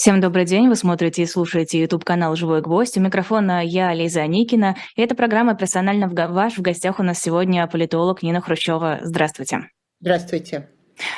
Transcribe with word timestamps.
Всем 0.00 0.18
добрый 0.18 0.46
день. 0.46 0.66
Вы 0.66 0.76
смотрите 0.76 1.20
и 1.20 1.26
слушаете 1.26 1.78
YouTube-канал 1.78 2.34
«Живой 2.34 2.62
гвоздь». 2.62 2.96
У 2.96 3.02
микрофона 3.02 3.62
я, 3.62 3.92
Лиза 3.92 4.26
Никина. 4.26 4.74
И 4.96 5.02
это 5.02 5.14
программа 5.14 5.54
«Персонально 5.54 6.08
ваш». 6.08 6.56
В 6.56 6.62
гостях 6.62 7.00
у 7.00 7.02
нас 7.02 7.20
сегодня 7.20 7.66
политолог 7.66 8.22
Нина 8.22 8.40
Хрущева. 8.40 9.00
Здравствуйте. 9.02 9.68
Здравствуйте. 10.00 10.70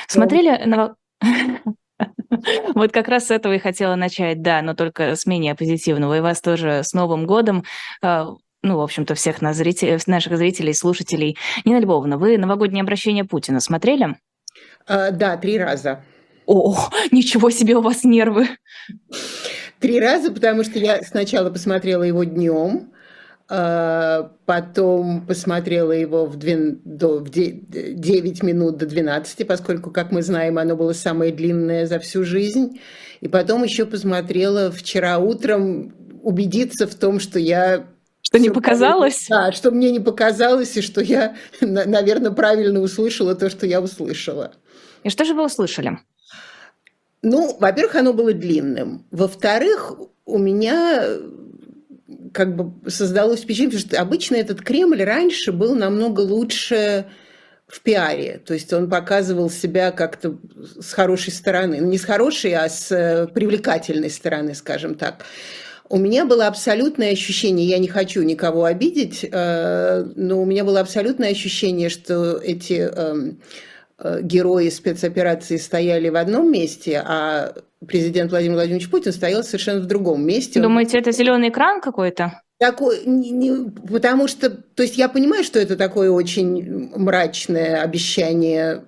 Смотрели 0.08 0.64
на... 0.64 0.96
Вот 2.74 2.90
как 2.90 3.06
раз 3.06 3.28
с 3.28 3.30
этого 3.30 3.52
и 3.52 3.60
хотела 3.60 3.94
начать, 3.94 4.42
да, 4.42 4.60
но 4.62 4.74
только 4.74 5.14
с 5.14 5.26
менее 5.26 5.54
позитивного. 5.54 6.16
И 6.16 6.20
вас 6.20 6.40
тоже 6.40 6.80
с 6.82 6.92
Новым 6.92 7.24
годом 7.24 7.62
а, 8.02 8.30
ну, 8.64 8.78
в 8.78 8.80
общем-то, 8.80 9.14
всех 9.14 9.40
нас 9.42 9.58
зрителей, 9.58 9.96
наших 10.08 10.36
зрителей, 10.36 10.74
слушателей. 10.74 11.38
Нина 11.64 11.78
Львовна, 11.78 12.18
вы 12.18 12.36
новогоднее 12.36 12.82
обращение 12.82 13.22
Путина 13.22 13.60
смотрели? 13.60 14.16
А, 14.88 15.12
да, 15.12 15.36
три 15.36 15.56
раза. 15.56 16.02
О, 16.46 16.90
ничего 17.10 17.50
себе 17.50 17.76
у 17.76 17.82
вас 17.82 18.04
нервы. 18.04 18.48
Три 19.80 20.00
раза, 20.00 20.30
потому 20.32 20.64
что 20.64 20.78
я 20.78 21.02
сначала 21.02 21.50
посмотрела 21.50 22.02
его 22.02 22.24
днем, 22.24 22.92
а, 23.48 24.32
потом 24.46 25.26
посмотрела 25.26 25.92
его 25.92 26.26
в, 26.26 26.36
2, 26.36 26.54
до, 26.84 27.18
в 27.18 27.30
9 27.30 28.42
минут 28.42 28.76
до 28.78 28.86
12, 28.86 29.46
поскольку, 29.46 29.90
как 29.90 30.10
мы 30.12 30.22
знаем, 30.22 30.58
оно 30.58 30.76
было 30.76 30.92
самое 30.92 31.32
длинное 31.32 31.86
за 31.86 31.98
всю 31.98 32.24
жизнь. 32.24 32.80
И 33.20 33.28
потом 33.28 33.62
еще 33.62 33.84
посмотрела 33.84 34.70
вчера 34.70 35.18
утром 35.18 35.92
убедиться 36.22 36.86
в 36.86 36.94
том, 36.94 37.20
что 37.20 37.38
я 37.38 37.86
что 38.22 38.38
не 38.38 38.50
показалось? 38.50 39.26
Да, 39.28 39.52
что 39.52 39.70
мне 39.70 39.90
не 39.90 40.00
показалось, 40.00 40.76
и 40.76 40.80
что 40.80 41.02
я, 41.02 41.36
наверное, 41.60 42.30
правильно 42.30 42.80
услышала 42.80 43.34
то, 43.34 43.50
что 43.50 43.66
я 43.66 43.80
услышала. 43.80 44.52
И 45.02 45.10
что 45.10 45.24
же 45.24 45.34
вы 45.34 45.44
услышали? 45.44 45.98
Ну, 47.22 47.56
во-первых, 47.58 47.94
оно 47.94 48.12
было 48.12 48.32
длинным. 48.32 49.06
Во-вторых, 49.12 49.94
у 50.24 50.38
меня 50.38 51.06
как 52.34 52.56
бы 52.56 52.90
создалось 52.90 53.40
впечатление, 53.40 53.78
что 53.78 54.00
обычно 54.00 54.36
этот 54.36 54.60
Кремль 54.60 55.02
раньше 55.04 55.52
был 55.52 55.76
намного 55.76 56.20
лучше 56.20 57.06
в 57.68 57.80
пиаре. 57.80 58.40
То 58.44 58.54
есть 58.54 58.72
он 58.72 58.90
показывал 58.90 59.50
себя 59.50 59.92
как-то 59.92 60.36
с 60.80 60.92
хорошей 60.92 61.32
стороны. 61.32 61.80
Ну, 61.80 61.88
не 61.88 61.98
с 61.98 62.04
хорошей, 62.04 62.54
а 62.54 62.68
с 62.68 62.90
э, 62.90 63.28
привлекательной 63.28 64.10
стороны, 64.10 64.54
скажем 64.54 64.94
так. 64.94 65.24
У 65.88 65.98
меня 65.98 66.24
было 66.24 66.46
абсолютное 66.46 67.12
ощущение, 67.12 67.66
я 67.66 67.78
не 67.78 67.88
хочу 67.88 68.22
никого 68.22 68.64
обидеть, 68.64 69.26
э, 69.30 70.04
но 70.16 70.42
у 70.42 70.44
меня 70.44 70.64
было 70.64 70.80
абсолютное 70.80 71.30
ощущение, 71.30 71.88
что 71.88 72.36
эти 72.38 72.74
эм, 72.74 73.38
Э, 73.38 73.38
герои 74.22 74.68
спецоперации 74.68 75.56
стояли 75.56 76.08
в 76.08 76.16
одном 76.16 76.50
месте, 76.50 77.02
а 77.04 77.54
президент 77.86 78.30
Владимир 78.30 78.54
Владимирович 78.54 78.90
Путин 78.90 79.12
стоял 79.12 79.42
совершенно 79.42 79.80
в 79.80 79.86
другом 79.86 80.24
месте. 80.24 80.60
Думаете, 80.60 80.98
это 80.98 81.12
зеленый 81.12 81.50
экран 81.50 81.80
какой-то? 81.80 82.42
Такой, 82.58 83.02
не, 83.06 83.30
не, 83.30 83.70
потому 83.70 84.28
что, 84.28 84.48
то 84.48 84.84
есть 84.84 84.96
я 84.96 85.08
понимаю, 85.08 85.42
что 85.42 85.58
это 85.58 85.76
такое 85.76 86.10
очень 86.10 86.90
мрачное 86.94 87.82
обещание 87.82 88.84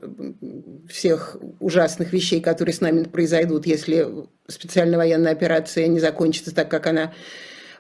всех 0.89 1.37
ужасных 1.59 2.13
вещей, 2.13 2.41
которые 2.41 2.73
с 2.73 2.81
нами 2.81 3.03
произойдут, 3.05 3.67
если 3.67 4.07
специальная 4.47 4.99
военная 4.99 5.33
операция 5.33 5.89
не 5.89 5.99
закончится 5.99 6.55
так, 6.55 6.71
как 6.71 6.87
она 6.87 7.13
Э, 7.13 7.13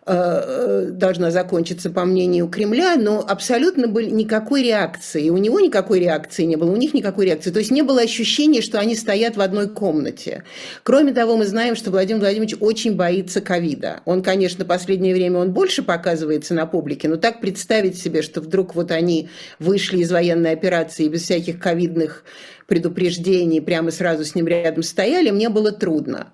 должна 0.07 1.31
закончиться, 1.31 1.89
по 1.89 2.05
мнению 2.05 2.49
Кремля, 2.49 2.97
но 2.97 3.25
абсолютно 3.27 3.89
были 3.89 4.11
никакой 4.11 4.63
реакции. 4.63 5.31
У 5.31 5.39
него 5.39 5.61
никакой 5.61 6.01
реакции 6.01 6.45
не 6.45 6.57
было, 6.57 6.71
у 6.71 6.77
них 6.77 6.93
никакой 6.93 7.25
реакции. 7.27 7.51
То 7.51 7.59
есть 7.59 7.71
не 7.71 7.83
было 7.83 8.03
ощущения, 8.03 8.61
что 8.61 8.79
они 8.79 8.97
стоят 8.97 9.37
в 9.37 9.41
одной 9.41 9.69
комнате. 9.69 10.45
Кроме 10.83 11.15
того, 11.15 11.37
мы 11.37 11.47
знаем, 11.47 11.75
что 11.75 11.91
Владимир 11.91 12.21
Владимирович 12.21 12.55
очень 12.61 12.97
боится 12.97 13.41
ковида. 13.41 14.01
Он, 14.05 14.23
конечно, 14.23 14.65
в 14.65 14.69
последнее 14.69 15.15
время 15.15 15.39
он 15.39 15.53
больше 15.53 15.83
показывается 15.83 16.53
на 16.53 16.67
публике, 16.67 17.09
но 17.09 17.17
так 17.17 17.41
представить 17.41 17.99
себе, 17.99 18.21
что 18.21 18.43
вдруг 18.43 18.75
вот 18.75 18.91
они 18.91 19.31
вышли 19.59 19.99
из 19.99 20.13
военной 20.13 20.53
операции 20.53 21.09
без 21.09 21.23
всяких 21.23 21.59
ковидных 21.59 22.25
предупреждений, 22.67 23.61
прямо 23.61 23.91
сразу 23.91 24.25
с 24.25 24.35
ним 24.35 24.47
рядом 24.47 24.83
стояли, 24.83 25.31
мне 25.31 25.49
было 25.49 25.73
трудно. 25.73 26.29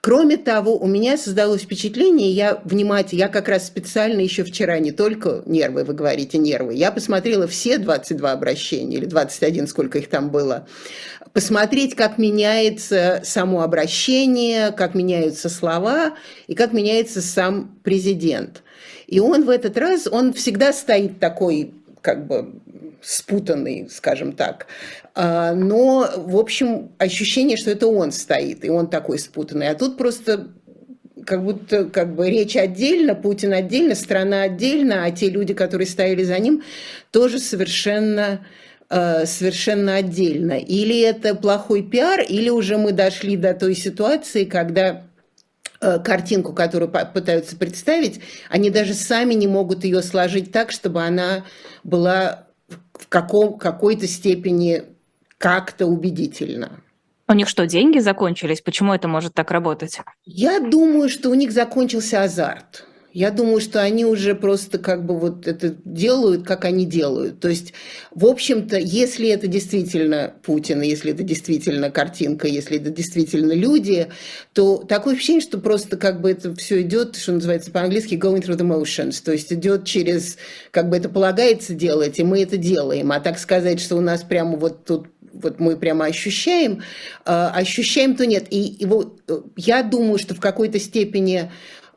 Кроме 0.00 0.36
того, 0.36 0.76
у 0.76 0.86
меня 0.86 1.16
создалось 1.16 1.62
впечатление, 1.62 2.30
я 2.30 2.60
внимательно, 2.64 3.20
я 3.20 3.28
как 3.28 3.48
раз 3.48 3.66
специально 3.66 4.20
еще 4.20 4.44
вчера, 4.44 4.78
не 4.78 4.92
только 4.92 5.42
нервы, 5.46 5.84
вы 5.84 5.94
говорите 5.94 6.38
нервы, 6.38 6.74
я 6.74 6.90
посмотрела 6.90 7.46
все 7.46 7.78
22 7.78 8.32
обращения, 8.32 8.96
или 8.96 9.06
21, 9.06 9.66
сколько 9.66 9.98
их 9.98 10.08
там 10.08 10.30
было, 10.30 10.66
посмотреть, 11.32 11.94
как 11.94 12.18
меняется 12.18 13.20
само 13.24 13.62
обращение, 13.62 14.72
как 14.72 14.94
меняются 14.94 15.48
слова 15.48 16.14
и 16.46 16.54
как 16.54 16.72
меняется 16.72 17.20
сам 17.20 17.78
президент. 17.82 18.62
И 19.06 19.20
он 19.20 19.44
в 19.44 19.50
этот 19.50 19.76
раз, 19.76 20.06
он 20.06 20.32
всегда 20.32 20.72
стоит 20.72 21.20
такой 21.20 21.74
как 22.02 22.26
бы 22.26 22.60
спутанный, 23.00 23.88
скажем 23.90 24.32
так. 24.32 24.66
А, 25.14 25.54
но, 25.54 26.10
в 26.16 26.36
общем, 26.36 26.92
ощущение, 26.98 27.56
что 27.56 27.70
это 27.70 27.86
он 27.86 28.12
стоит, 28.12 28.64
и 28.64 28.70
он 28.70 28.88
такой 28.88 29.18
спутанный. 29.18 29.68
А 29.68 29.74
тут 29.74 29.96
просто 29.96 30.48
как 31.24 31.44
будто 31.44 31.84
как 31.84 32.14
бы 32.14 32.28
речь 32.28 32.56
отдельно, 32.56 33.14
Путин 33.14 33.52
отдельно, 33.52 33.94
страна 33.94 34.42
отдельно, 34.42 35.04
а 35.04 35.10
те 35.10 35.30
люди, 35.30 35.54
которые 35.54 35.86
стояли 35.86 36.24
за 36.24 36.38
ним, 36.38 36.62
тоже 37.10 37.38
совершенно 37.38 38.44
а, 38.88 39.24
совершенно 39.24 39.96
отдельно. 39.96 40.52
Или 40.58 41.00
это 41.00 41.34
плохой 41.34 41.82
пиар, 41.82 42.20
или 42.20 42.50
уже 42.50 42.76
мы 42.76 42.92
дошли 42.92 43.36
до 43.36 43.54
той 43.54 43.74
ситуации, 43.74 44.44
когда 44.44 45.04
а, 45.80 45.98
картинку, 45.98 46.52
которую 46.52 46.90
пытаются 46.90 47.56
представить, 47.56 48.20
они 48.50 48.68
даже 48.68 48.92
сами 48.92 49.32
не 49.32 49.46
могут 49.46 49.84
ее 49.84 50.02
сложить 50.02 50.52
так, 50.52 50.70
чтобы 50.70 51.02
она 51.02 51.44
была 51.84 52.46
в 52.94 53.08
каком, 53.08 53.58
какой-то 53.58 54.06
степени 54.06 54.84
как-то 55.38 55.86
убедительно. 55.86 56.80
У 57.28 57.34
них 57.34 57.48
что, 57.48 57.66
деньги 57.66 57.98
закончились? 57.98 58.60
Почему 58.60 58.92
это 58.92 59.08
может 59.08 59.34
так 59.34 59.50
работать? 59.50 60.00
Я 60.24 60.60
думаю, 60.60 61.08
что 61.08 61.30
у 61.30 61.34
них 61.34 61.52
закончился 61.52 62.22
азарт. 62.22 62.86
Я 63.12 63.30
думаю, 63.30 63.60
что 63.60 63.82
они 63.82 64.06
уже 64.06 64.34
просто 64.34 64.78
как 64.78 65.04
бы 65.04 65.18
вот 65.18 65.46
это 65.46 65.74
делают, 65.84 66.46
как 66.46 66.64
они 66.64 66.86
делают. 66.86 67.40
То 67.40 67.48
есть, 67.48 67.74
в 68.10 68.24
общем-то, 68.24 68.78
если 68.78 69.28
это 69.28 69.46
действительно 69.46 70.34
Путин, 70.42 70.80
если 70.80 71.12
это 71.12 71.22
действительно 71.22 71.90
картинка, 71.90 72.48
если 72.48 72.78
это 72.78 72.90
действительно 72.90 73.52
люди, 73.52 74.08
то 74.54 74.78
такое 74.78 75.14
ощущение, 75.14 75.42
что 75.42 75.58
просто 75.58 75.98
как 75.98 76.22
бы 76.22 76.30
это 76.30 76.54
все 76.54 76.80
идет, 76.80 77.16
что 77.16 77.32
называется 77.32 77.70
по-английски 77.70 78.14
going 78.14 78.42
through 78.42 78.56
the 78.56 78.66
motions, 78.66 79.22
то 79.22 79.32
есть 79.32 79.52
идет 79.52 79.84
через, 79.84 80.38
как 80.70 80.88
бы 80.88 80.96
это 80.96 81.10
полагается 81.10 81.74
делать, 81.74 82.18
и 82.18 82.24
мы 82.24 82.42
это 82.42 82.56
делаем. 82.56 83.12
А 83.12 83.20
так 83.20 83.38
сказать, 83.38 83.80
что 83.80 83.96
у 83.96 84.00
нас 84.00 84.22
прямо 84.22 84.56
вот 84.56 84.86
тут 84.86 85.08
вот 85.32 85.60
мы 85.60 85.76
прямо 85.76 86.06
ощущаем, 86.06 86.82
э, 87.24 87.30
ощущаем, 87.30 88.16
то 88.16 88.26
нет. 88.26 88.46
И, 88.50 88.84
вот 88.84 89.20
э, 89.28 89.40
я 89.56 89.82
думаю, 89.82 90.18
что 90.18 90.34
в 90.34 90.40
какой-то 90.40 90.78
степени 90.78 91.50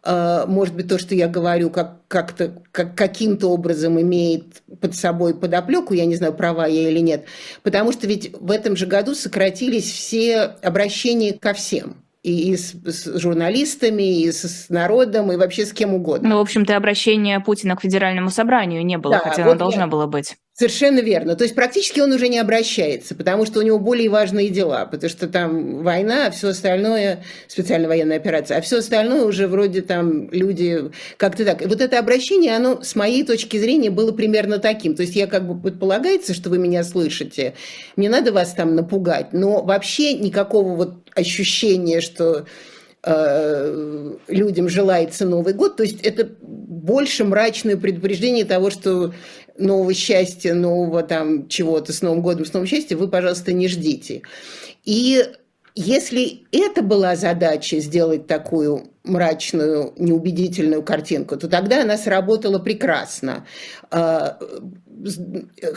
может 0.06 0.76
быть, 0.76 0.88
то, 0.88 1.00
что 1.00 1.16
я 1.16 1.28
говорю, 1.28 1.70
как, 1.70 2.08
как-то, 2.08 2.54
как, 2.72 2.96
каким-то 2.96 3.48
образом 3.48 4.00
имеет 4.00 4.62
под 4.80 4.96
собой 4.96 5.34
подоплеку, 5.34 5.94
я 5.94 6.06
не 6.06 6.16
знаю, 6.16 6.34
права 6.34 6.68
я 6.68 6.90
или 6.90 7.00
нет, 7.00 7.26
потому 7.64 7.92
что 7.92 8.08
ведь 8.08 8.32
в 8.40 8.52
этом 8.52 8.76
же 8.76 8.86
году 8.86 9.16
сократились 9.16 9.92
все 9.92 10.42
обращения 10.62 11.34
ко 11.34 11.54
всем 11.54 11.98
и 12.26 12.58
с, 12.58 12.74
с 12.74 13.20
журналистами, 13.20 14.22
и 14.22 14.32
с 14.32 14.68
народом, 14.70 15.32
и 15.32 15.36
вообще 15.36 15.64
с 15.66 15.74
кем 15.74 15.94
угодно. 15.94 16.30
Ну, 16.30 16.38
в 16.38 16.42
общем-то, 16.42 16.76
обращение 16.76 17.40
Путина 17.40 17.76
к 17.76 17.82
федеральному 17.82 18.32
собранию 18.32 18.84
не 18.84 18.98
было, 18.98 19.16
да, 19.16 19.20
хотя 19.20 19.44
вот 19.44 19.52
оно 19.52 19.60
должно 19.60 19.82
я... 19.82 19.88
было 19.88 20.08
быть. 20.08 20.36
Совершенно 20.58 21.02
верно. 21.02 21.36
То 21.36 21.44
есть 21.44 21.54
практически 21.54 22.00
он 22.00 22.14
уже 22.14 22.30
не 22.30 22.40
обращается, 22.40 23.14
потому 23.14 23.46
что 23.46 23.60
у 23.60 23.62
него 23.62 23.78
более 23.78 24.10
важные 24.10 24.48
дела, 24.48 24.86
потому 24.86 25.10
что 25.10 25.28
там 25.28 25.84
война, 25.84 26.28
а 26.28 26.32
все 26.32 26.48
остальное, 26.48 27.26
специальная 27.50 27.90
военная 27.90 28.16
операция, 28.16 28.58
а 28.58 28.62
все 28.62 28.78
остальное 28.78 29.26
уже 29.26 29.50
вроде 29.50 29.82
там 29.82 30.32
люди 30.32 30.92
как-то 31.18 31.44
так. 31.44 31.62
И 31.62 31.66
вот 31.66 31.82
это 31.82 32.00
обращение, 32.00 32.56
оно 32.56 32.82
с 32.82 32.96
моей 32.96 33.26
точки 33.26 33.58
зрения 33.58 33.90
было 33.90 34.14
примерно 34.14 34.60
таким. 34.60 34.96
То 34.96 35.02
есть 35.02 35.18
я 35.18 35.28
как 35.28 35.46
бы 35.46 35.60
предполагается, 35.62 36.34
что 36.34 36.50
вы 36.50 36.58
меня 36.58 36.86
слышите, 36.86 37.56
мне 37.98 38.08
надо 38.10 38.32
вас 38.32 38.54
там 38.54 38.78
напугать, 38.78 39.34
но 39.34 39.62
вообще 39.62 40.14
никакого 40.14 40.74
вот 40.74 40.94
ощущения, 41.16 42.00
что 42.00 42.46
э, 43.04 44.14
людям 44.30 44.70
желается 44.70 45.26
Новый 45.26 45.54
год. 45.54 45.76
То 45.76 45.84
есть 45.84 46.02
это 46.02 46.30
больше 46.40 47.26
мрачное 47.26 47.76
предупреждение 47.76 48.46
того, 48.46 48.70
что 48.70 49.14
нового 49.58 49.94
счастья, 49.94 50.54
нового 50.54 51.04
там 51.04 51.48
чего-то 51.48 51.94
с 51.94 52.02
Новым 52.02 52.22
годом, 52.22 52.46
с 52.46 52.54
новым 52.54 52.68
счастьем, 52.68 52.98
вы, 52.98 53.08
пожалуйста, 53.08 53.54
не 53.54 53.68
ждите. 53.68 54.22
И 54.84 55.24
если 55.76 56.46
это 56.54 56.82
была 56.82 57.18
задача 57.18 57.80
сделать 57.80 58.28
такую 58.28 58.94
мрачную, 59.04 59.94
неубедительную 59.98 60.82
картинку, 60.82 61.36
то 61.36 61.50
тогда 61.50 61.82
она 61.82 61.98
сработала 61.98 62.60
прекрасно. 62.60 63.46
А, 63.92 64.40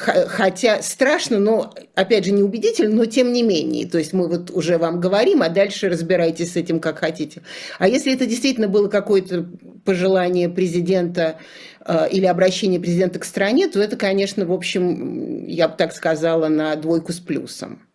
хотя 0.05 0.83
страшно, 0.83 1.41
но, 1.41 1.75
опять 1.97 2.25
же, 2.25 2.31
неубедительно, 2.33 2.95
но 2.95 3.05
тем 3.07 3.33
не 3.33 3.43
менее. 3.43 3.89
То 3.89 3.99
есть 3.99 4.13
мы 4.13 4.29
вот 4.29 4.53
уже 4.53 4.79
вам 4.79 5.01
говорим, 5.01 5.43
а 5.43 5.49
дальше 5.49 5.89
разбирайтесь 5.89 6.53
с 6.53 6.57
этим 6.57 6.79
как 6.79 7.01
хотите. 7.01 7.43
А 7.81 7.89
если 7.89 8.15
это 8.15 8.25
действительно 8.25 8.69
было 8.69 8.89
какое-то 8.89 9.49
пожелание 9.85 10.49
президента 10.49 11.39
а, 11.81 12.07
или 12.07 12.25
обращение 12.25 12.79
президента 12.79 13.19
к 13.19 13.25
стране, 13.25 13.69
то 13.69 13.81
это, 13.81 13.97
конечно, 13.97 14.47
в 14.47 14.53
общем, 14.53 15.45
я 15.45 15.69
бы 15.69 15.77
так 15.77 15.93
сказала, 15.93 16.47
на 16.47 16.77
двойку 16.77 17.13
с 17.13 17.19
плюсом. 17.19 17.88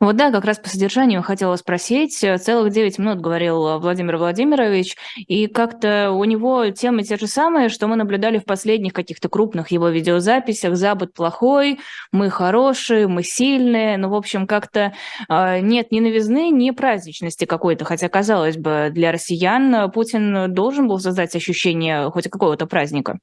Вот 0.00 0.16
да, 0.16 0.32
как 0.32 0.44
раз 0.44 0.58
по 0.58 0.68
содержанию 0.68 1.22
хотела 1.22 1.54
спросить. 1.56 2.16
Целых 2.16 2.72
9 2.72 2.98
минут 2.98 3.20
говорил 3.20 3.78
Владимир 3.78 4.16
Владимирович, 4.16 4.96
и 5.16 5.46
как-то 5.46 6.10
у 6.10 6.24
него 6.24 6.70
темы 6.70 7.04
те 7.04 7.16
же 7.16 7.28
самые, 7.28 7.68
что 7.68 7.86
мы 7.86 7.94
наблюдали 7.94 8.38
в 8.38 8.44
последних 8.44 8.92
каких-то 8.92 9.28
крупных 9.28 9.70
его 9.70 9.88
видеозаписях. 9.88 10.76
Запад 10.76 11.14
плохой, 11.14 11.78
мы 12.10 12.30
хорошие, 12.30 13.06
мы 13.06 13.22
сильные. 13.22 13.96
Ну, 13.96 14.08
в 14.08 14.14
общем, 14.14 14.48
как-то 14.48 14.92
э, 15.28 15.60
нет 15.60 15.92
ни 15.92 16.00
новизны, 16.00 16.50
ни 16.50 16.72
праздничности 16.72 17.44
какой-то. 17.44 17.84
Хотя, 17.84 18.08
казалось 18.08 18.56
бы, 18.56 18.88
для 18.90 19.12
россиян 19.12 19.90
Путин 19.92 20.52
должен 20.52 20.88
был 20.88 20.98
создать 20.98 21.34
ощущение 21.36 22.10
хоть 22.10 22.28
какого-то 22.28 22.66
праздника. 22.66 23.18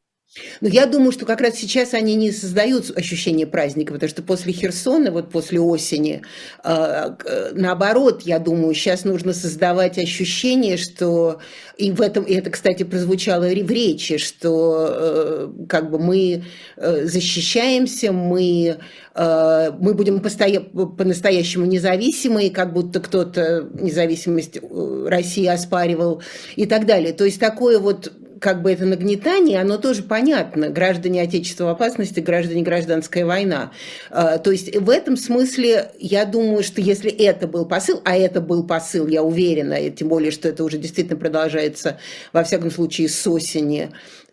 Но 0.62 0.68
я 0.68 0.88
думаю, 0.88 1.12
что 1.12 1.26
как 1.26 1.42
раз 1.42 1.56
сейчас 1.56 1.94
они 1.94 2.16
не 2.16 2.32
создают 2.32 2.90
ощущение 2.98 3.46
праздника, 3.46 3.94
потому 3.94 4.10
что 4.10 4.24
после 4.24 4.52
Херсона, 4.52 5.12
вот 5.12 5.30
после 5.30 5.60
осени, 5.60 6.24
а, 6.64 7.18
наоборот, 7.54 8.24
я 8.24 8.40
думаю, 8.40 8.74
сейчас 8.74 9.04
нужно 9.04 9.34
создавать 9.34 10.00
ощущение, 10.00 10.78
что 10.78 11.40
и 11.78 11.92
в 11.92 12.02
этом, 12.02 12.24
и 12.24 12.34
это, 12.34 12.50
кстати, 12.50 12.84
прозвучало 12.84 13.46
в 13.46 13.72
речи, 13.72 14.18
что 14.18 14.88
э, 14.90 15.50
как 15.68 15.90
бы 15.90 16.00
мы 16.00 16.44
э, 16.78 17.06
защищаемся, 17.06 18.12
мы 18.12 18.78
э, 19.16 19.72
мы 19.80 19.94
будем 19.94 20.20
по-настоящему 20.20 21.66
независимы, 21.66 22.50
как 22.50 22.74
будто 22.74 23.00
кто-то 23.00 23.70
независимость 23.74 24.60
России 25.08 25.48
оспаривал 25.48 26.22
и 26.56 26.66
так 26.66 26.86
далее. 26.86 27.14
То 27.14 27.26
есть 27.26 27.40
такое 27.40 27.80
вот 27.80 28.12
как 28.44 28.62
бы 28.62 28.74
это 28.74 28.84
нагнетание, 28.84 29.62
оно 29.62 29.78
тоже 29.78 30.04
понятно. 30.04 30.68
Граждане 30.68 31.22
Отечества 31.22 31.64
в 31.64 31.70
опасности, 31.70 32.20
граждане 32.20 32.62
гражданская 32.62 33.26
война. 33.26 33.72
А, 34.12 34.38
то 34.38 34.52
есть 34.52 34.76
в 34.76 34.90
этом 34.90 35.16
смысле 35.16 35.92
я 35.98 36.26
думаю, 36.26 36.62
что 36.62 36.82
если 36.82 37.10
это 37.10 37.48
был 37.48 37.66
посыл, 37.66 38.02
а 38.04 38.18
это 38.18 38.42
был 38.42 38.68
посыл, 38.68 39.08
я 39.08 39.24
уверена, 39.24 39.76
и 39.76 39.90
тем 39.90 40.10
более, 40.10 40.32
что 40.32 40.50
это 40.50 40.66
уже 40.66 40.78
действительно 40.78 41.18
продолжается, 41.18 42.00
во 42.34 42.44
всяком 42.44 42.70
случае, 42.70 43.08
с 43.08 43.26
осени, 43.26 43.92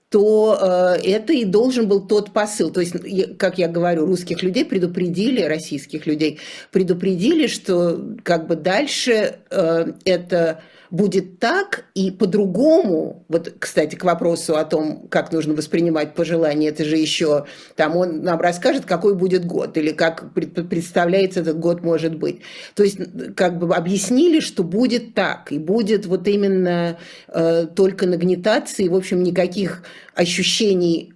то 0.08 0.58
э, 0.60 1.08
это 1.08 1.32
и 1.32 1.44
должен 1.44 1.86
был 1.86 2.04
тот 2.04 2.32
посыл. 2.32 2.72
То 2.72 2.80
есть, 2.80 2.94
как 3.38 3.58
я 3.58 3.68
говорю, 3.68 4.06
русских 4.06 4.42
людей 4.42 4.64
предупредили, 4.64 5.42
российских 5.42 6.06
людей 6.06 6.40
предупредили, 6.72 7.46
что 7.46 8.16
как 8.24 8.48
бы 8.48 8.56
дальше 8.56 9.36
э, 9.50 9.92
это 10.04 10.62
будет 10.90 11.38
так 11.38 11.84
и 11.94 12.10
по-другому. 12.10 13.24
Вот, 13.28 13.52
кстати, 13.58 13.94
к 13.94 14.04
вопросу 14.04 14.56
о 14.56 14.64
том, 14.64 15.06
как 15.08 15.32
нужно 15.32 15.54
воспринимать 15.54 16.14
пожелания, 16.14 16.68
это 16.68 16.84
же 16.84 16.96
еще 16.96 17.46
там 17.76 17.96
он 17.96 18.22
нам 18.22 18.40
расскажет, 18.40 18.84
какой 18.86 19.14
будет 19.14 19.44
год 19.44 19.76
или 19.76 19.92
как 19.92 20.32
представляется 20.34 21.40
этот 21.40 21.58
год 21.58 21.82
может 21.82 22.16
быть. 22.16 22.40
То 22.74 22.82
есть 22.82 22.98
как 23.36 23.58
бы 23.58 23.74
объяснили, 23.74 24.40
что 24.40 24.64
будет 24.64 25.14
так 25.14 25.52
и 25.52 25.58
будет 25.58 26.06
вот 26.06 26.26
именно 26.26 26.98
э, 27.28 27.66
только 27.74 28.06
нагнетаться 28.06 28.82
и, 28.82 28.88
в 28.88 28.96
общем, 28.96 29.22
никаких 29.22 29.82
ощущений 30.14 31.14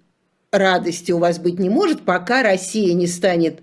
радости 0.53 1.11
у 1.13 1.19
вас 1.19 1.39
быть 1.39 1.59
не 1.59 1.69
может, 1.69 2.03
пока 2.03 2.43
Россия 2.43 2.95
не 2.95 3.07
станет 3.07 3.61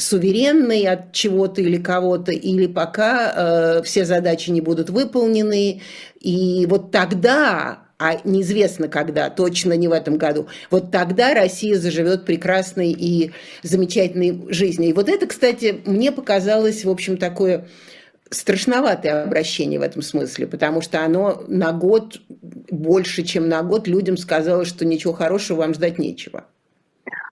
суверенной 0.00 0.86
от 0.86 1.12
чего-то 1.12 1.60
или 1.60 1.76
кого-то, 1.76 2.32
или 2.32 2.66
пока 2.66 3.32
э, 3.34 3.82
все 3.82 4.04
задачи 4.04 4.50
не 4.50 4.60
будут 4.60 4.90
выполнены. 4.90 5.82
И 6.20 6.66
вот 6.66 6.90
тогда, 6.90 7.80
а 7.98 8.20
неизвестно 8.24 8.88
когда, 8.88 9.30
точно 9.30 9.74
не 9.74 9.88
в 9.88 9.92
этом 9.92 10.16
году, 10.16 10.48
вот 10.70 10.90
тогда 10.90 11.34
Россия 11.34 11.78
заживет 11.78 12.24
прекрасной 12.24 12.92
и 12.92 13.32
замечательной 13.62 14.46
жизнью. 14.48 14.90
И 14.90 14.92
вот 14.92 15.08
это, 15.08 15.26
кстати, 15.26 15.80
мне 15.84 16.12
показалось, 16.12 16.84
в 16.84 16.90
общем, 16.90 17.16
такое 17.16 17.68
страшноватое 18.30 19.24
обращение 19.24 19.78
в 19.78 19.82
этом 19.82 20.02
смысле, 20.02 20.46
потому 20.46 20.80
что 20.80 21.04
оно 21.04 21.44
на 21.48 21.72
год, 21.72 22.20
больше, 22.70 23.22
чем 23.24 23.48
на 23.48 23.62
год, 23.62 23.88
людям 23.88 24.16
сказало, 24.16 24.64
что 24.64 24.84
ничего 24.86 25.12
хорошего 25.12 25.58
вам 25.58 25.74
ждать 25.74 25.98
нечего. 25.98 26.44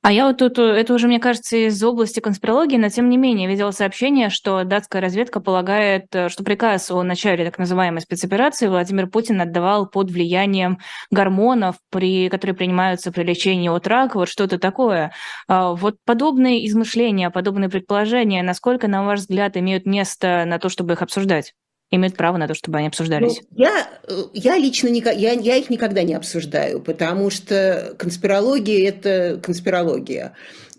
А 0.02 0.12
я 0.12 0.26
вот 0.26 0.38
тут, 0.38 0.58
э, 0.58 0.62
это 0.62 0.94
уже, 0.94 1.06
мне 1.08 1.18
кажется, 1.18 1.56
из 1.56 1.82
области 1.82 2.20
конспирологии, 2.20 2.76
но 2.76 2.88
тем 2.88 3.08
не 3.08 3.16
менее 3.16 3.48
видела 3.48 3.70
сообщение, 3.72 4.30
что 4.30 4.64
датская 4.64 5.02
разведка 5.02 5.40
полагает, 5.40 6.14
э, 6.14 6.28
что 6.28 6.44
приказ 6.44 6.90
о 6.90 7.02
начале 7.02 7.44
так 7.44 7.58
называемой 7.58 8.00
спецоперации 8.00 8.68
Владимир 8.68 9.08
Путин 9.08 9.40
отдавал 9.40 9.86
под 9.88 10.10
влиянием 10.10 10.78
гормонов, 11.10 11.76
при, 11.90 12.28
которые 12.28 12.54
принимаются 12.56 13.12
при 13.12 13.24
лечении 13.24 13.68
от 13.68 13.86
рака, 13.86 14.18
вот 14.18 14.28
что-то 14.28 14.58
такое. 14.58 15.12
А 15.48 15.72
вот 15.74 15.96
подобные 16.04 16.66
измышления, 16.66 17.30
подобные 17.30 17.68
предположения, 17.68 18.42
насколько, 18.42 18.88
на 18.88 19.04
ваш 19.04 19.20
взгляд, 19.20 19.56
имеют 19.56 19.86
место 19.86 20.44
на 20.46 20.58
то, 20.58 20.68
чтобы 20.68 20.94
их 20.94 21.02
обсуждать? 21.02 21.54
Имеют 21.90 22.17
право 22.17 22.37
на 22.37 22.46
то, 22.46 22.55
чтобы 22.55 22.79
они 22.79 22.88
обсуждались? 22.88 23.40
Ну, 23.50 23.56
я, 23.56 23.88
я 24.35 24.58
лично 24.58 24.88
не, 24.88 25.00
я, 25.00 25.32
я 25.32 25.56
их 25.56 25.70
никогда 25.70 26.02
не 26.02 26.14
обсуждаю, 26.14 26.81
потому 26.81 27.31
что 27.31 27.94
конспирология– 27.99 28.88
это 28.90 29.40
конспирология. 29.43 30.35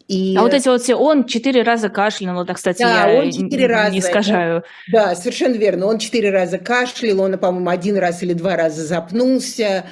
И... 0.10 0.36
А 0.36 0.42
вот 0.42 0.56
эти 0.56 0.68
вот 0.68 0.82
все, 0.82 0.96
он 0.96 1.26
четыре 1.26 1.62
раза 1.62 1.90
кашлянул, 1.90 2.42
это, 2.42 2.56
кстати, 2.56 2.82
да, 2.82 3.08
я 3.08 3.22
он 3.22 3.32
четыре 3.32 3.68
раза, 3.68 3.92
не 3.92 4.02
скажаю. 4.02 4.64
Да, 4.92 5.10
да, 5.10 5.16
совершенно 5.16 5.54
верно. 5.54 5.86
Он 5.86 6.00
четыре 6.00 6.32
раза 6.32 6.58
кашлял, 6.58 7.22
он, 7.22 7.38
по-моему, 7.38 7.70
один 7.70 7.96
раз 7.96 8.24
или 8.24 8.34
два 8.34 8.56
раза 8.56 8.84
запнулся. 8.84 9.86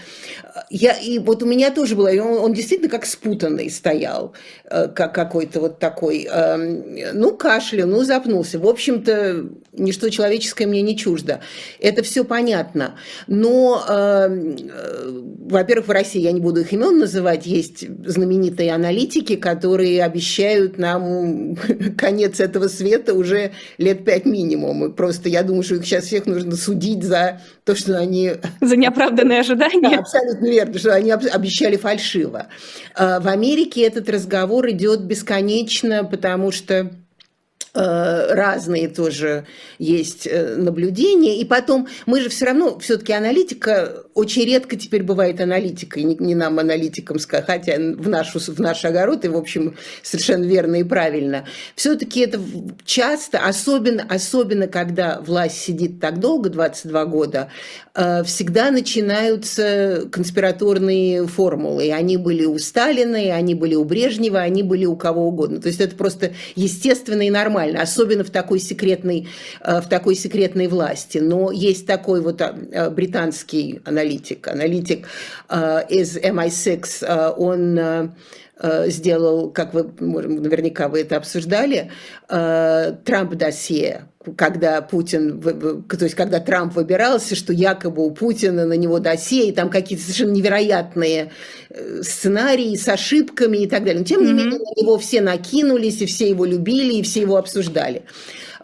Я, 0.72 0.94
и 0.94 1.19
вот 1.19 1.44
у 1.44 1.46
меня 1.46 1.69
тоже 1.69 1.96
было, 1.96 2.10
он, 2.10 2.40
он 2.40 2.54
действительно 2.54 2.90
как 2.90 3.06
спутанный 3.06 3.69
стоял, 3.69 4.34
э, 4.66 4.88
как 4.88 5.14
какой-то 5.14 5.60
вот 5.60 5.78
такой, 5.78 6.28
эм, 6.28 6.98
ну, 7.13 7.38
кашлял, 7.38 7.88
ну, 7.88 8.04
запнулся. 8.04 8.58
В 8.58 8.66
общем-то, 8.66 9.46
ничто 9.74 10.10
человеческое 10.10 10.66
мне 10.66 10.81
не 10.81 10.98
чуждо. 10.98 11.42
Это 11.80 12.02
все 12.02 12.24
понятно. 12.24 12.96
Но, 13.28 13.86
эм, 13.88 14.58
э, 14.68 15.22
во-первых, 15.48 15.88
в 15.88 15.92
России, 15.92 16.22
я 16.22 16.31
не 16.31 16.42
буду 16.42 16.62
их 16.62 16.74
имен 16.74 16.98
называть, 16.98 17.46
есть 17.46 17.86
знаменитые 18.04 18.74
аналитики, 18.74 19.36
которые 19.36 20.06
обещают 20.07 20.77
нам 20.77 21.56
конец 21.98 22.39
этого 22.39 22.68
света 22.68 23.13
уже 23.13 23.51
лет 23.77 24.04
пять 24.04 24.25
минимум. 24.25 24.86
И 24.86 24.92
просто 24.92 25.30
я 25.30 25.44
думаю, 25.44 25.63
что 25.63 25.75
их 25.75 25.86
сейчас 25.86 26.06
всех 26.06 26.25
нужно 26.25 26.56
судить 26.56 27.04
за 27.04 27.42
то, 27.63 27.75
что 27.75 27.98
они... 27.98 28.33
За 28.62 28.75
неоправданные 28.75 29.39
ожидания. 29.42 29.89
Да, 29.89 30.00
абсолютно 30.00 30.48
верно, 30.48 30.79
что 30.79 30.96
они 30.96 31.12
обещали 31.12 31.77
фальшиво. 31.77 32.48
А 32.96 33.20
в 33.20 33.27
Америке 33.27 33.82
этот 33.82 34.10
разговор 34.10 34.70
идет 34.70 35.01
бесконечно, 35.01 36.03
потому 36.03 36.51
что 36.51 36.89
разные 37.78 38.88
тоже 38.88 39.46
есть 39.78 40.28
э, 40.28 40.56
наблюдения. 40.56 41.40
И 41.40 41.46
потом, 41.46 41.88
мы 42.06 42.22
же 42.22 42.30
все 42.30 42.46
равно, 42.46 42.80
все-таки 42.80 43.14
аналитика, 43.14 44.04
очень 44.14 44.46
редко 44.46 44.76
теперь 44.76 45.04
бывает 45.04 45.40
аналитикой, 45.42 46.04
не, 46.04 46.16
не 46.16 46.36
нам 46.36 46.58
аналитикам, 46.60 47.18
хотя 47.20 47.76
в, 47.78 48.10
нашу, 48.10 48.40
в 48.40 48.60
наш 48.60 48.84
огород, 48.86 49.26
и, 49.26 49.28
в 49.28 49.38
общем, 49.38 49.76
совершенно 50.02 50.46
верно 50.46 50.78
и 50.78 50.84
правильно. 50.84 51.46
Все-таки 51.76 52.22
это 52.22 52.40
часто, 52.86 53.40
особенно, 53.40 54.06
особенно 54.10 54.68
когда 54.68 55.20
власть 55.20 55.62
сидит 55.62 56.00
так 56.00 56.20
долго, 56.20 56.50
22 56.50 57.06
года, 57.06 57.50
э, 57.94 58.24
всегда 58.24 58.72
начинаются 58.72 60.08
конспираторные 60.12 61.28
формулы. 61.28 61.88
И 61.88 61.92
они 61.92 62.18
были 62.18 62.46
у 62.46 62.58
Сталина, 62.58 63.16
и 63.16 63.30
они 63.30 63.54
были 63.54 63.76
у 63.76 63.84
Брежнева, 63.84 64.40
они 64.40 64.64
были 64.64 64.86
у 64.86 64.96
кого 64.96 65.28
угодно. 65.28 65.62
То 65.62 65.68
есть 65.68 65.80
это 65.80 65.96
просто 65.96 66.34
естественно 66.56 67.22
и 67.22 67.30
нормально 67.30 67.47
нормально, 67.48 67.82
особенно 67.82 68.24
в 68.24 68.30
такой 68.30 68.60
секретной, 68.60 69.27
э, 69.62 69.82
в 69.82 69.88
такой 69.88 70.16
секретной 70.16 70.68
власти. 70.68 71.18
Но 71.20 71.51
есть 71.51 71.88
такой 71.88 72.22
вот 72.22 72.42
э, 72.42 72.89
британский 72.89 73.82
аналитик, 73.86 74.48
аналитик 74.48 75.08
э, 75.50 75.82
из 75.89 76.18
MI6, 76.18 77.34
он 77.38 78.13
сделал, 78.88 79.51
как 79.51 79.75
вы, 79.75 79.84
наверняка 80.00 80.88
вы 80.89 81.01
это 81.01 81.18
обсуждали, 81.18 81.92
Трамп-досье, 82.27 84.08
когда 84.36 84.81
Путин, 84.81 85.41
то 85.41 86.03
есть 86.03 86.15
когда 86.15 86.39
Трамп 86.39 86.75
выбирался, 86.75 87.36
что 87.36 87.53
якобы 87.53 88.05
у 88.05 88.12
Путина 88.12 88.65
на 88.65 88.74
него 88.74 89.00
досье, 89.00 89.48
и 89.48 89.51
там 89.51 89.69
какие-то 89.69 90.03
совершенно 90.03 90.31
невероятные 90.31 91.31
э, 91.69 92.01
сценарии 92.01 92.75
с 92.75 92.88
ошибками 92.88 93.57
и 93.57 93.67
так 93.67 93.84
далее. 93.84 94.00
Но 94.00 94.05
тем 94.05 94.24
не 94.24 94.31
mm-hmm. 94.31 94.36
менее 94.36 94.60
на 94.60 94.81
него 94.81 94.98
все 94.98 95.22
накинулись, 95.22 96.01
и 96.01 96.05
все 96.05 96.29
его 96.29 96.46
любили, 96.46 96.96
и 96.96 97.03
все 97.03 97.22
его 97.22 97.38
обсуждали. 97.38 98.03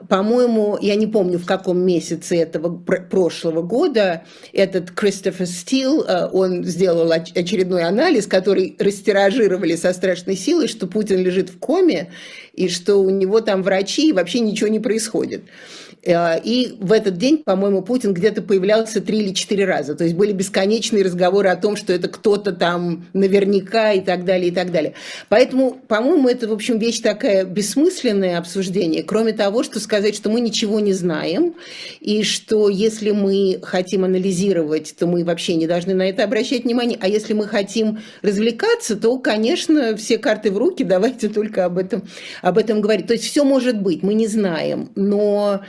По-моему, 0.10 0.78
я 0.82 0.96
не 0.96 1.08
помню, 1.08 1.38
в 1.40 1.46
каком 1.46 1.80
месяце 1.80 2.38
этого 2.38 2.76
прошлого 2.78 3.62
года, 3.62 4.24
этот 4.52 4.92
Кристофер 4.92 5.46
Стил, 5.46 6.04
э, 6.04 6.30
он 6.32 6.64
сделал 6.64 7.12
очередной 7.12 7.84
анализ, 7.84 8.28
который 8.28 8.76
растиражировали 8.80 9.76
со 9.76 9.94
страшной 9.94 10.36
силой, 10.36 10.68
что 10.68 10.88
Путин 10.88 11.20
лежит 11.20 11.50
в 11.50 11.60
коме, 11.60 12.12
и 12.54 12.70
что 12.70 12.98
у 12.98 13.10
него 13.10 13.42
там 13.42 13.64
врачи, 13.64 14.10
и 14.10 14.14
вообще 14.14 14.40
ничего 14.40 14.70
не 14.70 14.80
происходит. 14.80 15.44
Э, 16.04 16.40
и 16.44 16.76
в 16.80 16.92
этот 16.92 17.18
день, 17.18 17.38
по-моему, 17.38 17.82
Путин 17.82 18.14
где-то 18.14 18.42
появлялся 18.42 19.02
три 19.02 19.20
или 19.20 19.34
четыре 19.34 19.66
раза. 19.66 19.96
То 19.96 20.04
есть 20.04 20.16
были 20.16 20.32
бесконечные 20.32 21.04
разговоры 21.04 21.50
о 21.50 21.56
том, 21.56 21.76
что 21.76 21.94
это 21.94 22.08
кто-то 22.08 22.52
там 22.52 23.06
наверняка 23.14 23.94
и 23.94 24.02
так 24.02 24.26
далее, 24.26 24.50
и 24.50 24.52
так 24.52 24.72
далее. 24.72 24.94
Поэтому, 25.30 25.78
по-моему, 25.88 26.28
это, 26.28 26.48
в 26.48 26.54
общем, 26.54 26.78
вещь 26.78 27.00
такая 27.00 27.46
бессмысленное 27.46 28.38
обсуждение, 28.38 29.04
кроме 29.04 29.34
того, 29.34 29.64
что 29.64 29.80
сказать, 29.80 30.16
что 30.16 30.30
мы 30.30 30.42
ничего 30.42 30.80
не 30.80 30.94
знаем, 30.94 31.56
и 32.00 32.24
что 32.24 32.70
если 32.70 33.12
мы 33.12 33.60
хотим 33.62 34.04
анализировать, 34.04 34.96
то 34.98 35.08
мы 35.08 35.24
вообще 35.24 35.56
не 35.56 35.68
должны 35.68 35.94
на 35.94 36.10
это 36.10 36.24
обращать 36.24 36.64
внимание, 36.64 36.98
а 37.02 37.08
если 37.08 37.34
мы 37.34 37.48
хотим 37.48 38.00
развлекаться, 38.22 38.96
то, 38.96 39.18
конечно, 39.20 39.96
все 39.96 40.18
карты 40.18 40.52
в 40.52 40.58
руки, 40.58 40.84
давайте 40.94 41.30
только 41.30 41.66
об 41.66 41.78
этом, 41.78 42.04
об 42.42 42.58
этом 42.58 42.82
говорить. 42.82 43.08
То 43.08 43.14
есть 43.14 43.26
все 43.26 43.44
может 43.44 43.82
быть, 43.82 44.04
мы 44.04 44.14
не 44.14 44.28
знаем, 44.28 44.92
но 44.96 45.62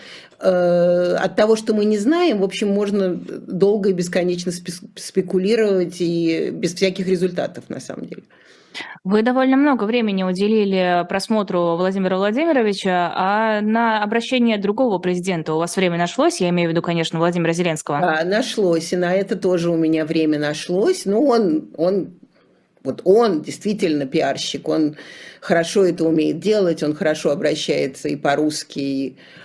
от 0.44 1.36
того, 1.36 1.56
что 1.56 1.74
мы 1.74 1.84
не 1.84 1.98
знаем, 1.98 2.40
в 2.40 2.44
общем, 2.44 2.68
можно 2.68 3.14
долго 3.14 3.90
и 3.90 3.92
бесконечно 3.92 4.52
спекулировать 4.52 5.96
и 6.00 6.50
без 6.50 6.74
всяких 6.74 7.06
результатов, 7.06 7.64
на 7.68 7.80
самом 7.80 8.06
деле. 8.06 8.22
Вы 9.04 9.22
довольно 9.22 9.56
много 9.56 9.84
времени 9.84 10.22
уделили 10.22 11.06
просмотру 11.08 11.76
Владимира 11.76 12.16
Владимировича, 12.16 13.12
а 13.14 13.60
на 13.60 14.02
обращение 14.02 14.58
другого 14.58 14.98
президента 14.98 15.54
у 15.54 15.58
вас 15.58 15.76
время 15.76 15.96
нашлось? 15.96 16.40
Я 16.40 16.48
имею 16.48 16.68
в 16.68 16.72
виду, 16.72 16.82
конечно, 16.82 17.18
Владимира 17.18 17.52
Зеленского. 17.52 18.00
Да, 18.00 18.24
нашлось, 18.24 18.92
и 18.92 18.96
на 18.96 19.14
это 19.14 19.36
тоже 19.36 19.70
у 19.70 19.76
меня 19.76 20.04
время 20.04 20.38
нашлось. 20.38 21.06
Ну, 21.06 21.24
он, 21.26 21.68
он 21.76 22.14
вот 22.82 23.02
он 23.04 23.42
действительно 23.42 24.06
пиарщик, 24.06 24.68
он 24.68 24.96
хорошо 25.40 25.84
это 25.84 26.04
умеет 26.04 26.40
делать, 26.40 26.82
он 26.82 26.94
хорошо 26.94 27.30
обращается 27.30 28.08
и 28.08 28.16
по-русски, 28.16 28.78
и 28.78 29.16
Э, 29.16 29.43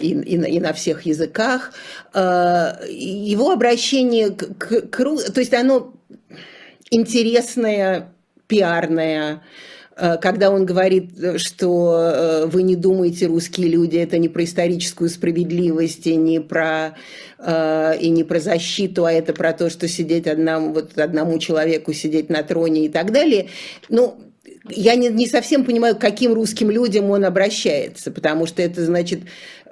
и, 0.00 0.08
и, 0.08 0.56
и 0.56 0.60
на 0.60 0.72
всех 0.72 1.06
языках. 1.06 1.72
Э, 2.14 2.72
его 2.88 3.50
обращение 3.50 4.30
к, 4.30 4.58
к, 4.58 4.88
к 4.88 4.96
то 4.96 5.40
есть 5.40 5.54
оно 5.54 5.94
интересное, 6.90 8.12
пиарное, 8.46 9.42
э, 9.96 10.16
когда 10.18 10.50
он 10.50 10.66
говорит, 10.66 11.10
что 11.36 12.46
вы 12.46 12.62
не 12.62 12.76
думаете, 12.76 13.26
русские 13.26 13.68
люди, 13.68 13.96
это 13.96 14.18
не 14.18 14.28
про 14.28 14.44
историческую 14.44 15.08
справедливость 15.10 16.06
и 16.06 16.16
не 16.16 16.40
про, 16.40 16.96
и 17.38 18.08
не 18.08 18.24
про 18.24 18.40
защиту, 18.40 19.04
а 19.04 19.12
это 19.12 19.32
про 19.32 19.52
то, 19.52 19.70
что 19.70 19.88
сидеть 19.88 20.26
одному, 20.26 20.72
вот 20.72 20.98
одному 20.98 21.38
человеку 21.38 21.92
сидеть 21.92 22.30
на 22.30 22.42
троне 22.42 22.86
и 22.86 22.88
так 22.88 23.12
далее. 23.12 23.48
Ну, 23.88 24.31
я 24.68 24.94
не, 24.94 25.08
не 25.08 25.26
совсем 25.26 25.64
понимаю, 25.64 25.96
к 25.96 26.00
каким 26.00 26.32
русским 26.34 26.70
людям 26.70 27.10
он 27.10 27.24
обращается, 27.24 28.10
потому 28.10 28.46
что 28.46 28.62
это 28.62 28.84
значит... 28.84 29.20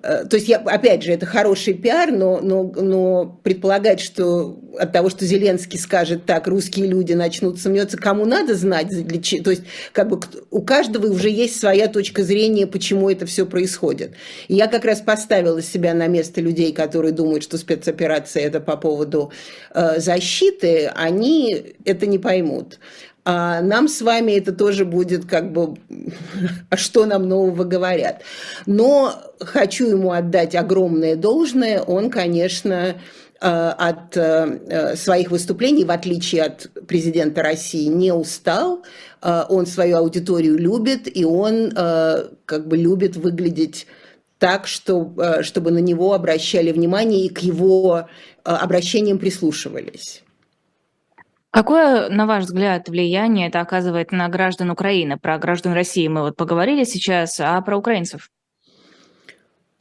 Э, 0.02 0.25
то 0.25 0.37
есть, 0.37 0.49
я, 0.49 0.59
опять 0.59 1.02
же, 1.02 1.12
это 1.12 1.26
хороший 1.26 1.75
пиар, 1.75 2.11
но, 2.11 2.40
но, 2.40 2.64
но 2.64 3.38
предполагать, 3.42 4.00
что 4.00 4.59
от 4.78 4.92
того, 4.92 5.11
что 5.11 5.25
Зеленский 5.25 5.78
скажет 5.78 6.25
так, 6.26 6.47
русские 6.47 6.87
люди 6.87 7.12
начнут 7.12 7.61
сомневаться, 7.61 7.97
кому 7.99 8.25
надо 8.25 8.54
знать, 8.54 8.88
для, 8.88 9.42
то 9.42 9.50
есть 9.50 9.62
как 9.92 10.09
бы 10.09 10.20
у 10.50 10.62
каждого 10.62 11.06
уже 11.06 11.28
есть 11.28 11.61
своя 11.61 11.87
точка 11.88 12.23
зрения, 12.23 12.66
почему 12.66 13.11
это 13.11 13.26
все 13.26 13.47
происходит. 13.47 14.12
И 14.49 14.54
я 14.54 14.66
как 14.66 14.85
раз 14.85 15.00
поставила 15.00 15.62
себя 15.62 15.94
на 15.94 16.06
место 16.06 16.40
людей, 16.40 16.73
которые 16.73 17.12
думают, 17.12 17.42
что 17.44 17.59
спецоперация 17.59 18.44
это 18.44 18.61
по 18.61 18.76
поводу 18.76 19.30
э, 19.75 20.00
защиты, 20.00 20.90
они 20.94 21.75
это 21.85 22.06
не 22.06 22.18
поймут. 22.18 22.78
А 23.24 23.60
нам 23.60 23.88
с 23.88 24.00
вами 24.00 24.32
это 24.32 24.52
тоже 24.52 24.84
будет 24.84 25.26
как 25.26 25.52
бы, 25.52 25.76
а 26.70 26.76
что 26.76 27.04
нам 27.04 27.28
нового 27.28 27.64
говорят. 27.64 28.22
Но 28.66 29.14
хочу 29.40 29.88
ему 29.88 30.12
отдать 30.12 30.54
огромное 30.54 31.16
должное, 31.16 31.82
он, 31.82 32.10
конечно, 32.10 32.96
э, 33.40 33.46
от 33.46 34.16
э, 34.16 34.96
своих 34.96 35.30
выступлений, 35.30 35.84
в 35.84 35.90
отличие 35.90 36.44
от 36.44 36.70
президента 36.86 37.42
России, 37.42 37.86
не 37.86 38.12
устал. 38.12 38.84
Э, 39.22 39.44
он 39.50 39.66
свою 39.66 39.98
аудиторию 39.98 40.56
любит, 40.56 41.14
и 41.14 41.24
он 41.24 41.72
как 41.72 42.68
бы 42.68 42.76
любит 42.76 43.16
выглядеть 43.16 43.86
так, 44.38 44.66
что, 44.66 45.14
чтобы 45.42 45.70
на 45.70 45.78
него 45.78 46.14
обращали 46.14 46.72
внимание 46.72 47.26
и 47.26 47.28
к 47.28 47.40
его 47.40 48.08
обращениям 48.42 49.18
прислушивались. 49.18 50.22
Какое, 51.50 52.09
на 52.09 52.26
ваш 52.26 52.45
взгляд, 52.45 52.88
влияние 52.88 53.49
это 53.49 53.61
оказывает 53.61 54.12
на 54.12 54.28
граждан 54.28 54.71
Украины? 54.71 55.19
Про 55.19 55.38
граждан 55.38 55.73
России 55.73 56.07
мы 56.07 56.23
вот 56.23 56.37
поговорили 56.37 56.85
сейчас, 56.85 57.40
а 57.40 57.61
про 57.61 57.76
украинцев? 57.76 58.30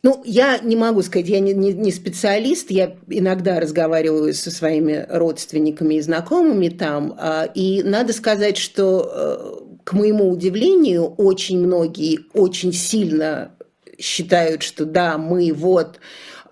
Ну, 0.01 0.21
я 0.25 0.59
не 0.59 0.75
могу 0.75 1.01
сказать, 1.03 1.27
я 1.27 1.41
не, 1.41 1.53
не, 1.53 1.73
не 1.73 1.91
специалист, 1.91 2.71
я 2.71 2.95
иногда 3.07 3.59
разговариваю 3.59 4.33
со 4.33 4.49
своими 4.49 5.05
родственниками 5.09 5.95
и 5.95 6.01
знакомыми 6.01 6.69
там, 6.69 7.15
а, 7.19 7.43
и 7.53 7.83
надо 7.83 8.13
сказать, 8.13 8.57
что, 8.57 9.11
э, 9.13 9.83
к 9.83 9.91
моему 9.91 10.29
удивлению, 10.29 11.03
очень 11.03 11.59
многие 11.59 12.21
очень 12.33 12.71
сильно 12.71 13.51
считают, 13.99 14.63
что 14.63 14.85
да, 14.85 15.17
мы 15.17 15.51
вот 15.53 15.99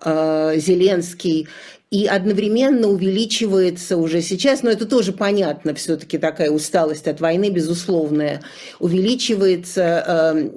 э, 0.04 0.52
Зеленский 0.56 1.48
и 1.90 2.06
одновременно 2.06 2.88
увеличивается 2.88 3.96
уже 3.96 4.20
сейчас, 4.20 4.62
но 4.62 4.70
это 4.70 4.86
тоже 4.86 5.12
понятно, 5.12 5.74
все-таки 5.74 6.18
такая 6.18 6.50
усталость 6.50 7.08
от 7.08 7.20
войны, 7.20 7.50
безусловная, 7.50 8.42
увеличивается 8.78 10.34
эм, 10.34 10.52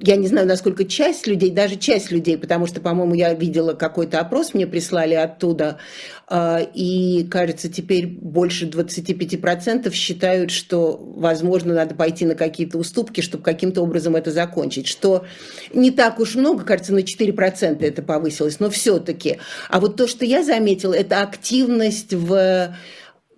я 0.00 0.16
не 0.16 0.26
знаю, 0.26 0.46
насколько 0.48 0.84
часть 0.84 1.26
людей, 1.26 1.50
даже 1.50 1.76
часть 1.76 2.10
людей, 2.10 2.36
потому 2.36 2.66
что, 2.66 2.80
по-моему, 2.80 3.14
я 3.14 3.32
видела 3.34 3.74
какой-то 3.74 4.18
опрос, 4.18 4.52
мне 4.52 4.66
прислали 4.66 5.14
оттуда, 5.14 5.78
а, 6.26 6.58
и, 6.58 7.24
кажется, 7.30 7.70
теперь 7.70 8.06
больше 8.06 8.66
25% 8.66 9.92
считают, 9.92 10.50
что, 10.50 10.98
возможно, 11.16 11.74
надо 11.74 11.94
пойти 11.94 12.24
на 12.26 12.34
какие-то 12.34 12.78
уступки, 12.78 13.20
чтобы 13.20 13.44
каким-то 13.44 13.82
образом 13.82 14.16
это 14.16 14.32
закончить, 14.32 14.88
что 14.88 15.24
не 15.72 15.90
так 15.90 16.18
уж 16.18 16.34
много, 16.34 16.64
кажется, 16.64 16.92
на 16.92 17.00
4% 17.00 17.84
это 17.84 18.02
повысилось, 18.02 18.60
но 18.60 18.70
все-таки. 18.70 19.38
А 19.68 19.78
вот 19.78 19.96
то, 19.96 20.08
что 20.08 20.24
я 20.24 20.42
заметила, 20.42 20.94
это 20.94 21.22
активность 21.22 22.12
в 22.12 22.74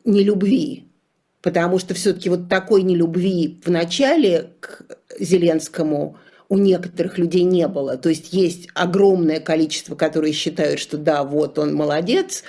нелюбви, 0.04 0.84
потому 1.42 1.78
что 1.78 1.92
все-таки 1.94 2.30
вот 2.30 2.48
такой 2.48 2.82
нелюбви 2.82 3.60
в 3.64 3.70
начале 3.70 4.52
к 4.60 4.82
Зеленскому 5.18 6.16
у 6.48 6.58
некоторых 6.58 7.18
людей 7.18 7.42
не 7.42 7.66
было. 7.66 7.96
То 7.96 8.10
есть 8.10 8.32
есть 8.32 8.68
огромное 8.74 9.40
количество, 9.40 9.94
которые 9.94 10.32
считают, 10.32 10.78
что 10.78 10.98
да, 10.98 11.24
вот 11.24 11.58
он 11.58 11.74
молодец, 11.74 12.44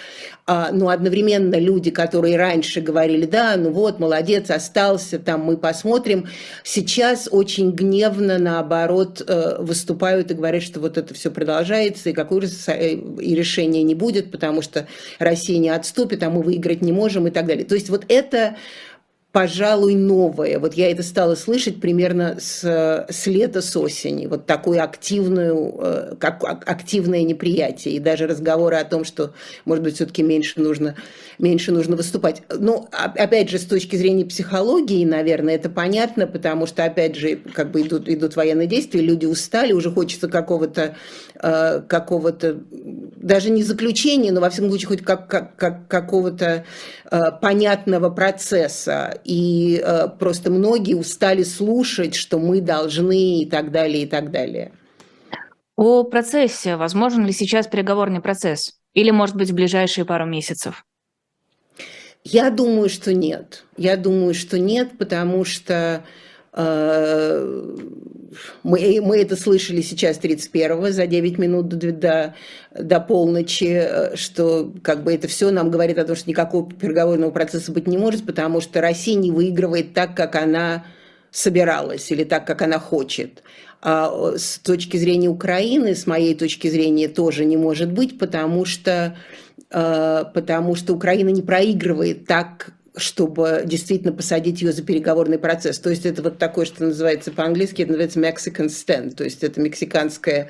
а, 0.46 0.72
но 0.72 0.90
одновременно 0.90 1.56
люди, 1.56 1.92
которые 1.92 2.38
раньше 2.38 2.82
говорили, 2.82 3.26
да, 3.26 3.56
ну 3.58 3.72
вот, 3.72 4.00
молодец, 4.00 4.52
остался, 4.52 5.18
там 5.18 5.42
мы 5.42 5.58
посмотрим, 5.58 6.28
сейчас 6.64 7.28
очень 7.32 7.72
гневно, 7.72 8.38
наоборот, 8.38 9.24
э, 9.26 9.56
выступают 9.60 10.30
и 10.30 10.36
говорят, 10.36 10.62
что 10.62 10.80
вот 10.80 10.98
это 10.98 11.14
все 11.14 11.32
продолжается, 11.32 12.10
и 12.10 12.14
какое 12.14 12.48
э, 12.68 12.94
и 12.94 13.34
решения 13.34 13.82
не 13.82 13.96
будет, 13.96 14.30
потому 14.30 14.62
что 14.62 14.88
Россия 15.20 15.58
не 15.58 15.70
отступит, 15.70 16.22
а 16.22 16.30
мы 16.30 16.44
выиграть 16.44 16.82
не 16.82 16.92
можем 16.92 17.28
и 17.28 17.32
так 17.32 17.48
далее. 17.48 17.66
То 17.66 17.76
есть 17.76 17.90
вот 17.90 18.06
это 18.10 18.56
пожалуй, 19.36 19.96
новое. 19.96 20.60
Вот 20.60 20.76
я 20.76 20.90
это 20.90 21.04
стала 21.04 21.36
слышать 21.36 21.82
примерно 21.82 22.38
с, 22.40 22.64
с 23.10 23.28
лета, 23.28 23.62
с 23.62 23.76
осени. 23.76 24.28
Вот 24.28 24.46
такое 24.46 24.82
активную, 24.82 25.76
э, 25.78 26.16
как, 26.18 26.42
активное 26.66 27.22
неприятие. 27.24 27.96
И 27.96 28.00
даже 28.00 28.28
разговоры 28.28 28.78
о 28.78 28.86
том, 28.86 29.04
что, 29.04 29.34
может 29.66 29.84
быть, 29.84 29.96
все-таки 29.96 30.24
меньше 30.24 30.62
нужно, 30.62 30.96
меньше 31.38 31.74
нужно 31.74 31.98
выступать. 31.98 32.44
Ну, 32.48 32.88
опять 32.94 33.50
же, 33.50 33.60
с 33.60 33.66
точки 33.66 33.98
зрения 33.98 34.24
психологии, 34.24 35.04
наверное, 35.04 35.56
это 35.56 35.70
понятно, 35.70 36.28
потому 36.28 36.66
что, 36.66 36.86
опять 36.86 37.18
же, 37.18 37.36
как 37.36 37.72
бы 37.72 37.82
идут, 37.82 38.08
идут 38.08 38.38
военные 38.38 38.68
действия, 38.68 39.02
люди 39.02 39.26
устали, 39.26 39.74
уже 39.74 39.92
хочется 39.92 40.30
какого-то, 40.30 40.96
э, 41.46 41.82
какого-то 41.82 42.64
даже 42.72 43.52
не 43.52 43.64
заключения, 43.64 44.32
но, 44.32 44.42
во 44.42 44.50
всяком 44.50 44.70
случае, 44.70 44.88
хоть 44.88 45.02
как, 45.04 45.28
как, 45.28 45.56
как 45.56 45.88
какого-то 45.88 46.66
э, 47.12 47.20
понятного 47.42 48.10
процесса 48.10 49.20
и 49.24 49.82
э, 49.84 50.08
просто 50.20 50.52
многие 50.52 50.96
устали 50.96 51.44
слушать, 51.44 52.16
что 52.16 52.40
мы 52.40 52.62
должны 52.62 53.42
и 53.42 53.46
так 53.46 53.72
далее, 53.72 54.04
и 54.04 54.08
так 54.08 54.32
далее. 54.32 54.72
О 55.76 56.04
процессе. 56.04 56.78
Возможен 56.78 57.26
ли 57.26 57.32
сейчас 57.32 57.68
переговорный 57.68 58.22
процесс? 58.22 58.74
Или, 58.94 59.12
может 59.12 59.36
быть, 59.36 59.52
в 59.52 59.54
ближайшие 59.54 60.06
пару 60.06 60.26
месяцев? 60.26 60.86
Я 62.24 62.50
думаю, 62.50 62.90
что 62.90 63.14
нет. 63.14 63.66
Я 63.78 63.98
думаю, 63.98 64.34
что 64.34 64.58
нет, 64.58 64.98
потому 64.98 65.46
что 65.46 66.04
э, 66.54 67.76
мы, 68.64 69.00
мы 69.02 69.18
это 69.22 69.36
слышали 69.36 69.82
сейчас 69.82 70.20
31-го, 70.20 70.92
за 70.92 71.08
9 71.08 71.38
минут 71.38 71.68
до, 71.68 71.92
до, 71.92 72.36
до 72.78 73.00
полночи, 73.00 74.16
что 74.16 74.74
как 74.82 75.04
бы 75.04 75.14
это 75.14 75.28
все 75.28 75.52
нам 75.52 75.72
говорит 75.72 75.98
о 75.98 76.06
том, 76.06 76.16
что 76.16 76.30
никакого 76.30 76.70
переговорного 76.72 77.32
процесса 77.32 77.72
быть 77.72 77.88
не 77.88 77.98
может, 77.98 78.26
потому 78.26 78.62
что 78.62 78.82
Россия 78.82 79.16
не 79.16 79.32
выигрывает 79.32 79.94
так, 79.94 80.16
как 80.16 80.36
она 80.36 80.86
собиралась 81.32 82.12
или 82.12 82.24
так, 82.24 82.48
как 82.48 82.62
она 82.62 82.80
хочет. 82.80 83.44
А 83.82 84.34
с 84.36 84.58
точки 84.58 84.98
зрения 84.98 85.30
Украины, 85.30 85.96
с 85.96 86.08
моей 86.08 86.34
точки 86.34 86.68
зрения, 86.70 87.08
тоже 87.08 87.46
не 87.46 87.58
может 87.58 87.92
быть, 87.92 88.18
потому 88.18 88.66
что, 88.66 89.16
потому 89.70 90.76
что 90.76 90.94
Украина 90.94 91.30
не 91.30 91.42
проигрывает 91.42 92.26
так, 92.26 92.72
чтобы 92.98 93.64
действительно 93.66 94.14
посадить 94.14 94.62
ее 94.62 94.72
за 94.72 94.84
переговорный 94.84 95.38
процесс. 95.38 95.80
То 95.80 95.90
есть 95.90 96.06
это 96.06 96.22
вот 96.22 96.38
такое, 96.38 96.66
что 96.66 96.84
называется 96.84 97.32
по-английски, 97.32 97.82
это 97.82 97.92
называется 97.92 98.20
Mexican 98.20 98.68
stand, 98.68 99.16
то 99.16 99.24
есть 99.24 99.44
это 99.44 99.60
мексиканское, 99.60 100.50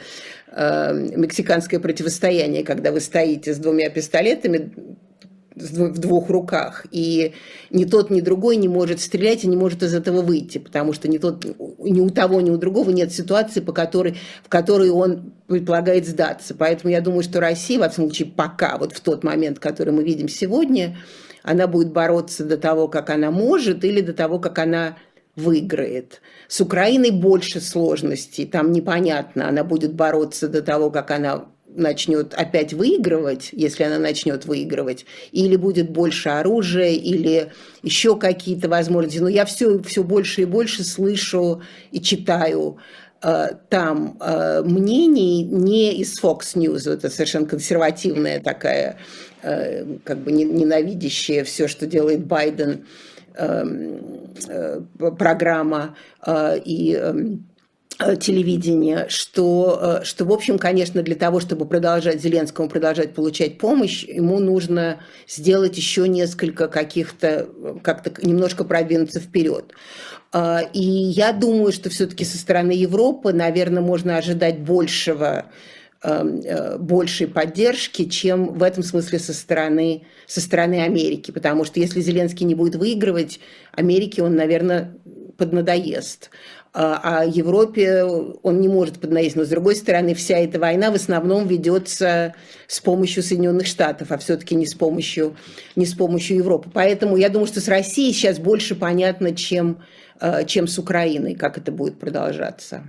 э, 0.51 0.93
мексиканское 0.93 1.79
противостояние, 1.79 2.63
когда 2.63 2.91
вы 2.91 2.99
стоите 2.99 3.53
с 3.53 3.57
двумя 3.57 3.89
пистолетами 3.89 4.71
в 5.55 5.99
двух 5.99 6.29
руках, 6.29 6.85
и 6.91 7.33
ни 7.69 7.85
тот, 7.85 8.09
ни 8.09 8.19
другой 8.19 8.57
не 8.57 8.67
может 8.67 8.99
стрелять 8.99 9.45
и 9.45 9.47
не 9.47 9.55
может 9.55 9.83
из 9.83 9.93
этого 9.93 10.21
выйти, 10.21 10.57
потому 10.57 10.91
что 10.91 11.07
ни, 11.07 11.17
тот, 11.17 11.45
ни 11.79 12.01
у 12.01 12.09
того, 12.09 12.41
ни 12.41 12.49
у 12.49 12.57
другого 12.57 12.91
нет 12.91 13.13
ситуации, 13.13 13.61
по 13.61 13.71
которой, 13.71 14.17
в 14.43 14.49
которой 14.49 14.89
он 14.89 15.31
предполагает 15.47 16.07
сдаться. 16.07 16.55
Поэтому 16.55 16.91
я 16.91 16.99
думаю, 16.99 17.23
что 17.23 17.39
Россия, 17.39 17.79
во 17.79 17.87
всяком 17.87 18.09
случае, 18.09 18.33
пока, 18.35 18.77
вот 18.77 18.91
в 18.91 18.99
тот 18.99 19.23
момент, 19.23 19.59
который 19.59 19.93
мы 19.93 20.03
видим 20.03 20.27
сегодня, 20.27 20.97
она 21.45 21.67
будет 21.67 21.91
бороться 21.91 22.43
до 22.43 22.57
того, 22.57 22.87
как 22.87 23.09
она 23.11 23.29
может, 23.29 23.83
или 23.85 24.01
до 24.01 24.13
того, 24.13 24.39
как 24.39 24.57
она 24.59 24.97
выиграет. 25.35 26.21
С 26.47 26.59
Украиной 26.59 27.11
больше 27.11 27.61
сложностей, 27.61 28.45
там 28.45 28.71
непонятно, 28.71 29.47
она 29.47 29.63
будет 29.63 29.93
бороться 29.93 30.47
до 30.47 30.61
того, 30.61 30.89
как 30.89 31.11
она 31.11 31.45
начнет 31.67 32.33
опять 32.33 32.73
выигрывать, 32.73 33.49
если 33.51 33.83
она 33.83 33.99
начнет 33.99 34.45
выигрывать, 34.45 35.05
или 35.31 35.55
будет 35.55 35.91
больше 35.91 36.29
оружия, 36.29 36.91
или 36.91 37.51
еще 37.83 38.17
какие-то 38.17 38.67
возможности. 38.67 39.19
Но 39.19 39.27
я 39.27 39.45
все, 39.45 39.81
все 39.83 40.03
больше 40.03 40.43
и 40.43 40.45
больше 40.45 40.83
слышу 40.83 41.61
и 41.91 42.01
читаю 42.01 42.77
э, 43.21 43.49
там 43.69 44.17
э, 44.19 44.63
мнений 44.63 45.43
не 45.43 45.93
из 45.97 46.19
Fox 46.23 46.55
News, 46.55 46.89
это 46.89 47.09
совершенно 47.09 47.45
консервативная 47.45 48.39
такая 48.39 48.97
как 50.03 50.19
бы 50.19 50.31
ненавидящая 50.31 51.43
все, 51.43 51.67
что 51.67 51.85
делает 51.85 52.25
Байден, 52.25 52.85
эм, 53.35 54.33
э, 54.47 54.81
программа 55.17 55.95
э, 56.25 56.59
и 56.65 56.95
эм, 56.95 57.45
телевидение, 58.19 59.05
что, 59.07 60.01
что, 60.03 60.25
в 60.25 60.31
общем, 60.33 60.57
конечно, 60.57 61.01
для 61.01 61.15
того, 61.15 61.39
чтобы 61.39 61.65
продолжать 61.65 62.21
Зеленскому 62.21 62.67
продолжать 62.67 63.13
получать 63.13 63.57
помощь, 63.57 64.03
ему 64.03 64.39
нужно 64.39 64.99
сделать 65.29 65.77
еще 65.77 66.09
несколько 66.09 66.67
каких-то, 66.67 67.47
как-то 67.83 68.11
немножко 68.21 68.65
продвинуться 68.65 69.21
вперед. 69.21 69.71
И 70.73 70.81
я 70.81 71.31
думаю, 71.31 71.71
что 71.71 71.89
все-таки 71.89 72.25
со 72.25 72.37
стороны 72.37 72.73
Европы, 72.73 73.31
наверное, 73.31 73.81
можно 73.81 74.17
ожидать 74.17 74.59
большего 74.59 75.45
э, 75.45 75.74
большей 76.79 77.27
поддержки, 77.27 78.05
чем 78.05 78.53
в 78.53 78.63
этом 78.63 78.83
смысле 78.83 79.19
со 79.19 79.33
стороны, 79.33 80.03
со 80.27 80.41
стороны 80.41 80.81
Америки. 80.81 81.31
Потому 81.31 81.65
что 81.65 81.79
если 81.79 82.01
Зеленский 82.01 82.45
не 82.45 82.55
будет 82.55 82.75
выигрывать, 82.75 83.39
Америке 83.71 84.23
он, 84.23 84.35
наверное, 84.35 84.95
поднадоест. 85.37 86.29
А, 86.77 87.21
а 87.21 87.25
Европе 87.25 88.03
он 88.03 88.59
не 88.59 88.67
может 88.67 88.99
поднадоесть. 88.99 89.37
Но, 89.37 89.45
с 89.45 89.49
другой 89.49 89.77
стороны, 89.77 90.13
вся 90.13 90.37
эта 90.37 90.59
война 90.59 90.91
в 90.91 90.95
основном 90.95 91.47
ведется 91.47 92.35
с 92.67 92.81
помощью 92.81 93.23
Соединенных 93.23 93.65
Штатов, 93.65 94.11
а 94.11 94.17
все-таки 94.17 94.55
не 94.55 94.65
с 94.65 94.73
помощью, 94.73 95.37
не 95.77 95.85
с 95.85 95.93
помощью 95.93 96.37
Европы. 96.37 96.69
Поэтому 96.73 97.15
я 97.15 97.29
думаю, 97.29 97.47
что 97.47 97.61
с 97.61 97.69
Россией 97.69 98.13
сейчас 98.13 98.39
больше 98.39 98.75
понятно, 98.75 99.33
чем, 99.33 99.79
э, 100.19 100.45
чем 100.45 100.67
с 100.67 100.77
Украиной, 100.77 101.35
как 101.35 101.57
это 101.57 101.71
будет 101.71 101.97
продолжаться. 101.97 102.83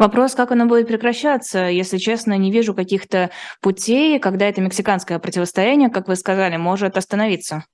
Вопрос, 0.00 0.34
как 0.34 0.50
оно 0.50 0.64
будет 0.64 0.88
прекращаться, 0.88 1.64
если 1.64 1.98
честно, 1.98 2.38
не 2.38 2.50
вижу 2.50 2.74
каких-то 2.74 3.28
путей, 3.60 4.18
когда 4.18 4.48
это 4.48 4.62
мексиканское 4.62 5.18
противостояние, 5.18 5.90
как 5.90 6.08
вы 6.08 6.16
сказали, 6.16 6.56
может 6.56 6.96
остановиться. 6.96 7.66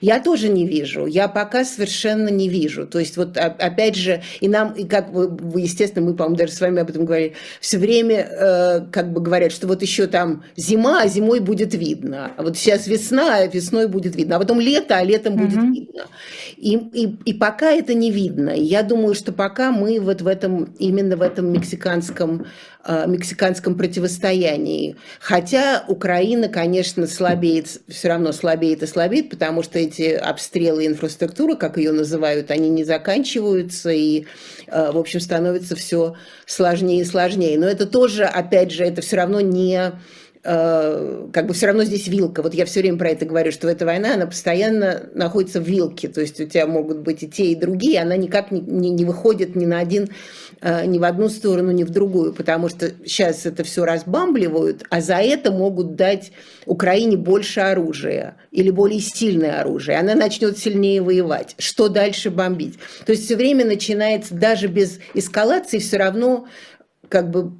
Я 0.00 0.20
тоже 0.20 0.48
не 0.48 0.66
вижу. 0.66 1.06
Я 1.06 1.26
пока 1.26 1.64
совершенно 1.64 2.28
не 2.28 2.48
вижу. 2.48 2.86
То 2.86 3.00
есть 3.00 3.16
вот 3.16 3.36
опять 3.36 3.96
же, 3.96 4.22
и 4.40 4.48
нам, 4.48 4.72
и 4.72 4.84
как 4.84 5.10
вы, 5.10 5.60
естественно, 5.60 6.06
мы, 6.06 6.14
по-моему, 6.14 6.36
даже 6.36 6.52
с 6.52 6.60
вами 6.60 6.80
об 6.80 6.90
этом 6.90 7.04
говорили, 7.04 7.34
все 7.60 7.78
время 7.78 8.16
э, 8.18 8.80
как 8.92 9.12
бы 9.12 9.20
говорят, 9.20 9.50
что 9.50 9.66
вот 9.66 9.82
еще 9.82 10.06
там 10.06 10.44
зима, 10.56 11.02
а 11.02 11.08
зимой 11.08 11.40
будет 11.40 11.74
видно. 11.74 12.32
А 12.36 12.42
вот 12.44 12.56
сейчас 12.56 12.86
весна, 12.86 13.38
а 13.38 13.46
весной 13.46 13.88
будет 13.88 14.14
видно. 14.14 14.36
А 14.36 14.38
потом 14.38 14.60
лето, 14.60 14.96
а 14.96 15.02
летом 15.02 15.36
будет 15.36 15.58
mm-hmm. 15.58 15.72
видно. 15.72 16.06
И, 16.56 16.76
и, 16.76 17.16
и 17.24 17.34
пока 17.34 17.72
это 17.72 17.94
не 17.94 18.12
видно. 18.12 18.50
Я 18.50 18.84
думаю, 18.84 19.14
что 19.14 19.32
пока 19.32 19.72
мы 19.72 19.98
вот 19.98 20.22
в 20.22 20.28
этом, 20.28 20.74
именно 20.78 21.16
в 21.16 21.22
этом 21.22 21.52
мексиканском 21.52 22.46
мексиканском 23.06 23.76
противостоянии. 23.76 24.96
Хотя 25.20 25.84
Украина, 25.88 26.48
конечно, 26.48 27.06
слабеет, 27.06 27.80
все 27.88 28.08
равно 28.08 28.32
слабеет 28.32 28.82
и 28.82 28.86
слабеет, 28.86 29.30
потому 29.30 29.62
что 29.62 29.78
эти 29.78 30.12
обстрелы 30.12 30.86
инфраструктуры, 30.86 31.56
как 31.56 31.78
ее 31.78 31.92
называют, 31.92 32.50
они 32.50 32.68
не 32.68 32.84
заканчиваются 32.84 33.90
и, 33.90 34.26
э, 34.66 34.92
в 34.92 34.98
общем, 34.98 35.20
становится 35.20 35.76
все 35.76 36.16
сложнее 36.46 37.00
и 37.00 37.04
сложнее. 37.04 37.58
Но 37.58 37.66
это 37.66 37.86
тоже, 37.86 38.24
опять 38.24 38.70
же, 38.70 38.84
это 38.84 39.02
все 39.02 39.16
равно 39.16 39.40
не 39.40 39.92
Э, 40.46 41.28
как 41.32 41.46
бы 41.46 41.54
все 41.54 41.68
равно 41.68 41.84
здесь 41.84 42.06
вилка. 42.06 42.42
Вот 42.42 42.52
я 42.52 42.66
все 42.66 42.80
время 42.80 42.98
про 42.98 43.08
это 43.08 43.24
говорю, 43.24 43.50
что 43.50 43.66
эта 43.66 43.86
война, 43.86 44.12
она 44.12 44.26
постоянно 44.26 45.08
находится 45.14 45.58
в 45.58 45.64
вилке. 45.64 46.08
То 46.08 46.20
есть 46.20 46.38
у 46.38 46.44
тебя 46.44 46.66
могут 46.66 46.98
быть 46.98 47.22
и 47.22 47.28
те, 47.28 47.46
и 47.46 47.54
другие, 47.54 48.02
она 48.02 48.16
никак 48.18 48.50
не, 48.50 48.60
не, 48.60 48.90
не 48.90 49.06
выходит 49.06 49.56
ни 49.56 49.64
на 49.64 49.78
один, 49.78 50.04
э, 50.04 50.08
ни 50.64 50.98
в 50.98 51.04
одну 51.04 51.28
сторону, 51.28 51.72
ни 51.72 51.84
в 51.84 51.90
другую, 51.90 52.32
потому 52.32 52.70
что 52.70 52.90
сейчас 53.04 53.44
это 53.44 53.64
все 53.64 53.84
разбамбливают, 53.84 54.84
а 54.88 55.02
за 55.02 55.16
это 55.16 55.52
могут 55.52 55.94
дать 55.94 56.32
Украине 56.64 57.18
больше 57.18 57.60
оружия 57.60 58.36
или 58.50 58.70
более 58.70 59.00
сильное 59.00 59.60
оружие. 59.60 59.98
Она 59.98 60.14
начнет 60.14 60.56
сильнее 60.56 61.02
воевать. 61.02 61.54
Что 61.58 61.88
дальше 61.88 62.30
бомбить? 62.30 62.78
То 63.04 63.12
есть 63.12 63.26
все 63.26 63.36
время 63.36 63.66
начинается, 63.66 64.34
даже 64.34 64.68
без 64.68 65.00
эскалации, 65.12 65.78
все 65.78 65.98
равно 65.98 66.48
как 67.10 67.30
бы 67.30 67.52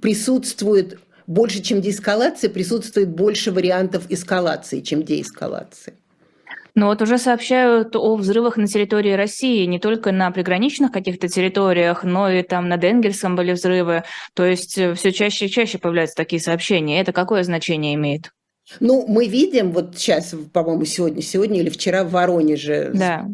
присутствует 0.00 1.00
больше, 1.26 1.62
чем 1.62 1.80
деэскалация, 1.80 2.48
присутствует 2.48 3.08
больше 3.08 3.50
вариантов 3.50 4.04
эскалации, 4.08 4.80
чем 4.80 5.02
деэскалации. 5.02 5.94
Но 6.74 6.86
вот 6.86 7.02
уже 7.02 7.18
сообщают 7.18 7.94
о 7.96 8.16
взрывах 8.16 8.56
на 8.56 8.66
территории 8.66 9.12
России, 9.12 9.66
не 9.66 9.78
только 9.78 10.10
на 10.10 10.30
приграничных 10.30 10.90
каких-то 10.90 11.28
территориях, 11.28 12.02
но 12.02 12.30
и 12.30 12.42
там 12.42 12.68
над 12.68 12.82
Энгельсом 12.82 13.36
были 13.36 13.52
взрывы. 13.52 14.04
То 14.34 14.44
есть 14.44 14.78
э, 14.78 14.94
все 14.94 15.12
чаще 15.12 15.46
и 15.46 15.50
чаще 15.50 15.78
появляются 15.78 16.16
такие 16.16 16.40
сообщения. 16.40 17.00
Это 17.00 17.12
какое 17.12 17.42
значение 17.42 17.94
имеет? 17.94 18.32
Ну, 18.80 19.06
мы 19.06 19.26
видим, 19.26 19.72
вот 19.72 19.96
сейчас, 19.96 20.34
по-моему, 20.52 20.84
сегодня, 20.84 21.22
сегодня 21.22 21.60
или 21.60 21.70
вчера 21.70 22.04
в 22.04 22.10
Воронеже. 22.10 22.90
Да. 22.94 23.28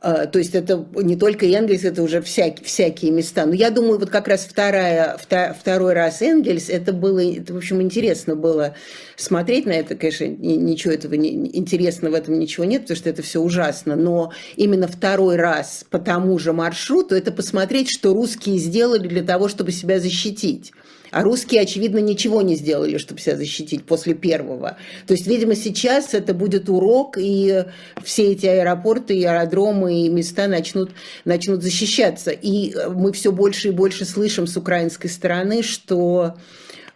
А, 0.00 0.26
то 0.26 0.38
есть 0.38 0.54
это 0.54 0.86
не 0.94 1.16
только 1.16 1.46
Энгельс, 1.46 1.84
это 1.84 2.02
уже 2.02 2.20
всякие, 2.20 2.64
всякие 2.64 3.10
места. 3.10 3.46
Но 3.46 3.54
я 3.54 3.70
думаю, 3.70 3.98
вот 3.98 4.10
как 4.10 4.28
раз 4.28 4.46
вторая, 4.48 5.18
второй 5.18 5.92
раз 5.92 6.22
Энгельс, 6.22 6.68
это 6.68 6.92
было, 6.92 7.24
это, 7.24 7.54
в 7.54 7.56
общем, 7.56 7.82
интересно 7.82 8.36
было 8.36 8.74
смотреть 9.16 9.66
на 9.66 9.72
это. 9.72 9.96
Конечно, 9.96 10.24
ничего 10.26 10.92
этого 10.92 11.14
не, 11.14 11.56
интересного 11.56 12.12
в 12.12 12.14
этом 12.14 12.38
ничего 12.38 12.64
нет, 12.64 12.82
потому 12.82 12.96
что 12.96 13.10
это 13.10 13.22
все 13.22 13.40
ужасно. 13.40 13.96
Но 13.96 14.32
именно 14.56 14.88
второй 14.88 15.36
раз 15.36 15.84
по 15.90 15.98
тому 15.98 16.38
же 16.38 16.52
маршруту, 16.52 17.14
это 17.14 17.32
посмотреть, 17.32 17.90
что 17.90 18.14
русские 18.14 18.58
сделали 18.58 19.08
для 19.08 19.22
того, 19.22 19.48
чтобы 19.48 19.72
себя 19.72 19.98
защитить. 19.98 20.72
А 21.16 21.22
русские, 21.22 21.62
очевидно, 21.62 21.96
ничего 21.96 22.42
не 22.42 22.56
сделали, 22.56 22.98
чтобы 22.98 23.22
себя 23.22 23.36
защитить 23.36 23.86
после 23.86 24.12
первого. 24.12 24.76
То 25.06 25.14
есть, 25.14 25.26
видимо, 25.26 25.54
сейчас 25.54 26.12
это 26.12 26.34
будет 26.34 26.68
урок, 26.68 27.16
и 27.18 27.64
все 28.04 28.32
эти 28.32 28.44
аэропорты, 28.44 29.16
и 29.16 29.24
аэродромы, 29.24 30.02
и 30.02 30.10
места 30.10 30.46
начнут, 30.46 30.90
начнут 31.24 31.62
защищаться. 31.62 32.32
И 32.32 32.74
мы 32.90 33.14
все 33.14 33.32
больше 33.32 33.68
и 33.68 33.70
больше 33.70 34.04
слышим 34.04 34.46
с 34.46 34.58
украинской 34.58 35.08
стороны, 35.08 35.62
что 35.62 36.34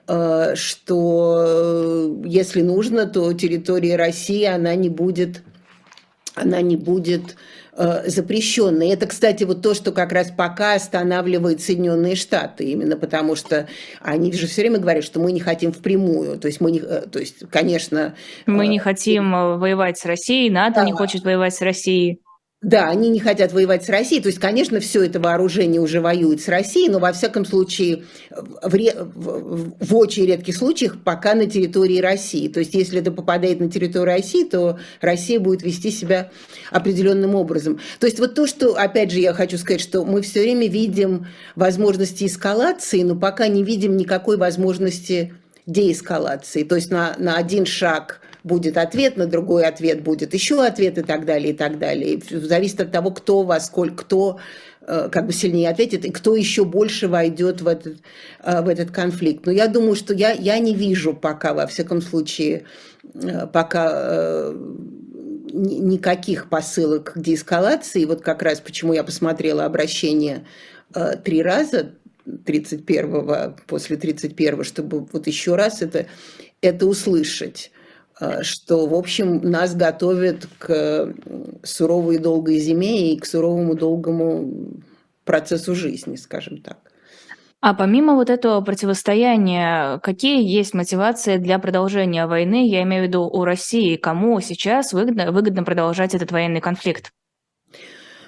э, 0.06 0.52
что 0.54 2.20
если 2.22 2.60
нужно, 2.60 3.06
то 3.06 3.32
территория 3.32 3.96
России, 3.96 4.44
она 4.44 4.74
не 4.74 4.90
будет, 4.90 5.40
она 6.34 6.60
не 6.60 6.76
будет 6.76 7.36
Э, 7.82 8.02
запрещенной. 8.10 8.90
Это, 8.90 9.06
кстати, 9.06 9.44
вот 9.44 9.62
то, 9.62 9.72
что 9.72 9.90
как 9.90 10.12
раз 10.12 10.30
пока 10.30 10.74
останавливает 10.74 11.62
Соединенные 11.62 12.14
Штаты, 12.14 12.64
именно 12.64 12.94
потому 12.94 13.36
что 13.36 13.68
они 14.02 14.34
же 14.34 14.46
все 14.48 14.60
время 14.60 14.78
говорят, 14.78 15.02
что 15.02 15.18
мы 15.18 15.32
не 15.32 15.40
хотим 15.40 15.72
впрямую. 15.72 16.38
То 16.38 16.48
есть 16.48 16.60
мы 16.60 16.72
не, 16.72 16.80
э, 16.80 17.06
то 17.10 17.18
есть, 17.18 17.36
конечно, 17.50 18.14
мы 18.44 18.66
не 18.66 18.76
э, 18.76 18.80
хотим 18.82 19.32
воевать 19.32 19.96
с 19.96 20.04
Россией, 20.04 20.50
НАТО 20.50 20.80
да. 20.80 20.84
не 20.84 20.92
хочет 20.92 21.24
воевать 21.24 21.54
с 21.54 21.62
Россией. 21.62 22.20
Да, 22.62 22.90
они 22.90 23.08
не 23.08 23.20
хотят 23.20 23.54
воевать 23.54 23.86
с 23.86 23.88
Россией. 23.88 24.20
То 24.20 24.28
есть, 24.28 24.38
конечно, 24.38 24.80
все 24.80 25.02
это 25.02 25.18
вооружение 25.18 25.80
уже 25.80 26.02
воюет 26.02 26.42
с 26.42 26.48
Россией, 26.48 26.90
но 26.90 26.98
во 26.98 27.10
всяком 27.14 27.46
случае, 27.46 28.04
в, 28.30 28.74
ре... 28.74 28.94
в 28.94 29.96
очень 29.96 30.26
редких 30.26 30.54
случаях 30.54 31.02
пока 31.02 31.34
на 31.34 31.46
территории 31.46 32.00
России. 32.00 32.48
То 32.48 32.60
есть, 32.60 32.74
если 32.74 33.00
это 33.00 33.12
попадает 33.12 33.60
на 33.60 33.70
территорию 33.70 34.04
России, 34.04 34.44
то 34.44 34.78
Россия 35.00 35.40
будет 35.40 35.62
вести 35.62 35.90
себя 35.90 36.30
определенным 36.70 37.34
образом. 37.34 37.80
То 37.98 38.06
есть, 38.06 38.18
вот 38.20 38.34
то, 38.34 38.46
что, 38.46 38.74
опять 38.74 39.10
же, 39.10 39.20
я 39.20 39.32
хочу 39.32 39.56
сказать, 39.56 39.80
что 39.80 40.04
мы 40.04 40.20
все 40.20 40.42
время 40.42 40.68
видим 40.68 41.28
возможности 41.56 42.26
эскалации, 42.26 43.02
но 43.04 43.16
пока 43.16 43.48
не 43.48 43.64
видим 43.64 43.96
никакой 43.96 44.36
возможности 44.36 45.32
деэскалации. 45.64 46.64
То 46.64 46.74
есть, 46.74 46.90
на, 46.90 47.14
на 47.16 47.36
один 47.38 47.64
шаг 47.64 48.20
будет 48.44 48.76
ответ, 48.76 49.16
на 49.16 49.26
другой 49.26 49.64
ответ 49.64 50.02
будет 50.02 50.34
еще 50.34 50.64
ответ 50.64 50.98
и 50.98 51.02
так 51.02 51.24
далее, 51.24 51.52
и 51.52 51.56
так 51.56 51.78
далее. 51.78 52.14
И 52.14 52.36
зависит 52.36 52.80
от 52.80 52.92
того, 52.92 53.10
кто 53.10 53.42
вас, 53.42 53.66
сколько, 53.66 54.04
кто 54.04 54.38
э, 54.80 55.08
как 55.10 55.26
бы 55.26 55.32
сильнее 55.32 55.70
ответит, 55.70 56.04
и 56.04 56.10
кто 56.10 56.34
еще 56.36 56.64
больше 56.64 57.08
войдет 57.08 57.60
в 57.60 57.68
этот, 57.68 57.98
э, 58.42 58.62
в 58.62 58.68
этот 58.68 58.90
конфликт. 58.90 59.46
Но 59.46 59.52
я 59.52 59.66
думаю, 59.66 59.94
что 59.94 60.14
я, 60.14 60.32
я 60.32 60.58
не 60.58 60.74
вижу 60.74 61.14
пока, 61.14 61.54
во 61.54 61.66
всяком 61.66 62.00
случае, 62.02 62.64
э, 63.14 63.46
пока 63.46 64.52
никаких 65.52 66.48
посылок 66.48 67.14
к 67.14 67.18
деэскалации. 67.18 68.04
Вот 68.04 68.20
как 68.20 68.42
раз 68.42 68.60
почему 68.60 68.92
я 68.92 69.02
посмотрела 69.02 69.64
обращение 69.64 70.46
три 71.24 71.42
раза, 71.42 71.92
31-го, 72.24 73.56
после 73.66 73.96
31-го, 73.96 74.62
чтобы 74.62 75.06
вот 75.12 75.26
еще 75.26 75.56
раз 75.56 75.82
это, 75.82 76.06
это 76.60 76.86
услышать. 76.86 77.72
Э, 78.20 78.42
что, 78.42 78.86
в 78.86 78.94
общем, 78.94 79.40
нас 79.42 79.74
готовят 79.74 80.46
к 80.58 81.14
суровой 81.62 82.16
и 82.16 82.18
долгой 82.18 82.58
зиме 82.58 83.12
и 83.12 83.18
к 83.18 83.24
суровому 83.24 83.74
долгому 83.74 84.82
процессу 85.24 85.74
жизни, 85.74 86.16
скажем 86.16 86.58
так. 86.58 86.78
А 87.62 87.74
помимо 87.74 88.14
вот 88.14 88.30
этого 88.30 88.62
противостояния, 88.62 89.98
какие 89.98 90.42
есть 90.42 90.72
мотивации 90.72 91.36
для 91.36 91.58
продолжения 91.58 92.26
войны? 92.26 92.66
Я 92.66 92.82
имею 92.82 93.04
в 93.04 93.06
виду 93.08 93.22
у 93.22 93.44
России. 93.44 93.96
Кому 93.96 94.40
сейчас 94.40 94.94
выгодно, 94.94 95.30
выгодно 95.30 95.62
продолжать 95.62 96.14
этот 96.14 96.32
военный 96.32 96.62
конфликт? 96.62 97.12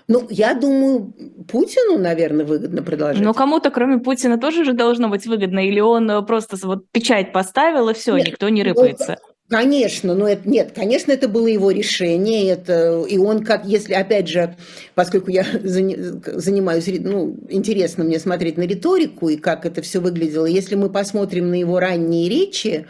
Ну, 0.07 0.27
я 0.29 0.53
думаю, 0.53 1.15
Путину, 1.49 1.99
наверное, 1.99 2.45
выгодно 2.45 2.83
продолжать. 2.83 3.25
Но 3.25 3.33
кому-то, 3.33 3.71
кроме 3.71 3.99
Путина, 3.99 4.37
тоже 4.37 4.65
же 4.65 4.75
должно 4.75 5.09
быть 5.09 5.27
выгодно. 5.27 5.67
Или 5.67 5.81
он 5.81 6.27
просто 6.27 6.59
вот 6.67 6.91
печать 6.91 7.33
поставил, 7.33 7.89
и 7.89 7.95
все, 7.95 8.19
никто 8.19 8.51
не 8.51 8.63
ну, 8.63 8.71
рыпается. 8.71 9.19
Конечно, 9.53 10.15
но 10.15 10.27
это 10.27 10.49
нет, 10.49 10.73
конечно, 10.75 11.13
это 11.13 11.29
было 11.29 11.47
его 11.47 11.71
решение, 11.71 12.49
это 12.49 13.05
и 13.07 13.19
он 13.19 13.45
как, 13.45 13.67
если 13.67 13.93
опять 13.93 14.27
же, 14.27 14.57
поскольку 14.95 15.31
я 15.31 15.45
занимаюсь, 15.63 16.87
ну, 17.01 17.37
интересно 17.51 18.03
мне 18.03 18.19
смотреть 18.19 18.57
на 18.57 18.63
риторику 18.63 19.29
и 19.29 19.37
как 19.37 19.67
это 19.67 19.83
все 19.83 20.01
выглядело, 20.01 20.47
если 20.47 20.75
мы 20.75 20.89
посмотрим 20.89 21.51
на 21.51 21.57
его 21.57 21.79
ранние 21.81 22.31
речи, 22.31 22.87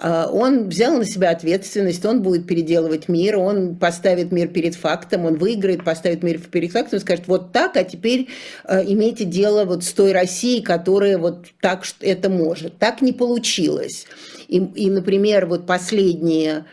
а, 0.00 0.30
он 0.32 0.70
взял 0.70 0.96
на 0.96 1.04
себя 1.04 1.28
ответственность, 1.28 2.04
он 2.06 2.22
будет 2.22 2.46
переделывать 2.46 3.08
мир, 3.08 3.38
он 3.38 3.76
поставит 3.76 4.32
мир 4.32 4.48
перед 4.48 4.76
фактом, 4.76 5.26
он 5.26 5.34
выиграет, 5.34 5.84
поставит 5.84 6.22
мир 6.22 6.38
перед 6.38 6.72
фактом, 6.72 7.00
скажет, 7.00 7.24
вот 7.26 7.52
так, 7.52 7.76
а 7.76 7.84
теперь 7.84 8.28
а, 8.64 8.82
имейте 8.82 9.24
дело 9.24 9.66
вот 9.66 9.84
с 9.84 9.92
той 9.92 10.12
Россией, 10.12 10.62
которая 10.62 11.18
вот 11.18 11.48
так 11.60 11.84
это 12.00 12.30
может. 12.30 12.78
Так 12.78 13.02
не 13.02 13.12
получилось. 13.12 14.06
И, 14.48 14.56
и 14.56 14.90
например, 14.90 15.46
вот 15.46 15.66
последние, 15.66 16.66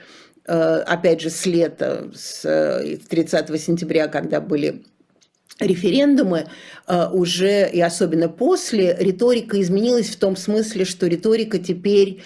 а, 0.48 0.84
опять 0.88 1.22
же, 1.22 1.30
с 1.30 1.46
лета, 1.46 2.10
с 2.16 2.98
30 3.10 3.62
сентября, 3.62 4.08
когда 4.08 4.42
были 4.42 4.84
референдумы 5.60 6.48
уже, 7.14 7.70
и 7.72 7.80
особенно 7.80 8.28
после, 8.28 8.94
риторика 9.00 9.62
изменилась 9.62 10.10
в 10.10 10.20
том 10.20 10.36
смысле, 10.36 10.84
что 10.84 11.08
риторика 11.08 11.60
теперь 11.60 12.24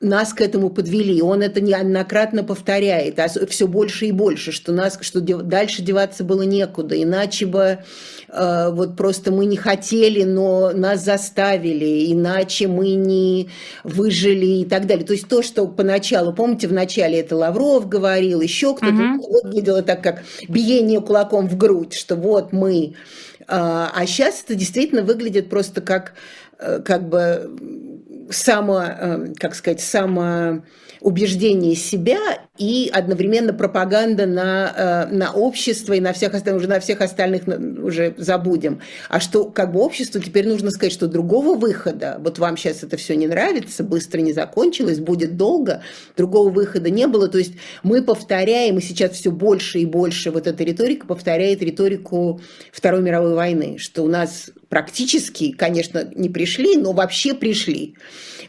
нас 0.00 0.32
к 0.32 0.40
этому 0.40 0.70
подвели. 0.70 1.20
Он 1.20 1.42
это 1.42 1.60
неоднократно 1.60 2.42
повторяет, 2.42 3.18
а 3.18 3.28
все 3.28 3.66
больше 3.66 4.06
и 4.06 4.12
больше, 4.12 4.50
что 4.50 4.72
нас, 4.72 4.98
что 5.02 5.20
дальше 5.20 5.82
деваться 5.82 6.24
было 6.24 6.42
некуда, 6.42 7.00
иначе 7.00 7.44
бы 7.44 7.80
э, 8.28 8.70
вот 8.70 8.96
просто 8.96 9.30
мы 9.30 9.44
не 9.44 9.58
хотели, 9.58 10.24
но 10.24 10.70
нас 10.70 11.04
заставили, 11.04 12.10
иначе 12.12 12.66
мы 12.66 12.94
не 12.94 13.50
выжили 13.84 14.62
и 14.62 14.64
так 14.64 14.86
далее. 14.86 15.04
То 15.04 15.12
есть 15.12 15.28
то, 15.28 15.42
что 15.42 15.66
поначалу, 15.66 16.32
помните, 16.32 16.66
в 16.66 16.72
начале 16.72 17.20
это 17.20 17.36
Лавров 17.36 17.86
говорил, 17.86 18.40
еще 18.40 18.74
кто-то 18.74 18.94
угу. 18.94 19.42
выглядело 19.42 19.82
так, 19.82 20.02
как 20.02 20.22
биение 20.48 21.02
кулаком 21.02 21.46
в 21.46 21.58
грудь, 21.58 21.92
что 21.92 22.16
вот 22.16 22.54
мы. 22.54 22.94
А, 23.46 23.92
а 23.94 24.06
сейчас 24.06 24.42
это 24.44 24.54
действительно 24.54 25.02
выглядит 25.02 25.50
просто 25.50 25.82
как, 25.82 26.14
э, 26.58 26.80
как 26.82 27.06
бы 27.06 27.50
само, 28.30 28.80
эм, 28.82 29.34
как 29.34 29.54
сказать, 29.54 29.80
само 29.80 30.62
убеждение 31.00 31.74
себя 31.74 32.18
и 32.58 32.90
одновременно 32.92 33.54
пропаганда 33.54 34.26
на, 34.26 35.06
э, 35.10 35.14
на 35.14 35.32
общество 35.32 35.94
и 35.94 36.00
на 36.00 36.12
всех 36.12 36.34
остальных, 36.34 36.60
уже 36.60 36.68
на 36.68 36.80
всех 36.80 37.00
остальных 37.00 37.42
уже 37.46 38.14
забудем. 38.18 38.80
А 39.08 39.18
что 39.18 39.44
как 39.46 39.72
бы 39.72 39.80
обществу 39.80 40.20
теперь 40.20 40.46
нужно 40.46 40.70
сказать, 40.70 40.92
что 40.92 41.06
другого 41.06 41.56
выхода, 41.56 42.18
вот 42.20 42.38
вам 42.38 42.56
сейчас 42.56 42.82
это 42.82 42.96
все 42.98 43.16
не 43.16 43.26
нравится, 43.26 43.82
быстро 43.82 44.20
не 44.20 44.32
закончилось, 44.32 44.98
будет 44.98 45.36
долго, 45.36 45.82
другого 46.16 46.50
выхода 46.50 46.90
не 46.90 47.06
было. 47.06 47.28
То 47.28 47.38
есть 47.38 47.54
мы 47.82 48.02
повторяем, 48.02 48.78
и 48.78 48.82
сейчас 48.82 49.12
все 49.12 49.30
больше 49.30 49.78
и 49.78 49.86
больше 49.86 50.30
вот 50.30 50.46
эта 50.46 50.62
риторика 50.64 51.06
повторяет 51.06 51.62
риторику 51.62 52.40
Второй 52.72 53.00
мировой 53.00 53.34
войны, 53.34 53.78
что 53.78 54.02
у 54.02 54.08
нас 54.08 54.50
практически, 54.70 55.50
конечно, 55.50 56.08
не 56.14 56.30
пришли, 56.30 56.76
но 56.76 56.92
вообще 56.92 57.34
пришли. 57.34 57.96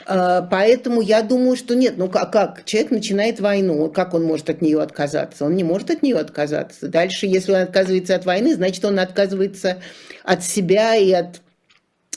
А, 0.05 0.43
поэтому 0.43 1.01
я 1.01 1.23
думаю, 1.23 1.57
что 1.57 1.75
нет, 1.75 1.95
ну 1.97 2.07
как, 2.07 2.31
как? 2.31 2.63
Человек 2.63 2.91
начинает 2.91 3.41
войну, 3.41 3.89
как 3.89 4.13
он 4.13 4.23
может 4.23 4.49
от 4.49 4.61
нее 4.61 4.81
отказаться? 4.81 5.43
Он 5.43 5.55
не 5.55 5.65
может 5.65 5.89
от 5.89 6.03
нее 6.03 6.17
отказаться. 6.17 6.87
Дальше, 6.87 7.25
если 7.25 7.51
он 7.51 7.61
отказывается 7.61 8.15
от 8.15 8.25
войны, 8.25 8.53
значит, 8.53 8.85
он 8.85 8.99
отказывается 8.99 9.81
от 10.23 10.43
себя 10.43 10.95
и 10.95 11.11
от, 11.11 11.41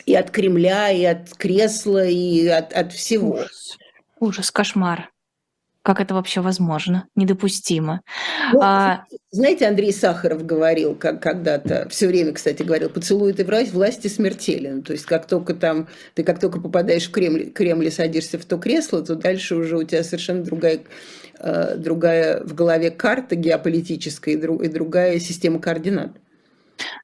и 0.04 0.14
от 0.14 0.30
Кремля, 0.30 0.90
и 0.90 1.04
от 1.04 1.34
кресла, 1.34 2.04
и 2.04 2.46
от, 2.46 2.74
от 2.74 2.92
всего. 2.92 3.32
Ужас, 3.32 3.78
ужас 4.20 4.50
кошмар. 4.50 5.13
Как 5.84 6.00
это 6.00 6.14
вообще 6.14 6.40
возможно? 6.40 7.08
Недопустимо. 7.14 8.00
Ну, 8.54 8.60
а... 8.62 9.04
Знаете, 9.30 9.66
Андрей 9.66 9.92
Сахаров 9.92 10.46
говорил 10.46 10.94
как 10.94 11.22
когда-то, 11.22 11.86
все 11.90 12.06
время, 12.06 12.32
кстати, 12.32 12.62
говорил, 12.62 12.88
поцелуй 12.88 13.34
ты 13.34 13.44
власть, 13.44 13.74
власти 13.74 14.08
смертелен. 14.08 14.82
То 14.82 14.94
есть 14.94 15.04
как 15.04 15.26
только 15.26 15.52
там, 15.52 15.88
ты 16.14 16.24
как 16.24 16.40
только 16.40 16.58
попадаешь 16.58 17.06
в 17.06 17.10
Кремль, 17.10 17.50
Кремль 17.50 17.88
и 17.88 17.90
садишься 17.90 18.38
в 18.38 18.46
то 18.46 18.56
кресло, 18.56 19.04
то 19.04 19.14
дальше 19.14 19.56
уже 19.56 19.76
у 19.76 19.82
тебя 19.82 20.02
совершенно 20.02 20.42
другая, 20.42 20.80
э, 21.38 21.76
другая 21.76 22.42
в 22.42 22.54
голове 22.54 22.90
карта 22.90 23.36
геополитическая 23.36 24.36
и, 24.36 24.38
и 24.38 24.68
другая 24.68 25.18
система 25.18 25.58
координат. 25.58 26.12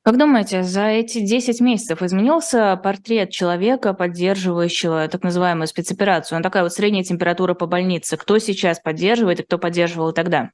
Как 0.02 0.16
думаете, 0.16 0.62
за 0.62 0.86
эти 0.86 1.20
10 1.20 1.60
месяцев 1.60 2.02
изменился 2.02 2.78
портрет 2.82 3.30
человека, 3.30 3.92
поддерживающего 3.92 5.08
так 5.08 5.22
называемую 5.22 5.66
спецоперацию? 5.66 6.36
Он 6.36 6.42
такая 6.42 6.62
вот 6.62 6.72
средняя 6.72 7.04
температура 7.04 7.54
по 7.54 7.66
больнице. 7.66 8.16
Кто 8.16 8.38
сейчас 8.38 8.80
поддерживает 8.80 9.40
и 9.40 9.42
кто 9.42 9.58
поддерживал 9.58 10.12
тогда? 10.12 10.50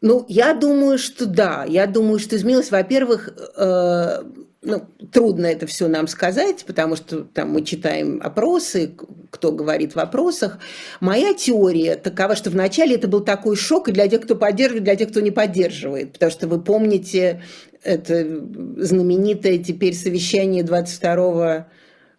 Ну, 0.00 0.26
я 0.28 0.52
думаю, 0.52 0.98
что 0.98 1.24
да. 1.24 1.64
Я 1.64 1.86
думаю, 1.86 2.18
что 2.18 2.36
изменилось, 2.36 2.70
во-первых, 2.70 3.30
э, 3.56 4.22
ну, 4.64 4.82
трудно 5.12 5.46
это 5.46 5.66
все 5.66 5.88
нам 5.88 6.08
сказать, 6.08 6.64
потому 6.66 6.96
что 6.96 7.24
там 7.24 7.50
мы 7.50 7.62
читаем 7.62 8.20
опросы, 8.22 8.94
кто 9.30 9.52
говорит 9.52 9.92
в 9.92 9.96
вопросах. 9.96 10.58
Моя 11.00 11.34
теория 11.34 11.96
такова, 11.96 12.34
что 12.34 12.50
вначале 12.50 12.96
это 12.96 13.08
был 13.08 13.20
такой 13.20 13.56
шок 13.56 13.88
и 13.88 13.92
для 13.92 14.08
тех, 14.08 14.22
кто 14.22 14.36
поддерживает, 14.36 14.84
для 14.84 14.96
тех, 14.96 15.10
кто 15.10 15.20
не 15.20 15.30
поддерживает. 15.30 16.12
Потому 16.12 16.32
что 16.32 16.48
вы 16.48 16.60
помните 16.60 17.42
это 17.82 18.24
знаменитое 18.78 19.58
теперь 19.58 19.94
совещание 19.94 20.62
22 20.62 21.68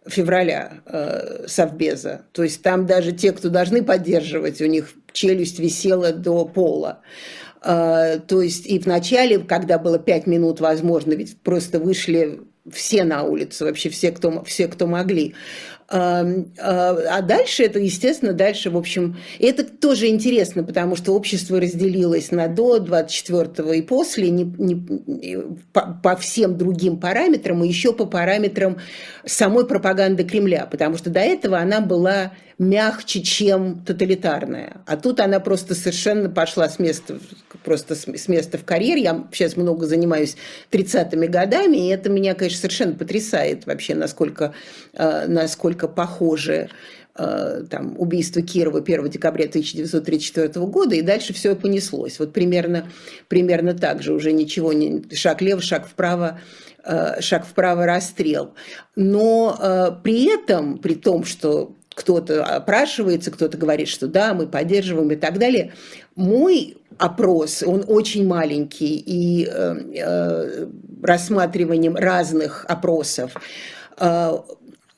февраля 0.08 0.82
э, 0.86 1.46
Совбеза. 1.48 2.22
То 2.32 2.44
есть 2.44 2.62
там 2.62 2.86
даже 2.86 3.12
те, 3.12 3.32
кто 3.32 3.50
должны 3.50 3.84
поддерживать, 3.84 4.62
у 4.62 4.66
них 4.66 4.94
челюсть 5.12 5.60
висела 5.60 6.12
до 6.12 6.46
пола. 6.46 7.00
А, 7.00 7.02
то 7.66 8.42
есть 8.42 8.68
и 8.68 8.78
в 8.78 8.86
начале, 8.86 9.40
когда 9.40 9.80
было 9.80 9.98
пять 9.98 10.28
минут, 10.28 10.60
возможно, 10.60 11.14
ведь 11.14 11.38
просто 11.42 11.80
вышли 11.80 12.42
все 12.72 13.04
на 13.04 13.24
улицу, 13.24 13.66
вообще 13.66 13.90
все, 13.90 14.12
кто, 14.12 14.44
все, 14.44 14.68
кто 14.68 14.88
могли. 14.88 15.36
А, 15.88 16.26
а, 16.60 16.98
а 17.12 17.22
дальше 17.22 17.64
это, 17.64 17.78
естественно, 17.78 18.34
дальше, 18.34 18.72
в 18.72 18.78
общем, 18.78 19.18
это 19.40 19.64
тоже 19.64 20.08
интересно, 20.08 20.64
потому 20.64 20.96
что 20.96 21.14
общество 21.14 21.62
разделилось 21.62 22.32
на 22.32 22.48
до 22.48 22.80
24 22.80 23.78
и 23.78 23.82
после 23.84 24.32
не, 24.32 24.44
не, 24.58 25.38
по, 25.74 26.00
по 26.02 26.16
всем 26.16 26.58
другим 26.58 27.00
параметрам, 27.00 27.64
и 27.64 27.68
еще 27.68 27.94
по 27.94 28.06
параметрам 28.06 28.80
самой 29.26 29.68
пропаганды 29.68 30.24
Кремля, 30.24 30.66
потому 30.66 30.98
что 30.98 31.12
до 31.12 31.20
этого 31.20 31.60
она 31.60 31.82
была 31.82 32.32
мягче, 32.58 33.22
чем 33.22 33.84
тоталитарная. 33.84 34.78
А 34.86 34.96
тут 34.96 35.20
она 35.20 35.40
просто 35.40 35.76
совершенно 35.76 36.30
пошла 36.30 36.70
с 36.70 36.80
места, 36.80 37.20
просто 37.64 37.96
с 37.96 38.28
места 38.28 38.58
в 38.58 38.64
карьер. 38.64 38.98
Я 38.98 39.28
сейчас 39.32 39.58
много 39.58 39.86
занимаюсь 39.86 40.38
30-ми 40.72 41.28
годами, 41.28 41.78
и 41.78 41.90
это 41.90 42.10
меня, 42.10 42.34
конечно, 42.34 42.60
совершенно 42.60 42.94
потрясает 42.94 43.66
вообще, 43.66 43.96
насколько, 43.96 44.54
э, 44.94 45.28
насколько 45.28 45.90
похожи 45.90 46.70
э, 47.18 47.64
там, 47.70 47.96
убийство 48.00 48.42
Кирова 48.42 48.80
1 48.80 49.10
декабря 49.10 49.46
1934 49.46 50.66
года, 50.66 50.96
и 50.96 51.02
дальше 51.02 51.34
все 51.34 51.56
понеслось. 51.56 52.20
Вот 52.20 52.32
примерно, 52.32 52.90
примерно 53.28 53.74
так 53.74 54.02
же, 54.02 54.14
уже 54.14 54.32
ничего 54.32 54.72
не... 54.72 55.04
Шаг 55.14 55.42
лево, 55.42 55.62
шаг 55.62 55.90
вправо, 55.90 56.40
э, 56.86 57.20
шаг 57.20 57.46
вправо, 57.46 57.86
расстрел. 57.86 58.54
Но 58.96 60.00
при 60.06 60.34
этом, 60.34 60.78
при 60.78 60.96
том, 60.96 61.26
что 61.26 61.75
кто-то 61.96 62.44
опрашивается, 62.44 63.32
кто-то 63.32 63.58
говорит, 63.58 63.88
что 63.88 64.08
да, 64.08 64.34
мы 64.34 64.48
поддерживаем 64.48 65.10
и 65.12 65.16
так 65.16 65.40
далее. 65.40 65.74
Мой 66.16 66.78
опрос, 66.98 67.64
он 67.64 67.84
очень 67.88 68.28
маленький, 68.28 68.98
и 68.98 69.46
э, 69.46 69.76
э, 69.96 70.68
рассматриванием 71.02 71.96
разных 71.96 72.66
опросов 72.68 73.32
э, 73.98 74.38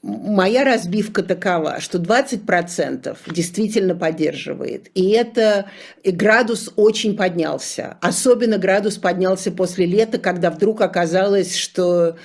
моя 0.04 0.64
разбивка 0.64 1.24
такова, 1.24 1.80
что 1.80 1.98
20% 1.98 3.18
действительно 3.28 3.96
поддерживает. 3.96 4.90
И 4.94 5.10
это 5.10 5.66
и 6.04 6.12
градус 6.12 6.72
очень 6.76 7.18
поднялся. 7.18 7.98
Особенно 8.02 8.58
градус 8.58 8.98
поднялся 8.98 9.52
после 9.52 9.86
лета, 9.86 10.18
когда 10.18 10.50
вдруг 10.50 10.82
оказалось, 10.82 11.56
что 11.56 12.10
Э, 12.10 12.16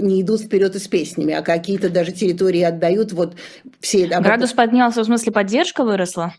не 0.00 0.22
идут 0.22 0.42
вперед 0.42 0.74
и 0.76 0.78
с 0.78 0.88
песнями, 0.88 1.34
а 1.34 1.42
какие-то 1.42 1.90
даже 1.90 2.12
территории 2.12 2.62
отдают. 2.62 3.12
Вот 3.12 3.34
все... 3.80 4.06
Градус 4.06 4.52
поднялся, 4.52 5.02
в 5.02 5.04
смысле 5.04 5.32
поддержка 5.32 5.84
выросла? 5.84 6.34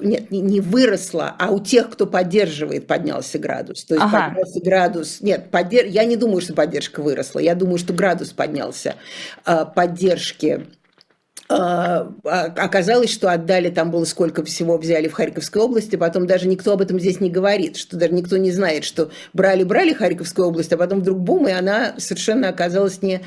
Нет, 0.00 0.30
не 0.30 0.60
выросла, 0.60 1.34
а 1.38 1.50
у 1.50 1.60
тех, 1.60 1.90
кто 1.90 2.06
поддерживает, 2.06 2.86
поднялся 2.86 3.38
градус. 3.38 3.84
То 3.84 3.94
есть 3.94 4.06
ага. 4.06 4.28
поднялся 4.28 4.60
градус... 4.60 5.20
Нет, 5.20 5.50
поддерж... 5.50 5.88
я 5.88 6.04
не 6.04 6.16
думаю, 6.16 6.40
что 6.40 6.54
поддержка 6.54 7.02
выросла, 7.02 7.40
я 7.40 7.54
думаю, 7.54 7.78
что 7.78 7.92
градус 7.92 8.30
поднялся 8.30 8.94
э, 9.46 9.64
поддержки 9.74 10.66
оказалось, 12.24 13.10
что 13.10 13.30
отдали, 13.30 13.70
там 13.70 13.90
было 13.90 14.04
сколько 14.04 14.44
всего 14.44 14.78
взяли 14.78 15.08
в 15.08 15.12
Харьковской 15.12 15.62
области, 15.62 15.96
потом 15.96 16.26
даже 16.26 16.48
никто 16.48 16.72
об 16.72 16.80
этом 16.80 16.98
здесь 16.98 17.20
не 17.20 17.30
говорит, 17.30 17.76
что 17.76 17.96
даже 17.96 18.12
никто 18.14 18.36
не 18.36 18.50
знает, 18.50 18.84
что 18.84 19.10
брали-брали 19.32 19.92
Харьковскую 19.92 20.48
область, 20.48 20.72
а 20.72 20.76
потом 20.76 21.00
вдруг 21.00 21.18
бум, 21.18 21.48
и 21.48 21.52
она 21.52 21.94
совершенно 21.98 22.48
оказалась 22.48 23.02
не, 23.02 23.20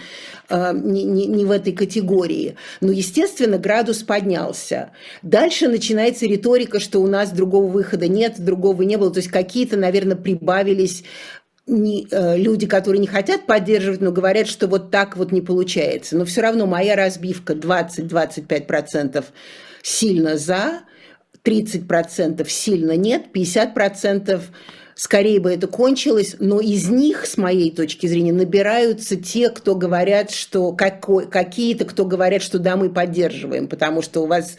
а, 0.50 0.74
не, 0.74 1.04
не, 1.04 1.26
не 1.26 1.46
в 1.46 1.52
этой 1.52 1.74
категории. 1.74 2.56
Но, 2.82 2.92
естественно, 2.92 3.58
градус 3.58 4.04
поднялся. 4.04 4.92
Дальше 5.22 5.68
начинается 5.68 6.26
риторика, 6.26 6.80
что 6.80 7.02
у 7.02 7.08
нас 7.08 7.32
другого 7.32 7.68
выхода 7.68 8.08
нет, 8.08 8.36
другого 8.40 8.84
не 8.84 8.98
было, 8.98 9.12
то 9.12 9.20
есть 9.20 9.30
какие-то, 9.30 9.78
наверное, 9.78 10.16
прибавились 10.16 11.04
не, 11.68 12.08
э, 12.10 12.38
люди, 12.38 12.66
которые 12.66 13.00
не 13.00 13.08
хотят 13.08 13.46
поддерживать, 13.46 14.02
но 14.02 14.12
говорят, 14.12 14.48
что 14.48 14.68
вот 14.68 14.90
так 14.90 15.18
вот 15.18 15.32
не 15.32 15.42
получается. 15.42 16.18
Но 16.18 16.26
все 16.26 16.42
равно 16.42 16.66
моя 16.66 16.96
разбивка 16.96 17.54
20-25% 17.54 19.26
сильно 19.84 20.38
за, 20.38 20.82
30% 21.44 22.48
сильно 22.50 22.96
нет, 22.96 23.26
50% 23.34 24.42
скорее 24.96 25.40
бы 25.40 25.54
это 25.54 25.68
кончилось, 25.68 26.36
но 26.40 26.60
из 26.60 26.90
них, 26.90 27.26
с 27.26 27.38
моей 27.38 27.72
точки 27.72 28.08
зрения, 28.08 28.34
набираются 28.34 29.16
те, 29.16 29.50
кто 29.50 29.76
говорят, 29.76 30.32
что 30.32 30.74
какие-то, 30.74 31.86
кто 31.86 32.04
говорят, 32.06 32.42
что 32.42 32.60
да, 32.60 32.76
мы 32.76 32.90
поддерживаем, 32.90 33.68
потому 33.68 34.02
что 34.02 34.24
у 34.24 34.28
вас 34.28 34.56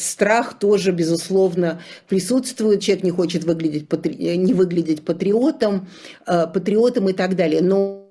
страх 0.00 0.58
тоже, 0.58 0.92
безусловно, 0.92 1.80
присутствует. 2.08 2.80
Человек 2.80 3.04
не 3.04 3.10
хочет 3.10 3.44
выглядеть, 3.44 3.88
патри... 3.88 4.36
не 4.36 4.54
выглядеть 4.54 5.04
патриотом, 5.04 5.88
э, 6.26 6.46
патриотом 6.46 7.08
и 7.08 7.12
так 7.12 7.36
далее. 7.36 7.62
Но 7.62 8.10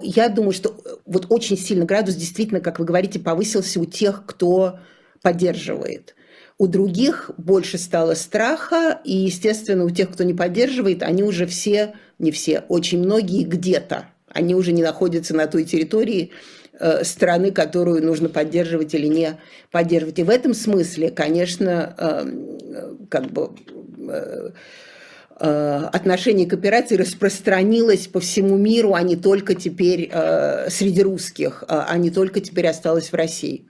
я 0.00 0.28
думаю, 0.28 0.52
что 0.52 0.76
вот 1.06 1.26
очень 1.30 1.56
сильно 1.58 1.84
градус 1.84 2.14
действительно, 2.14 2.60
как 2.60 2.78
вы 2.78 2.84
говорите, 2.84 3.18
повысился 3.18 3.80
у 3.80 3.84
тех, 3.84 4.24
кто 4.26 4.78
поддерживает. 5.22 6.14
У 6.58 6.66
других 6.66 7.30
больше 7.36 7.78
стало 7.78 8.14
страха, 8.14 9.00
и, 9.04 9.16
естественно, 9.16 9.84
у 9.84 9.90
тех, 9.90 10.12
кто 10.12 10.22
не 10.24 10.34
поддерживает, 10.34 11.02
они 11.02 11.22
уже 11.22 11.46
все, 11.46 11.94
не 12.18 12.30
все, 12.30 12.64
очень 12.68 13.00
многие 13.00 13.42
где-то. 13.44 14.06
Они 14.28 14.54
уже 14.54 14.72
не 14.72 14.82
находятся 14.82 15.34
на 15.34 15.46
той 15.46 15.64
территории, 15.64 16.30
Э, 16.30 16.63
страны, 17.02 17.50
которую 17.52 18.04
нужно 18.04 18.28
поддерживать 18.28 18.94
или 18.94 19.06
не 19.06 19.38
поддерживать. 19.70 20.18
И 20.18 20.22
в 20.22 20.30
этом 20.30 20.54
смысле, 20.54 21.10
конечно, 21.10 21.94
эм, 21.96 23.06
как 23.08 23.30
бы 23.30 23.50
э, 24.08 24.50
э, 25.38 25.88
отношение 25.92 26.46
к 26.46 26.52
операции 26.52 26.96
распространилось 26.96 28.08
по 28.08 28.20
всему 28.20 28.56
миру, 28.56 28.94
а 28.94 29.02
не 29.02 29.16
только 29.16 29.54
теперь 29.54 30.10
среди 30.68 31.02
русских, 31.02 31.62
а 31.68 31.96
не 31.96 32.10
только 32.10 32.40
теперь 32.40 32.66
осталось 32.66 33.10
в 33.10 33.14
России. 33.14 33.66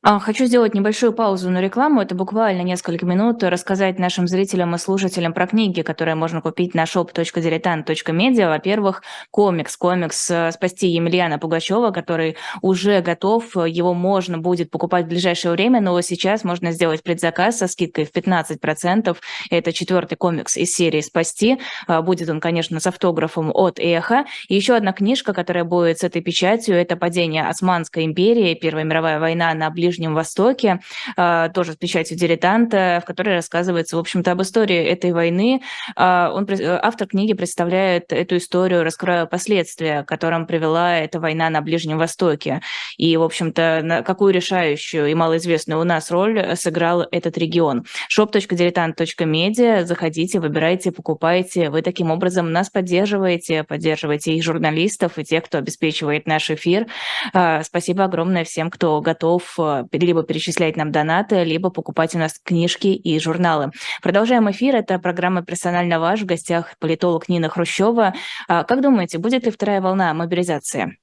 А, 0.00 0.20
хочу 0.20 0.44
сделать 0.44 0.74
небольшую 0.74 1.12
паузу 1.12 1.50
на 1.50 1.60
рекламу. 1.60 2.00
Это 2.00 2.14
буквально 2.14 2.62
несколько 2.62 3.04
минут. 3.04 3.42
Рассказать 3.42 3.98
нашим 3.98 4.28
зрителям 4.28 4.72
и 4.76 4.78
слушателям 4.78 5.32
про 5.32 5.48
книги, 5.48 5.82
которые 5.82 6.14
можно 6.14 6.40
купить 6.40 6.72
на 6.72 6.84
shop.diletant.media. 6.84 8.48
Во-первых, 8.48 9.02
комикс. 9.32 9.76
Комикс 9.76 10.30
э, 10.30 10.52
«Спасти 10.52 10.86
Емельяна 10.86 11.40
Пугачева», 11.40 11.90
который 11.90 12.36
уже 12.62 13.00
готов. 13.00 13.56
Его 13.56 13.92
можно 13.92 14.38
будет 14.38 14.70
покупать 14.70 15.06
в 15.06 15.08
ближайшее 15.08 15.50
время, 15.50 15.80
но 15.80 16.00
сейчас 16.00 16.44
можно 16.44 16.70
сделать 16.70 17.02
предзаказ 17.02 17.58
со 17.58 17.66
скидкой 17.66 18.04
в 18.04 18.12
15%. 18.12 19.16
Это 19.50 19.72
четвертый 19.72 20.14
комикс 20.14 20.56
из 20.56 20.72
серии 20.76 21.00
«Спасти». 21.00 21.58
А, 21.88 22.02
будет 22.02 22.30
он, 22.30 22.38
конечно, 22.38 22.78
с 22.78 22.86
автографом 22.86 23.50
от 23.52 23.80
«Эхо». 23.80 24.26
И 24.46 24.54
еще 24.54 24.76
одна 24.76 24.92
книжка, 24.92 25.32
которая 25.32 25.64
будет 25.64 25.98
с 25.98 26.04
этой 26.04 26.22
печатью, 26.22 26.76
это 26.76 26.94
«Падение 26.94 27.48
Османской 27.48 28.04
империи. 28.04 28.54
Первая 28.54 28.84
мировая 28.84 29.18
война 29.18 29.52
на 29.54 29.68
Ближнем 29.70 29.87
Ближнем 29.88 30.14
Востоке, 30.14 30.80
а, 31.16 31.48
тоже 31.48 31.72
с 31.72 31.76
печатью 31.76 32.18
дилетанта, 32.18 33.00
в 33.02 33.06
которой 33.06 33.36
рассказывается, 33.36 33.96
в 33.96 34.00
общем-то, 34.00 34.32
об 34.32 34.42
истории 34.42 34.84
этой 34.84 35.12
войны. 35.12 35.62
А, 35.96 36.30
он, 36.34 36.46
автор 36.82 37.08
книги 37.08 37.32
представляет 37.32 38.12
эту 38.12 38.36
историю, 38.36 38.84
раскрывая 38.84 39.24
последствия, 39.24 40.02
которым 40.02 40.46
привела 40.46 40.98
эта 40.98 41.20
война 41.20 41.48
на 41.48 41.62
Ближнем 41.62 41.96
Востоке. 41.96 42.60
И, 42.98 43.16
в 43.16 43.22
общем-то, 43.22 44.04
какую 44.06 44.34
решающую 44.34 45.06
и 45.06 45.14
малоизвестную 45.14 45.80
у 45.80 45.84
нас 45.84 46.10
роль 46.10 46.54
сыграл 46.56 47.06
этот 47.10 47.38
регион. 47.38 47.86
shop.diletant.media. 48.14 49.84
Заходите, 49.84 50.38
выбирайте, 50.38 50.92
покупайте. 50.92 51.70
Вы 51.70 51.80
таким 51.80 52.10
образом 52.10 52.52
нас 52.52 52.68
поддерживаете, 52.68 53.64
поддерживаете 53.64 54.34
и 54.34 54.42
журналистов, 54.42 55.18
и 55.18 55.24
тех, 55.24 55.44
кто 55.44 55.56
обеспечивает 55.56 56.26
наш 56.26 56.50
эфир. 56.50 56.88
А, 57.32 57.62
спасибо 57.62 58.04
огромное 58.04 58.44
всем, 58.44 58.70
кто 58.70 59.00
готов 59.00 59.58
либо 59.92 60.22
перечислять 60.22 60.76
нам 60.76 60.92
донаты, 60.92 61.44
либо 61.44 61.70
покупать 61.70 62.14
у 62.14 62.18
нас 62.18 62.40
книжки 62.42 62.88
и 62.88 63.18
журналы. 63.18 63.70
Продолжаем 64.02 64.50
эфир. 64.50 64.76
Это 64.76 64.98
программа 64.98 65.42
«Персонально 65.42 66.00
ваш». 66.00 66.22
В 66.22 66.26
гостях 66.26 66.76
политолог 66.78 67.28
Нина 67.28 67.48
Хрущева. 67.48 68.14
А, 68.48 68.64
как 68.64 68.80
думаете, 68.80 69.18
будет 69.18 69.44
ли 69.44 69.50
вторая 69.50 69.80
волна 69.80 70.12
мобилизации? 70.14 70.98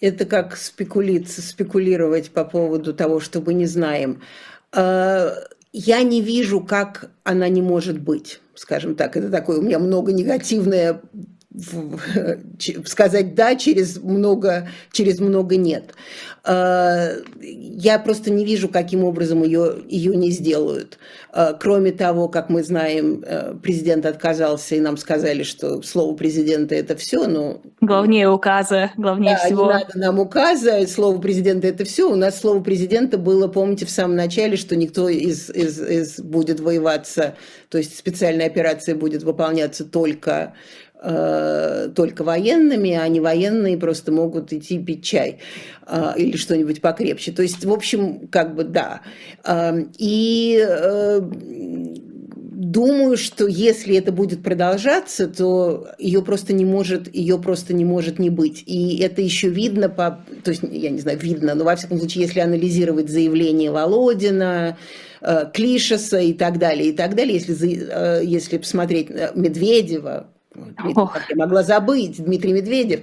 Это 0.00 0.24
как 0.26 0.56
спекулировать 0.56 2.30
по 2.30 2.44
поводу 2.44 2.92
того, 2.92 3.20
что 3.20 3.40
мы 3.40 3.54
не 3.54 3.66
знаем. 3.66 4.22
А, 4.72 5.32
я 5.72 6.02
не 6.02 6.20
вижу, 6.20 6.60
как 6.60 7.10
она 7.24 7.48
не 7.48 7.62
может 7.62 8.00
быть, 8.00 8.40
скажем 8.54 8.94
так. 8.94 9.16
Это 9.16 9.30
такое 9.30 9.58
у 9.58 9.62
меня 9.62 9.78
много 9.78 10.12
негативное 10.12 11.00
сказать 12.84 13.34
да 13.34 13.54
через 13.54 14.02
много, 14.02 14.68
через 14.92 15.20
много 15.20 15.56
нет. 15.56 15.94
А, 16.46 17.12
я 17.40 17.98
просто 17.98 18.30
не 18.30 18.44
вижу, 18.44 18.68
каким 18.68 19.04
образом 19.04 19.42
ее, 19.42 19.76
ее 19.88 20.14
не 20.16 20.30
сделают. 20.30 20.98
А, 21.32 21.54
кроме 21.54 21.92
того, 21.92 22.28
как 22.28 22.50
мы 22.50 22.62
знаем, 22.62 23.24
э, 23.24 23.54
президент 23.62 24.04
отказался, 24.04 24.74
и 24.74 24.80
нам 24.80 24.96
сказали, 24.96 25.42
что 25.42 25.80
слово 25.82 26.14
президента– 26.14 26.74
это 26.76 26.96
все. 26.96 27.26
Но... 27.26 27.62
Главнее 27.80 28.28
указа, 28.28 28.90
главнее 28.96 29.36
да, 29.36 29.46
всего. 29.46 29.66
не 29.66 29.72
надо 29.72 29.98
нам 29.98 30.18
указа, 30.18 30.86
слово 30.86 31.18
президента– 31.18 31.66
это 31.68 31.84
все. 31.84 32.10
У 32.10 32.16
нас 32.16 32.40
слово 32.40 32.62
президента 32.62 33.16
было, 33.16 33.48
помните, 33.48 33.86
в 33.86 33.90
самом 33.90 34.16
начале, 34.16 34.56
что 34.56 34.76
никто 34.76 35.08
из, 35.08 35.48
из, 35.50 35.80
из 35.80 36.20
будет 36.20 36.60
воеваться, 36.60 37.36
то 37.70 37.78
есть 37.78 37.96
специальная 37.96 38.46
операция 38.46 38.94
будет 38.94 39.22
выполняться 39.22 39.84
только 39.84 40.54
только 41.04 42.24
военными, 42.24 42.92
а 42.92 43.06
не 43.08 43.20
военные 43.20 43.76
просто 43.76 44.12
могут 44.12 44.52
идти 44.52 44.78
пить 44.78 45.04
чай 45.04 45.40
э, 45.86 46.12
или 46.16 46.36
что-нибудь 46.36 46.80
покрепче. 46.80 47.32
То 47.32 47.42
есть, 47.42 47.64
в 47.64 47.72
общем, 47.72 48.28
как 48.28 48.54
бы 48.54 48.64
да. 48.64 49.02
Э, 49.44 49.72
и 49.98 50.66
думаю, 52.54 53.16
что 53.16 53.46
если 53.46 53.96
это 53.96 54.12
будет 54.12 54.42
продолжаться, 54.42 55.28
то 55.28 55.88
ее 55.98 56.22
просто 56.22 56.52
не 56.52 56.64
может, 56.64 57.14
ее 57.14 57.38
просто 57.38 57.74
не 57.74 57.84
может 57.84 58.18
не 58.18 58.30
быть. 58.30 58.62
И 58.66 58.98
это 58.98 59.22
еще 59.22 59.48
видно 59.48 59.88
по, 59.88 60.24
то 60.42 60.50
есть 60.50 60.62
я 60.70 60.90
не 60.90 61.00
знаю, 61.00 61.18
видно, 61.18 61.54
но 61.54 61.64
во 61.64 61.76
всяком 61.76 61.98
случае, 61.98 62.24
если 62.24 62.40
анализировать 62.40 63.08
заявление 63.10 63.70
Володина, 63.70 64.78
э, 65.20 65.44
Клишеса 65.52 66.18
и 66.18 66.32
так 66.32 66.58
далее, 66.58 66.90
и 66.90 66.92
так 66.92 67.14
далее, 67.14 67.34
если, 67.34 67.88
э, 67.90 68.24
если 68.24 68.58
посмотреть 68.58 69.10
Медведева, 69.34 70.33
Ох. 70.94 71.16
Я 71.28 71.36
могла 71.36 71.62
забыть 71.62 72.22
Дмитрий 72.22 72.52
Медведев. 72.52 73.00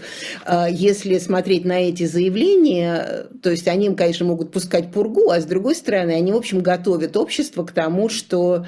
Если 0.69 1.17
смотреть 1.17 1.65
на 1.65 1.79
эти 1.79 2.05
заявления, 2.05 3.27
то 3.41 3.49
есть 3.51 3.67
они, 3.67 3.93
конечно, 3.95 4.25
могут 4.25 4.51
пускать 4.51 4.91
пургу, 4.91 5.29
а 5.29 5.39
с 5.39 5.45
другой 5.45 5.75
стороны, 5.75 6.11
они, 6.11 6.31
в 6.31 6.37
общем, 6.37 6.61
готовят 6.61 7.17
общество 7.17 7.63
к 7.63 7.71
тому, 7.71 8.09
что 8.09 8.65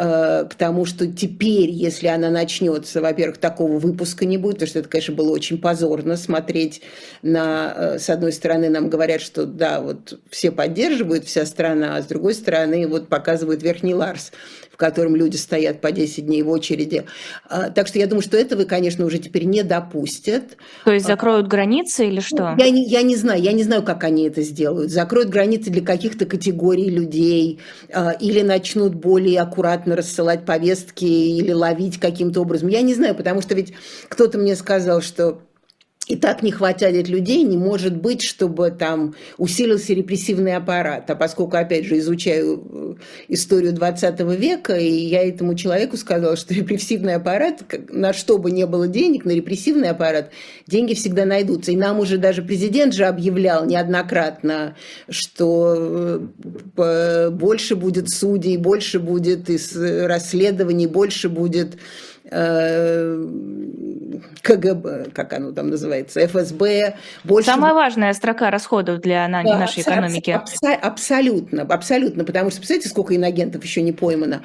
Э, 0.00 0.46
к 0.48 0.54
тому, 0.54 0.84
что 0.84 1.08
теперь, 1.08 1.70
если 1.70 2.06
она 2.06 2.30
начнется, 2.30 3.00
во-первых, 3.00 3.38
такого 3.38 3.80
выпуска 3.80 4.26
не 4.26 4.38
будет, 4.38 4.54
потому 4.54 4.68
что 4.68 4.78
это, 4.78 4.88
конечно, 4.88 5.14
было 5.14 5.32
очень 5.32 5.58
позорно 5.58 6.16
смотреть 6.16 6.82
на, 7.22 7.74
э, 7.76 7.98
с 7.98 8.08
одной 8.08 8.32
стороны, 8.32 8.68
нам 8.68 8.90
говорят, 8.90 9.20
что 9.20 9.44
да, 9.44 9.80
вот 9.80 10.20
все 10.30 10.52
поддерживают, 10.52 11.24
вся 11.24 11.44
страна, 11.44 11.96
а 11.96 12.02
с 12.02 12.06
другой 12.06 12.34
стороны, 12.34 12.86
вот 12.86 13.08
показывают 13.08 13.64
Верхний 13.64 13.94
Ларс 13.94 14.30
котором 14.78 15.16
люди 15.16 15.36
стоят 15.36 15.80
по 15.80 15.92
10 15.92 16.24
дней 16.24 16.42
в 16.42 16.48
очереди. 16.48 17.04
А, 17.48 17.68
так 17.70 17.88
что 17.88 17.98
я 17.98 18.06
думаю, 18.06 18.22
что 18.22 18.36
этого, 18.36 18.64
конечно, 18.64 19.04
уже 19.04 19.18
теперь 19.18 19.44
не 19.44 19.62
допустят. 19.62 20.56
То 20.84 20.92
есть 20.92 21.06
закроют 21.06 21.48
границы 21.48 22.06
или 22.06 22.20
что? 22.20 22.54
Я 22.58 22.70
не, 22.70 22.86
я 22.86 23.02
не 23.02 23.16
знаю, 23.16 23.42
я 23.42 23.52
не 23.52 23.64
знаю, 23.64 23.82
как 23.82 24.04
они 24.04 24.26
это 24.28 24.42
сделают. 24.42 24.90
Закроют 24.90 25.28
границы 25.28 25.70
для 25.70 25.82
каких-то 25.84 26.26
категорий 26.26 26.88
людей 26.88 27.58
а, 27.92 28.12
или 28.12 28.40
начнут 28.42 28.94
более 28.94 29.40
аккуратно 29.40 29.96
рассылать 29.96 30.46
повестки 30.46 31.04
или 31.04 31.50
ловить 31.50 31.98
каким-то 31.98 32.40
образом. 32.40 32.68
Я 32.68 32.80
не 32.82 32.94
знаю, 32.94 33.16
потому 33.16 33.42
что 33.42 33.54
ведь 33.56 33.74
кто-то 34.08 34.38
мне 34.38 34.54
сказал, 34.54 35.02
что 35.02 35.40
и 36.08 36.16
так 36.16 36.42
не 36.42 36.50
хватает 36.50 37.08
людей, 37.08 37.42
не 37.42 37.58
может 37.58 37.94
быть, 37.96 38.22
чтобы 38.22 38.70
там 38.70 39.14
усилился 39.36 39.92
репрессивный 39.92 40.56
аппарат. 40.56 41.08
А 41.10 41.14
поскольку, 41.14 41.56
опять 41.56 41.84
же, 41.84 41.98
изучаю 41.98 42.62
э, 42.70 42.94
историю 43.28 43.74
20 43.74 44.20
века, 44.38 44.74
и 44.74 44.90
я 44.90 45.28
этому 45.28 45.54
человеку 45.54 45.96
сказала, 45.98 46.36
что 46.36 46.54
репрессивный 46.54 47.14
аппарат, 47.14 47.62
на 47.90 48.14
что 48.14 48.38
бы 48.38 48.50
не 48.50 48.66
было 48.66 48.88
денег, 48.88 49.26
на 49.26 49.32
репрессивный 49.32 49.90
аппарат 49.90 50.30
деньги 50.66 50.94
всегда 50.94 51.26
найдутся. 51.26 51.72
И 51.72 51.76
нам 51.76 52.00
уже 52.00 52.16
даже 52.16 52.42
президент 52.42 52.94
же 52.94 53.04
объявлял 53.04 53.66
неоднократно, 53.66 54.76
что 55.10 56.22
э, 56.76 57.30
больше 57.30 57.76
будет 57.76 58.08
судей, 58.08 58.56
больше 58.56 58.98
будет 58.98 59.50
расследований, 60.06 60.86
больше 60.86 61.28
будет 61.28 61.76
Э, 61.76 62.07
КГБ, 64.42 65.10
как 65.14 65.32
оно 65.32 65.52
там 65.52 65.70
называется, 65.70 66.20
ФСБ. 66.26 66.96
Больше... 67.24 67.50
Самая 67.50 67.74
важная 67.74 68.12
строка 68.12 68.50
расходов 68.50 69.00
для 69.00 69.26
да, 69.28 69.42
нашей 69.42 69.82
экономики. 69.82 70.30
Абсо- 70.30 70.74
абсолютно, 70.74 71.62
абсолютно, 71.62 72.24
потому 72.24 72.50
что, 72.50 72.58
представляете, 72.58 72.88
сколько 72.88 73.16
иногентов 73.16 73.64
еще 73.64 73.82
не 73.82 73.92
поймано 73.92 74.42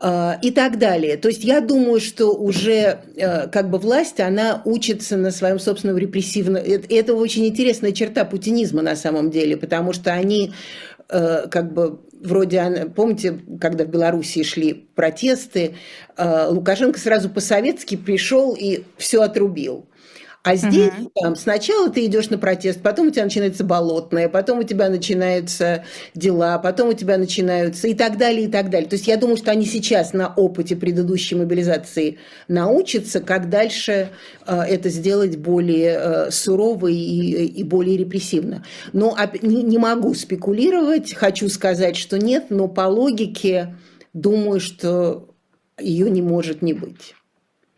э, 0.00 0.32
и 0.42 0.50
так 0.50 0.78
далее. 0.78 1.16
То 1.16 1.28
есть 1.28 1.44
я 1.44 1.60
думаю, 1.60 2.00
что 2.00 2.34
уже 2.34 2.98
э, 3.16 3.48
как 3.48 3.70
бы 3.70 3.78
власть, 3.78 4.20
она 4.20 4.62
учится 4.64 5.16
на 5.16 5.30
своем 5.30 5.58
собственном 5.58 5.98
репрессивном... 5.98 6.62
Это 6.62 7.14
очень 7.14 7.46
интересная 7.46 7.92
черта 7.92 8.24
путинизма 8.24 8.82
на 8.82 8.96
самом 8.96 9.30
деле, 9.30 9.56
потому 9.56 9.92
что 9.92 10.12
они 10.12 10.52
как 11.08 11.72
бы 11.72 11.98
вроде, 12.20 12.90
помните, 12.94 13.40
когда 13.60 13.84
в 13.84 13.88
Белоруссии 13.88 14.42
шли 14.42 14.74
протесты, 14.94 15.76
э, 16.16 16.46
Лукашенко 16.48 16.98
сразу 16.98 17.30
по-советски 17.30 17.96
пришел 17.96 18.54
и 18.54 18.84
все 18.96 19.22
отрубил. 19.22 19.86
А 20.42 20.56
здесь 20.56 20.92
угу. 20.98 21.10
там, 21.14 21.36
сначала 21.36 21.90
ты 21.90 22.06
идешь 22.06 22.30
на 22.30 22.38
протест, 22.38 22.80
потом 22.82 23.08
у 23.08 23.10
тебя 23.10 23.24
начинается 23.24 23.62
болотное, 23.62 24.28
потом 24.28 24.60
у 24.60 24.62
тебя 24.62 24.88
начинаются 24.88 25.84
дела, 26.14 26.58
потом 26.58 26.88
у 26.88 26.92
тебя 26.94 27.18
начинаются 27.18 27.88
и 27.88 27.94
так 27.94 28.16
далее, 28.16 28.44
и 28.44 28.48
так 28.48 28.70
далее. 28.70 28.88
То 28.88 28.94
есть 28.94 29.06
я 29.06 29.18
думаю, 29.18 29.36
что 29.36 29.50
они 29.50 29.66
сейчас 29.66 30.14
на 30.14 30.32
опыте 30.32 30.76
предыдущей 30.76 31.34
мобилизации 31.34 32.18
научатся, 32.48 33.20
как 33.20 33.50
дальше 33.50 34.08
э, 34.46 34.60
это 34.62 34.88
сделать 34.88 35.36
более 35.36 35.98
э, 35.98 36.30
сурово 36.30 36.86
и, 36.86 36.94
и 36.94 37.62
более 37.62 37.98
репрессивно. 37.98 38.64
Но 38.94 39.14
не, 39.42 39.62
не 39.62 39.76
могу 39.76 40.14
спекулировать, 40.14 41.12
хочу 41.12 41.50
сказать, 41.50 41.96
что 41.96 42.18
нет, 42.18 42.46
но 42.48 42.66
по 42.66 42.86
логике 42.88 43.76
думаю, 44.14 44.58
что 44.60 45.28
ее 45.78 46.10
не 46.10 46.22
может 46.22 46.62
не 46.62 46.72
быть. 46.72 47.14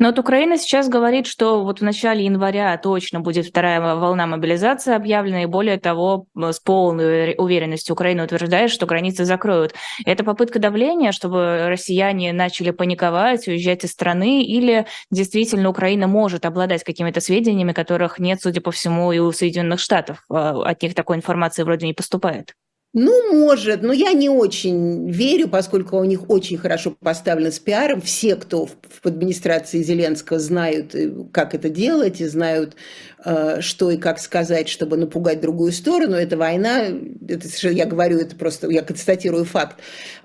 Но 0.02 0.08
вот 0.08 0.18
Украина 0.18 0.58
сейчас 0.58 0.88
говорит, 0.88 1.28
что 1.28 1.62
вот 1.62 1.78
в 1.78 1.84
начале 1.84 2.24
января 2.24 2.76
точно 2.76 3.20
будет 3.20 3.46
вторая 3.46 3.80
волна 3.94 4.26
мобилизации 4.26 4.94
объявлена, 4.94 5.44
и 5.44 5.46
более 5.46 5.78
того, 5.78 6.26
с 6.34 6.58
полной 6.58 7.36
уверенностью 7.38 7.92
Украина 7.92 8.24
утверждает, 8.24 8.72
что 8.72 8.86
границы 8.86 9.24
закроют. 9.24 9.74
Это 10.04 10.24
попытка 10.24 10.58
давления, 10.58 11.12
чтобы 11.12 11.68
россияне 11.68 12.32
начали 12.32 12.72
паниковать, 12.72 13.46
уезжать 13.46 13.84
из 13.84 13.92
страны, 13.92 14.42
или 14.42 14.86
действительно 15.12 15.68
Украина 15.68 16.08
может 16.08 16.46
обладать 16.46 16.82
какими-то 16.82 17.20
сведениями, 17.20 17.72
которых 17.72 18.18
нет, 18.18 18.42
судя 18.42 18.60
по 18.60 18.72
всему, 18.72 19.12
и 19.12 19.20
у 19.20 19.30
Соединенных 19.30 19.78
Штатов. 19.78 20.24
А, 20.28 20.64
от 20.64 20.82
них 20.82 20.96
такой 20.96 21.16
информации 21.16 21.62
вроде 21.62 21.86
не 21.86 21.94
поступает. 21.94 22.54
Ну, 22.94 23.32
может, 23.32 23.82
но 23.82 23.94
я 23.94 24.12
не 24.12 24.28
очень 24.28 25.10
верю, 25.10 25.48
поскольку 25.48 25.96
у 25.96 26.04
них 26.04 26.28
очень 26.28 26.58
хорошо 26.58 26.94
поставлено 27.00 27.50
с 27.50 27.58
пиаром. 27.58 28.02
Все, 28.02 28.36
кто 28.36 28.66
в 28.66 29.06
администрации 29.06 29.82
Зеленского 29.82 30.38
знают, 30.38 30.94
э, 30.94 31.10
как 31.32 31.54
это 31.54 31.70
делать, 31.70 32.20
и 32.20 32.26
знают, 32.26 32.76
э, 33.24 33.62
что 33.62 33.90
и 33.90 33.96
как 33.96 34.18
сказать, 34.18 34.68
чтобы 34.68 34.98
напугать 34.98 35.40
другую 35.40 35.72
сторону. 35.72 36.16
Это 36.16 36.36
война, 36.36 36.88
это, 37.28 37.68
я 37.70 37.86
говорю, 37.86 38.18
это 38.18 38.36
просто, 38.36 38.70
я 38.70 38.82
констатирую 38.82 39.46
факт 39.46 39.78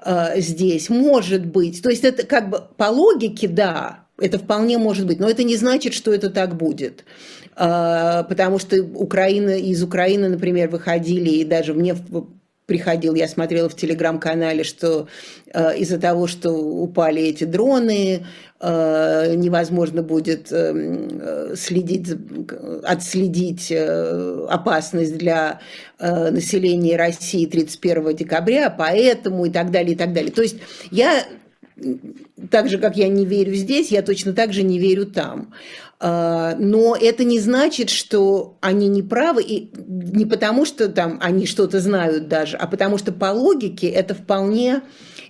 э, 0.04 0.42
здесь. 0.42 0.90
Может 0.90 1.46
быть, 1.46 1.82
то 1.82 1.90
есть 1.90 2.04
это 2.04 2.26
как 2.28 2.50
бы 2.50 2.64
по 2.76 2.90
логике, 2.90 3.48
да, 3.48 4.04
это 4.20 4.40
вполне 4.40 4.78
может 4.78 5.08
быть, 5.08 5.22
но 5.22 5.30
это 5.30 5.44
не 5.44 5.56
значит, 5.56 5.94
что 5.94 6.14
это 6.14 6.30
так 6.30 6.58
будет 6.58 7.06
потому 7.60 8.60
что 8.60 8.80
Украина, 8.84 9.58
из 9.58 9.82
Украины, 9.82 10.30
например, 10.30 10.70
выходили, 10.70 11.30
и 11.30 11.44
даже 11.44 11.74
мне 11.74 11.96
приходил, 12.68 13.16
я 13.16 13.28
смотрела 13.28 13.70
в 13.70 13.76
телеграм-канале, 13.76 14.64
что 14.64 15.08
э, 15.54 15.78
из-за 15.78 15.98
того, 15.98 16.28
что 16.28 16.52
упали 16.52 17.22
эти 17.24 17.46
дроны, 17.46 18.26
э, 18.60 19.36
невозможно 19.36 20.04
будет 20.04 20.52
э, 20.52 21.56
следить, 21.56 22.10
отследить 22.84 23.72
э, 23.72 24.46
опасность 24.50 25.18
для 25.18 25.62
э, 25.98 26.30
населения 26.30 26.98
России 26.98 27.46
31 27.46 28.16
декабря, 28.16 28.70
поэтому 28.70 29.46
и 29.46 29.50
так 29.50 29.72
далее, 29.72 29.94
и 29.94 29.98
так 29.98 30.12
далее. 30.14 30.32
То 30.32 30.42
есть 30.42 30.58
я 30.92 31.24
так 32.52 32.70
же, 32.70 32.80
как 32.80 32.98
я 32.98 33.08
не 33.08 33.26
верю 33.26 33.54
здесь, 33.54 33.92
я 33.92 34.02
точно 34.02 34.34
так 34.34 34.52
же 34.52 34.64
не 34.64 34.78
верю 34.78 35.06
там. 35.06 35.54
А, 36.00 36.56
но 36.60 36.96
это 36.96 37.24
не 37.24 37.40
значит, 37.40 37.90
что 37.90 38.58
они 38.62 38.88
не 38.88 39.02
правы, 39.02 39.42
и 39.42 39.72
не 40.12 40.26
потому, 40.26 40.66
что 40.66 40.90
там 40.90 41.20
они 41.22 41.46
что-то 41.46 41.80
знают 41.80 42.28
даже, 42.28 42.58
а 42.58 42.68
потому 42.68 42.98
что 42.98 43.12
по 43.12 43.32
логике 43.32 43.88
это 43.88 44.14
вполне, 44.14 44.82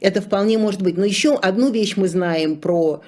это 0.01 0.21
вполне 0.21 0.57
может 0.57 0.81
быть. 0.81 0.97
Но 0.97 1.05
еще 1.05 1.35
одну 1.35 1.71
вещь 1.71 1.95
мы 1.97 2.07
знаем 2.07 2.57
про 2.57 3.01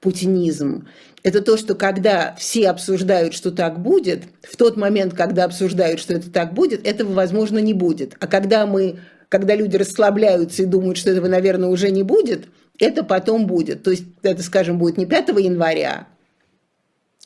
путинизм. 0.00 0.86
Это 1.22 1.42
то, 1.42 1.56
что 1.56 1.74
когда 1.74 2.34
все 2.38 2.68
обсуждают, 2.68 3.34
что 3.34 3.50
так 3.50 3.80
будет, 3.80 4.22
в 4.42 4.56
тот 4.56 4.76
момент, 4.76 5.14
когда 5.14 5.44
обсуждают, 5.44 6.00
что 6.00 6.14
это 6.14 6.30
так 6.30 6.54
будет, 6.54 6.86
этого, 6.86 7.12
возможно, 7.12 7.58
не 7.58 7.74
будет. 7.74 8.14
А 8.20 8.26
когда 8.26 8.66
мы 8.66 8.98
когда 9.28 9.54
люди 9.56 9.76
расслабляются 9.76 10.62
и 10.62 10.66
думают, 10.66 10.98
что 10.98 11.10
этого, 11.10 11.28
наверное, 11.28 11.68
уже 11.68 11.90
не 11.90 12.02
будет, 12.02 12.46
это 12.78 13.02
потом 13.02 13.46
будет. 13.46 13.82
То 13.82 13.90
есть 13.90 14.04
это, 14.22 14.42
скажем, 14.42 14.78
будет 14.78 14.98
не 14.98 15.06
5 15.06 15.28
января, 15.40 16.06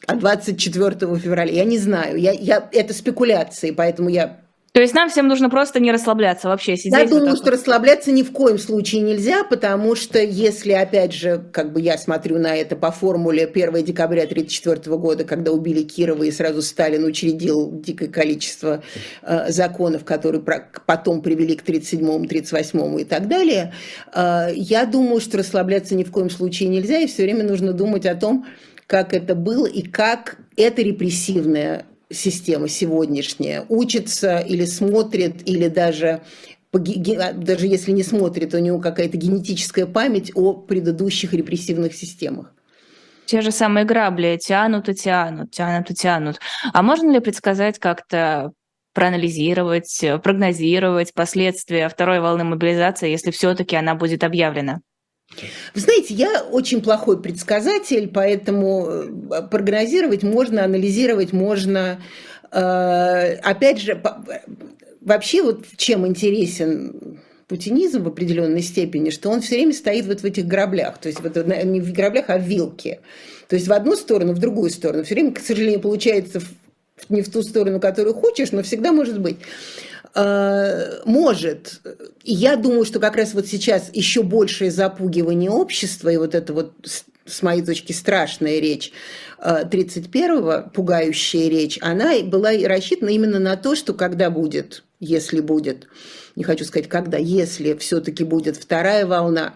а 0.07 0.17
24 0.17 1.17
февраля. 1.17 1.53
Я 1.53 1.65
не 1.65 1.79
знаю. 1.79 2.19
Я, 2.19 2.33
я, 2.33 2.69
это 2.73 2.95
спекуляции, 2.95 3.71
поэтому 3.71 4.09
я 4.09 4.41
то 4.73 4.81
есть 4.81 4.95
нам 4.95 5.11
всем 5.11 5.27
нужно 5.27 5.51
просто 5.51 5.81
не 5.81 5.91
расслабляться 5.91 6.47
вообще, 6.47 6.77
сидеть. 6.77 6.97
Я 6.97 7.05
думаю, 7.05 7.37
что 7.37 7.51
расслабляться 7.51 8.13
ни 8.13 8.23
в 8.23 8.31
коем 8.31 8.57
случае 8.57 9.01
нельзя, 9.01 9.43
потому 9.43 9.97
что 9.97 10.21
если, 10.21 10.71
опять 10.73 11.13
же, 11.13 11.43
как 11.53 11.73
бы 11.73 11.81
я 11.81 11.99
смотрю 11.99 12.39
на 12.39 12.55
это 12.55 12.77
по 12.77 12.93
формуле 12.93 13.47
1 13.47 13.85
декабря 13.85 14.23
1934 14.23 14.97
года, 14.97 15.25
когда 15.25 15.51
убили 15.51 15.83
Кирова 15.83 16.23
и 16.23 16.31
сразу 16.31 16.63
Сталин 16.63 17.05
учредил 17.05 17.81
дикое 17.81 18.07
количество 18.07 18.85
э, 19.23 19.51
законов, 19.51 20.05
которые 20.05 20.41
потом 20.87 21.21
привели 21.21 21.57
к 21.57 21.65
37-му, 21.65 22.25
38-му 22.27 23.01
и 23.01 23.05
так 23.05 23.27
далее, 23.27 23.75
э, 24.15 24.51
я 24.55 24.87
думаю, 24.87 25.21
что 25.21 25.39
расслабляться 25.39 25.97
ни 25.97 26.05
в 26.05 26.13
коем 26.13 26.31
случае 26.31 26.69
нельзя, 26.69 27.01
и 27.01 27.09
все 27.09 27.25
время 27.25 27.43
нужно 27.43 27.73
думать 27.73 28.07
о 28.07 28.15
том, 28.15 28.47
как 28.91 29.15
это 29.15 29.37
было 29.37 29.67
и 29.67 29.83
как 29.83 30.39
это 30.57 30.83
репрессивная 30.83 31.87
система 32.11 32.67
сегодняшняя 32.67 33.65
учится 33.69 34.41
или 34.41 34.65
смотрит, 34.65 35.49
или 35.49 35.69
даже 35.69 36.23
даже 36.73 37.67
если 37.67 37.93
не 37.93 38.03
смотрит, 38.03 38.53
у 38.55 38.59
него 38.59 38.81
какая-то 38.81 39.17
генетическая 39.17 39.87
память 39.87 40.33
о 40.35 40.55
предыдущих 40.55 41.33
репрессивных 41.33 41.95
системах. 41.95 42.53
Те 43.27 43.43
же 43.43 43.53
самые 43.53 43.85
грабли 43.85 44.39
тянут 44.41 44.89
и 44.89 44.95
тянут, 44.95 45.53
тянут 45.53 45.91
и 45.91 45.95
тянут. 45.95 46.41
А 46.73 46.83
можно 46.83 47.13
ли 47.13 47.21
предсказать 47.21 47.79
как-то 47.79 48.53
проанализировать, 48.93 50.05
прогнозировать 50.23 51.15
последствия 51.15 51.89
второй 51.89 52.21
волны 52.21 52.43
мобилизации, 52.43 53.11
если 53.11 53.31
все-таки 53.31 53.77
она 53.77 53.95
будет 53.95 54.25
объявлена? 54.25 54.81
Вы 55.75 55.81
знаете, 55.81 56.15
я 56.15 56.43
очень 56.43 56.83
плохой 56.83 57.21
предсказатель, 57.21 58.09
поэтому 58.09 58.89
э, 58.89 59.43
прогнозировать 59.51 60.23
можно, 60.23 60.65
анализировать 60.65 61.33
можно. 61.33 62.03
Э, 62.51 63.35
опять 63.37 63.81
же, 63.81 64.03
вообще 65.01 65.43
вот 65.43 65.65
чем 65.77 66.07
интересен 66.07 67.21
путинизм 67.47 68.05
в 68.05 68.09
определенной 68.09 68.63
степени, 68.63 69.11
что 69.11 69.29
он 69.31 69.41
все 69.41 69.57
время 69.57 69.73
стоит 69.73 70.07
вот 70.07 70.21
в 70.21 70.25
этих 70.25 70.47
граблях, 70.47 70.99
то 70.99 71.09
есть 71.09 71.21
вот 71.21 71.35
не 71.37 71.81
в 71.81 71.93
граблях, 71.93 72.27
а 72.29 72.39
в 72.39 72.43
вилке. 72.43 73.01
То 73.49 73.57
есть 73.57 73.67
в 73.67 73.73
одну 73.73 73.97
сторону, 73.97 74.35
в 74.35 74.39
другую 74.39 74.71
сторону. 74.71 75.03
Все 75.03 75.15
время, 75.15 75.33
к 75.33 75.41
сожалению, 75.41 75.81
получается 75.81 76.41
не 77.09 77.23
в 77.23 77.31
ту 77.31 77.43
сторону, 77.43 77.81
которую 77.81 78.15
хочешь, 78.15 78.53
но 78.53 78.63
всегда 78.63 78.93
может 78.93 79.21
быть. 79.21 79.39
А, 80.15 81.01
может. 81.05 81.81
Я 82.23 82.57
думаю, 82.57 82.85
что 82.85 83.01
как 83.01 83.17
раз 83.17 83.35
вот 83.35 83.47
сейчас 83.47 83.91
еще 83.93 84.23
большее 84.23 84.71
запугивание 84.71 85.51
общества 85.51 86.09
и 86.09 86.17
вот 86.17 86.35
это 86.35 86.53
вот 86.53 86.73
с 87.27 87.43
моей 87.43 87.63
точки 87.63 87.93
страшная 87.93 88.59
речь 88.59 88.93
31-го, 89.39 90.51
а, 90.51 90.63
пугающая 90.63 91.49
речь, 91.49 91.79
она 91.81 92.19
была 92.25 92.51
рассчитана 92.65 93.11
именно 93.11 93.39
на 93.39 93.57
то, 93.57 93.77
что 93.77 93.95
когда 93.95 94.31
будет, 94.31 94.85
если 94.99 95.41
будет, 95.41 95.87
не 96.35 96.45
хочу 96.45 96.65
сказать 96.65 96.89
когда, 96.89 97.19
если 97.19 97.75
все-таки 97.75 98.25
будет 98.25 98.57
вторая 98.57 99.07
волна, 99.07 99.55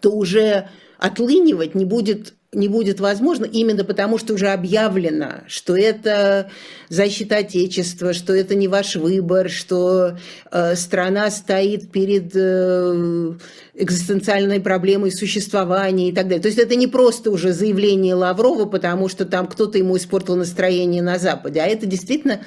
то 0.00 0.10
уже 0.10 0.68
отлынивать 0.98 1.74
не 1.74 1.84
будет 1.84 2.34
не 2.54 2.68
будет 2.68 3.00
возможно 3.00 3.46
именно 3.46 3.82
потому, 3.82 4.18
что 4.18 4.34
уже 4.34 4.48
объявлено, 4.48 5.40
что 5.46 5.74
это 5.74 6.50
защита 6.90 7.38
Отечества, 7.38 8.12
что 8.12 8.34
это 8.34 8.54
не 8.54 8.68
ваш 8.68 8.96
выбор, 8.96 9.48
что 9.48 10.18
э, 10.50 10.76
страна 10.76 11.30
стоит 11.30 11.90
перед 11.90 12.32
э, 12.34 13.32
экзистенциальной 13.72 14.60
проблемой 14.60 15.12
существования 15.12 16.10
и 16.10 16.12
так 16.12 16.24
далее. 16.24 16.42
То 16.42 16.48
есть 16.48 16.58
это 16.58 16.74
не 16.74 16.86
просто 16.86 17.30
уже 17.30 17.54
заявление 17.54 18.14
Лаврова, 18.14 18.66
потому 18.66 19.08
что 19.08 19.24
там 19.24 19.46
кто-то 19.46 19.78
ему 19.78 19.96
испортил 19.96 20.36
настроение 20.36 21.00
на 21.00 21.18
Западе, 21.18 21.60
а 21.60 21.66
это 21.66 21.86
действительно 21.86 22.40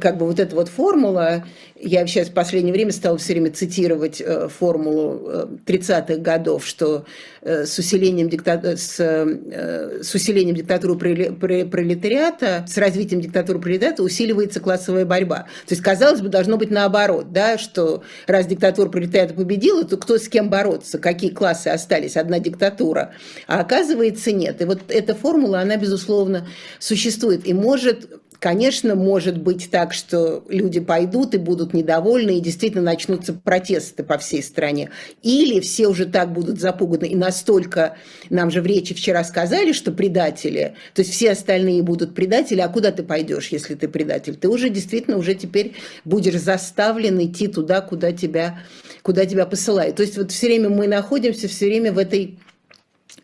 как 0.00 0.18
бы 0.18 0.26
вот 0.26 0.40
эта 0.40 0.54
вот 0.56 0.68
формула, 0.68 1.44
я 1.80 2.06
сейчас 2.06 2.28
в 2.28 2.32
последнее 2.32 2.72
время 2.72 2.90
стала 2.92 3.18
все 3.18 3.34
время 3.34 3.52
цитировать 3.52 4.20
э, 4.20 4.48
формулу 4.48 5.48
30-х 5.64 6.14
э, 6.14 6.16
годов, 6.16 6.66
что 6.66 7.04
э, 7.40 7.66
с 7.66 7.78
усилением, 7.78 8.28
дикта... 8.28 8.76
с, 8.76 8.98
с 8.98 10.14
усилением 10.14 10.56
диктатуры 10.56 10.96
пролетариата, 10.96 12.64
с 12.68 12.76
развитием 12.78 13.20
диктатуры 13.20 13.60
пролетариата 13.60 14.02
усиливается 14.02 14.58
классовая 14.58 15.04
борьба. 15.04 15.46
То 15.66 15.74
есть, 15.74 15.82
казалось 15.82 16.20
бы, 16.20 16.28
должно 16.28 16.56
быть 16.56 16.70
наоборот, 16.70 17.32
да, 17.32 17.58
что 17.58 18.02
раз 18.26 18.46
диктатура 18.46 18.88
пролетариата 18.88 19.34
победила, 19.34 19.84
то 19.84 19.96
кто 19.96 20.18
с 20.18 20.28
кем 20.28 20.50
бороться, 20.50 20.98
какие 20.98 21.30
классы 21.30 21.68
остались, 21.68 22.16
одна 22.16 22.40
диктатура. 22.40 23.14
А 23.46 23.60
оказывается, 23.60 24.32
нет. 24.32 24.60
И 24.60 24.64
вот 24.64 24.80
эта 24.88 25.14
формула, 25.14 25.60
она, 25.60 25.76
безусловно, 25.76 26.48
существует. 26.80 27.46
И 27.46 27.54
может 27.54 28.17
Конечно, 28.40 28.94
может 28.94 29.36
быть 29.42 29.68
так, 29.68 29.92
что 29.92 30.44
люди 30.48 30.78
пойдут 30.78 31.34
и 31.34 31.38
будут 31.38 31.74
недовольны, 31.74 32.38
и 32.38 32.40
действительно 32.40 32.84
начнутся 32.84 33.32
протесты 33.32 34.04
по 34.04 34.16
всей 34.16 34.44
стране. 34.44 34.90
Или 35.24 35.58
все 35.58 35.88
уже 35.88 36.06
так 36.06 36.32
будут 36.32 36.60
запуганы, 36.60 37.06
и 37.06 37.16
настолько, 37.16 37.96
нам 38.30 38.52
же 38.52 38.62
в 38.62 38.66
речи 38.66 38.94
вчера 38.94 39.24
сказали, 39.24 39.72
что 39.72 39.90
предатели, 39.90 40.74
то 40.94 41.02
есть 41.02 41.12
все 41.12 41.32
остальные 41.32 41.82
будут 41.82 42.14
предатели, 42.14 42.60
а 42.60 42.68
куда 42.68 42.92
ты 42.92 43.02
пойдешь, 43.02 43.48
если 43.48 43.74
ты 43.74 43.88
предатель? 43.88 44.36
Ты 44.36 44.48
уже 44.48 44.70
действительно 44.70 45.16
уже 45.16 45.34
теперь 45.34 45.74
будешь 46.04 46.38
заставлен 46.40 47.20
идти 47.20 47.48
туда, 47.48 47.80
куда 47.80 48.12
тебя, 48.12 48.60
куда 49.02 49.26
тебя 49.26 49.46
посылают. 49.46 49.96
То 49.96 50.02
есть 50.02 50.16
вот 50.16 50.30
все 50.30 50.46
время 50.46 50.68
мы 50.68 50.86
находимся 50.86 51.48
все 51.48 51.66
время 51.66 51.92
в 51.92 51.98
этой 51.98 52.38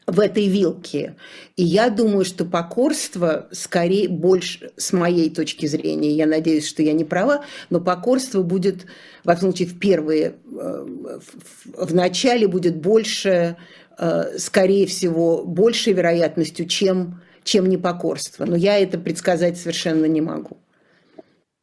в 0.06 0.20
этой 0.20 0.48
вилке. 0.48 1.16
И 1.56 1.64
я 1.64 1.88
думаю, 1.88 2.24
что 2.24 2.44
покорство 2.44 3.48
скорее 3.52 4.08
больше, 4.08 4.72
с 4.76 4.92
моей 4.92 5.30
точки 5.30 5.66
зрения, 5.66 6.10
я 6.10 6.26
надеюсь, 6.26 6.66
что 6.66 6.82
я 6.82 6.92
не 6.92 7.04
права, 7.04 7.44
но 7.70 7.80
покорство 7.80 8.42
будет, 8.42 8.86
во 9.24 9.34
всяком 9.34 9.50
случае, 9.50 9.68
в 9.68 9.78
первые, 9.78 10.34
э, 10.52 10.86
в 11.76 11.94
начале 11.94 12.46
будет 12.46 12.76
больше, 12.76 13.56
э, 13.98 14.38
скорее 14.38 14.86
всего, 14.86 15.42
большей 15.44 15.94
вероятностью, 15.94 16.66
чем, 16.66 17.22
чем 17.42 17.68
непокорство. 17.68 18.44
Но 18.44 18.56
я 18.56 18.78
это 18.78 18.98
предсказать 18.98 19.56
совершенно 19.56 20.04
не 20.04 20.20
могу. 20.20 20.58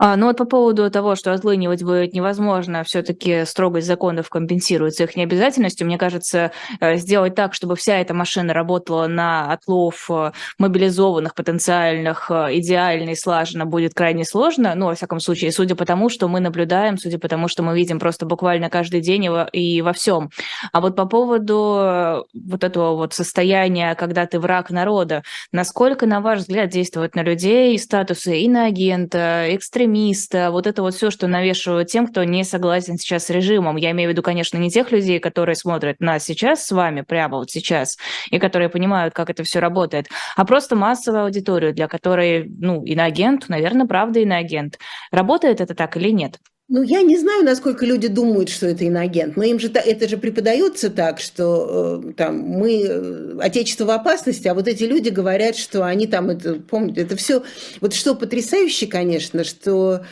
А, 0.04 0.16
ну 0.16 0.26
вот 0.26 0.38
по 0.38 0.45
поводу 0.45 0.89
того, 0.89 1.14
что 1.14 1.32
отлынивать 1.32 1.84
будет 1.84 2.14
невозможно, 2.14 2.84
все-таки 2.84 3.45
строгость 3.45 3.86
законов 3.86 4.30
компенсируется 4.30 5.04
их 5.04 5.16
необязательностью. 5.16 5.86
Мне 5.86 5.99
кажется, 5.99 6.52
э, 6.80 6.95
сделать 6.95 7.36
так, 7.36 7.54
чтобы 7.54 7.76
вся 7.76 7.99
эта 7.99 8.16
машина 8.16 8.52
работала 8.52 9.06
на 9.06 9.54
отлов 9.54 10.10
э, 10.10 10.32
мобилизованных, 10.58 11.36
потенциальных, 11.36 12.32
э, 12.32 12.58
идеально 12.58 13.12
и 13.12 13.16
слаженно 13.16 13.68
будет 13.68 13.93
крайне 13.93 14.26
сложно. 14.26 14.74
Ну, 14.74 14.88
во 14.88 14.95
всяком 14.95 15.20
случае, 15.20 15.52
судя 15.52 15.76
по 15.76 15.86
тому, 15.86 16.10
что 16.10 16.28
мы 16.28 16.39
наблюдаем, 16.39 16.97
судя 16.97 17.20
по 17.20 17.28
тому, 17.28 17.47
что 17.47 17.62
мы 17.62 17.76
видим 17.76 17.99
просто 17.99 18.26
буквально 18.26 18.72
каждый 18.72 19.02
день 19.02 19.28
и 19.54 19.84
во 19.84 19.93
всем. 19.93 20.32
А 20.72 20.82
вот 20.82 20.95
по 20.95 21.06
поводу 21.06 22.26
вот 22.34 22.64
этого 22.64 22.95
вот 22.95 23.14
состояния, 23.14 23.93
когда 23.93 24.26
ты 24.26 24.39
враг 24.39 24.72
народа, 24.72 25.22
насколько, 25.52 26.08
на 26.08 26.22
ваш 26.22 26.39
взгляд, 26.39 26.72
действует 26.72 27.14
на 27.14 27.22
людей 27.22 27.78
статусы 27.78 28.39
иноагента, 28.39 29.45
экстремиста, 29.49 29.90
экстремиста, 29.91 30.51
вот 30.51 30.67
это 30.67 30.81
вот 30.81 30.93
все, 30.93 31.11
что 31.11 31.27
навешивают 31.27 31.89
тем, 31.89 32.07
кто 32.07 32.23
не 32.23 32.43
согласен 32.43 32.97
сейчас 32.97 33.25
с 33.25 33.29
режимом. 33.29 33.75
Я 33.75 33.91
имею 33.91 34.09
в 34.09 34.11
виду, 34.11 34.21
конечно, 34.21 34.57
не 34.57 34.69
тех 34.69 34.91
людей, 34.91 35.19
которые 35.19 35.55
смотрят 35.55 35.99
нас 35.99 36.23
сейчас 36.23 36.65
с 36.65 36.71
вами, 36.71 37.01
прямо 37.01 37.37
вот 37.37 37.51
сейчас, 37.51 37.97
и 38.29 38.39
которые 38.39 38.69
понимают, 38.69 39.13
как 39.13 39.29
это 39.29 39.43
все 39.43 39.59
работает, 39.59 40.07
а 40.35 40.45
просто 40.45 40.75
массовую 40.75 41.25
аудиторию, 41.25 41.73
для 41.73 41.87
которой, 41.87 42.47
ну, 42.49 42.83
иноагент, 42.83 43.49
наверное, 43.49 43.87
правда 43.87 44.19
иноагент. 44.19 44.77
Работает 45.11 45.61
это 45.61 45.75
так 45.75 45.97
или 45.97 46.09
нет? 46.09 46.39
Ну, 46.74 46.84
я 46.84 47.01
не 47.01 47.17
знаю, 47.17 47.43
насколько 47.43 47.86
люди 47.86 48.07
думают, 48.07 48.47
что 48.47 48.65
это 48.65 48.86
иноагент, 48.86 49.36
но 49.36 49.43
им 49.43 49.59
же 49.59 49.69
это 49.69 50.07
же 50.07 50.15
преподается 50.15 50.89
так, 50.89 51.19
что 51.19 52.01
э, 52.01 52.13
там 52.13 52.39
мы 52.39 52.84
э, 52.86 53.38
отечество 53.41 53.84
в 53.84 53.89
опасности, 53.89 54.47
а 54.47 54.53
вот 54.53 54.69
эти 54.69 54.86
люди 54.86 55.09
говорят, 55.09 55.57
что 55.57 55.86
они 55.86 56.07
там 56.07 56.30
это 56.30 56.53
помнят, 56.53 56.97
это 56.97 57.17
все. 57.17 57.43
Вот 57.82 57.93
что 57.93 58.15
потрясающе, 58.15 58.88
конечно, 58.88 59.43
что 59.43 60.05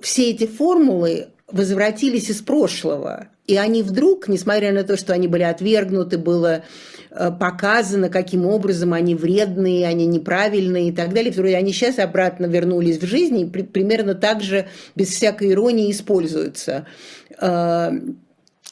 все 0.00 0.30
эти 0.30 0.48
формулы 0.48 1.28
возвратились 1.46 2.30
из 2.30 2.42
прошлого, 2.42 3.28
и 3.46 3.56
они 3.56 3.82
вдруг, 3.82 4.28
несмотря 4.28 4.72
на 4.72 4.84
то, 4.84 4.96
что 4.96 5.12
они 5.12 5.28
были 5.28 5.42
отвергнуты, 5.42 6.18
было 6.18 6.62
Э, 7.14 7.30
показано, 7.30 8.08
каким 8.08 8.46
образом 8.46 8.94
они 8.94 9.14
вредные, 9.14 9.86
они 9.86 10.06
неправильные 10.06 10.88
и 10.88 10.92
так 10.92 11.12
далее. 11.12 11.30
Вроде 11.30 11.56
они 11.56 11.72
сейчас 11.72 11.98
обратно 11.98 12.46
вернулись 12.46 12.98
в 12.98 13.04
жизнь 13.04 13.38
и 13.38 13.44
при, 13.44 13.62
примерно 13.62 14.14
так 14.14 14.40
же, 14.40 14.68
без 14.94 15.08
всякой 15.08 15.52
иронии, 15.52 15.90
используются. 15.90 16.86
Э, 17.38 17.90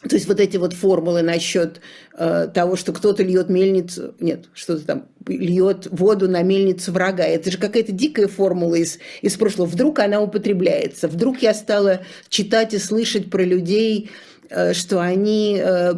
то 0.08 0.16
есть 0.16 0.26
вот 0.26 0.40
эти 0.40 0.56
вот 0.56 0.72
формулы 0.72 1.20
насчет 1.20 1.82
э, 2.16 2.48
того, 2.54 2.76
что 2.76 2.94
кто-то 2.94 3.22
льет 3.22 3.50
мельницу, 3.50 4.14
нет, 4.20 4.46
что-то 4.54 4.86
там 4.86 5.08
льет 5.26 5.88
воду 5.90 6.26
на 6.26 6.40
мельницу 6.40 6.92
врага. 6.92 7.24
Это 7.24 7.50
же 7.50 7.58
какая-то 7.58 7.92
дикая 7.92 8.26
формула 8.26 8.76
из, 8.76 8.98
из 9.20 9.36
прошлого. 9.36 9.66
Вдруг 9.66 9.98
она 9.98 10.22
употребляется. 10.22 11.08
Вдруг 11.08 11.42
я 11.42 11.52
стала 11.52 12.00
читать 12.30 12.72
и 12.72 12.78
слышать 12.78 13.28
про 13.30 13.42
людей, 13.42 14.08
что 14.72 15.00
они 15.00 15.60
э, 15.62 15.94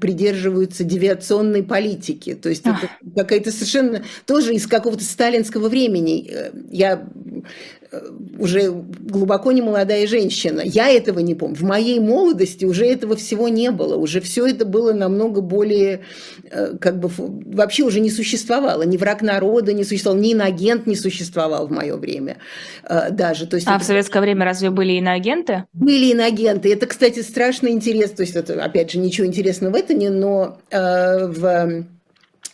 придерживаются 0.00 0.84
девиационной 0.84 1.62
политики. 1.62 2.34
То 2.34 2.48
есть 2.48 2.62
это 2.62 2.90
какая-то 3.14 3.50
совершенно 3.50 4.04
тоже 4.26 4.54
из 4.54 4.66
какого-то 4.66 5.04
сталинского 5.04 5.68
времени. 5.68 6.28
Э, 6.30 6.50
я 6.70 7.08
уже 8.38 8.70
глубоко 8.70 9.52
не 9.52 9.62
молодая 9.62 10.06
женщина. 10.06 10.62
Я 10.64 10.88
этого 10.88 11.20
не 11.20 11.34
помню. 11.34 11.56
В 11.56 11.62
моей 11.62 12.00
молодости 12.00 12.64
уже 12.64 12.86
этого 12.86 13.16
всего 13.16 13.48
не 13.48 13.70
было. 13.70 13.96
Уже 13.96 14.20
все 14.20 14.46
это 14.46 14.64
было 14.64 14.92
намного 14.92 15.40
более, 15.40 16.00
э, 16.50 16.76
как 16.80 16.98
бы, 16.98 17.10
вообще 17.16 17.84
уже 17.84 18.00
не 18.00 18.10
существовало. 18.10 18.82
Ни 18.82 18.96
враг 18.96 19.22
народа 19.22 19.72
не 19.72 19.84
существовал, 19.84 20.20
ни 20.20 20.30
иноагент 20.30 20.86
не 20.86 20.96
существовал 20.96 21.66
в 21.66 21.70
мое 21.70 21.96
время 21.96 22.38
э, 22.84 23.10
даже. 23.10 23.46
То 23.46 23.56
есть 23.56 23.66
а 23.66 23.76
это... 23.76 23.84
в 23.84 23.86
советское 23.86 24.20
время 24.20 24.44
разве 24.44 24.70
были 24.70 24.92
иноагенты? 24.92 25.64
Были 25.72 26.06
иноагенты. 26.12 26.72
Это, 26.72 26.86
кстати, 26.86 27.20
страшно 27.20 27.68
интересно. 27.68 28.16
То 28.16 28.22
есть 28.22 28.36
это, 28.36 28.62
опять 28.62 28.90
же, 28.90 28.98
ничего 28.98 29.26
интересного 29.26 29.72
в 29.72 29.76
этом 29.76 29.98
не, 29.98 30.08
но 30.08 30.58
э, 30.70 31.26
в 31.26 31.86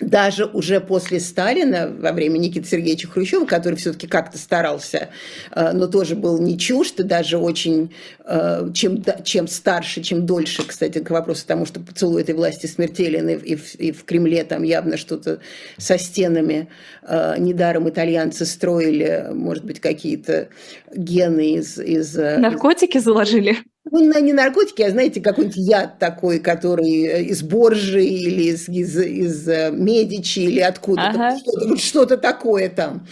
даже 0.03 0.47
уже 0.47 0.81
после 0.81 1.21
Сталина, 1.21 1.93
во 1.99 2.13
время 2.13 2.39
Никиты 2.39 2.69
Сергеевича 2.69 3.09
Хрущева, 3.09 3.45
который 3.45 3.77
все-таки 3.77 4.07
как-то 4.07 4.37
старался, 4.39 5.11
э, 5.53 5.73
но 5.73 5.87
тоже 5.87 6.17
был 6.17 6.41
не 6.41 6.59
чужд, 6.59 7.01
и 7.01 7.03
даже 7.05 7.39
очень, 7.39 7.95
э, 8.25 8.69
чем, 8.75 9.03
чем 9.25 9.49
старше, 9.49 10.03
чем 10.03 10.27
дольше, 10.27 10.67
кстати, 10.67 10.99
к 10.99 11.11
вопросу 11.11 11.47
тому, 11.47 11.67
что 11.67 11.81
поцелуй 11.81 12.23
этой 12.23 12.35
власти 12.35 12.67
смертелен, 12.67 13.29
и, 13.29 13.57
в, 13.57 13.75
и 13.77 13.93
в 13.93 14.05
Кремле 14.05 14.45
там 14.45 14.63
явно 14.63 14.97
что-то 14.97 15.39
со 15.79 15.99
стенами. 15.99 16.69
Э, 17.03 17.37
недаром 17.39 17.89
итальянцы 17.89 18.45
строили, 18.45 19.29
может 19.33 19.65
быть, 19.65 19.81
какие-то 19.81 20.49
гены 20.95 21.55
из... 21.55 21.79
из 21.79 22.15
Наркотики 22.15 22.99
заложили? 22.99 23.59
Ну, 23.91 24.21
не 24.21 24.33
наркотики, 24.33 24.83
а, 24.83 24.91
знаете, 24.91 25.21
какой-нибудь 25.21 25.57
яд 25.57 25.99
такой, 25.99 26.39
который 26.39 27.05
э, 27.05 27.23
из 27.25 27.43
Боржи 27.43 28.05
или 28.05 28.45
из, 28.45 28.69
из, 28.69 28.97
из 28.97 29.49
э, 29.49 29.71
Медичи 29.73 30.39
или 30.39 30.61
откуда-то, 30.61 31.11
ага. 31.11 31.39
что-то, 31.39 31.77
что-то 31.77 32.17
такое 32.17 32.69
там. 32.69 33.07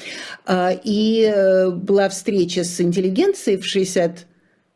А, 0.47 0.71
и 0.85 1.29
э, 1.35 1.71
была 1.71 2.09
встреча 2.09 2.63
с 2.63 2.81
интеллигенцией 2.81 3.59
в 3.59 3.67
60, 3.67 4.27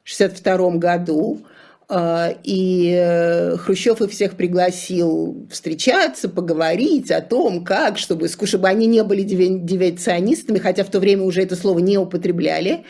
62 0.03 0.71
году, 0.73 1.47
а, 1.89 2.35
и 2.43 3.55
Хрущев 3.59 4.03
их 4.03 4.11
всех 4.11 4.37
пригласил 4.37 5.47
встречаться, 5.49 6.29
поговорить 6.29 7.13
о 7.13 7.21
том, 7.21 7.65
как, 7.65 7.99
чтобы, 7.99 8.29
чтобы 8.29 8.67
они 8.67 8.87
не 8.87 9.05
были 9.05 9.23
девиационистами, 9.23 10.59
хотя 10.59 10.83
в 10.83 10.91
то 10.91 10.99
время 10.99 11.23
уже 11.23 11.43
это 11.43 11.55
слово 11.55 11.79
не 11.79 11.99
употребляли. 11.99 12.85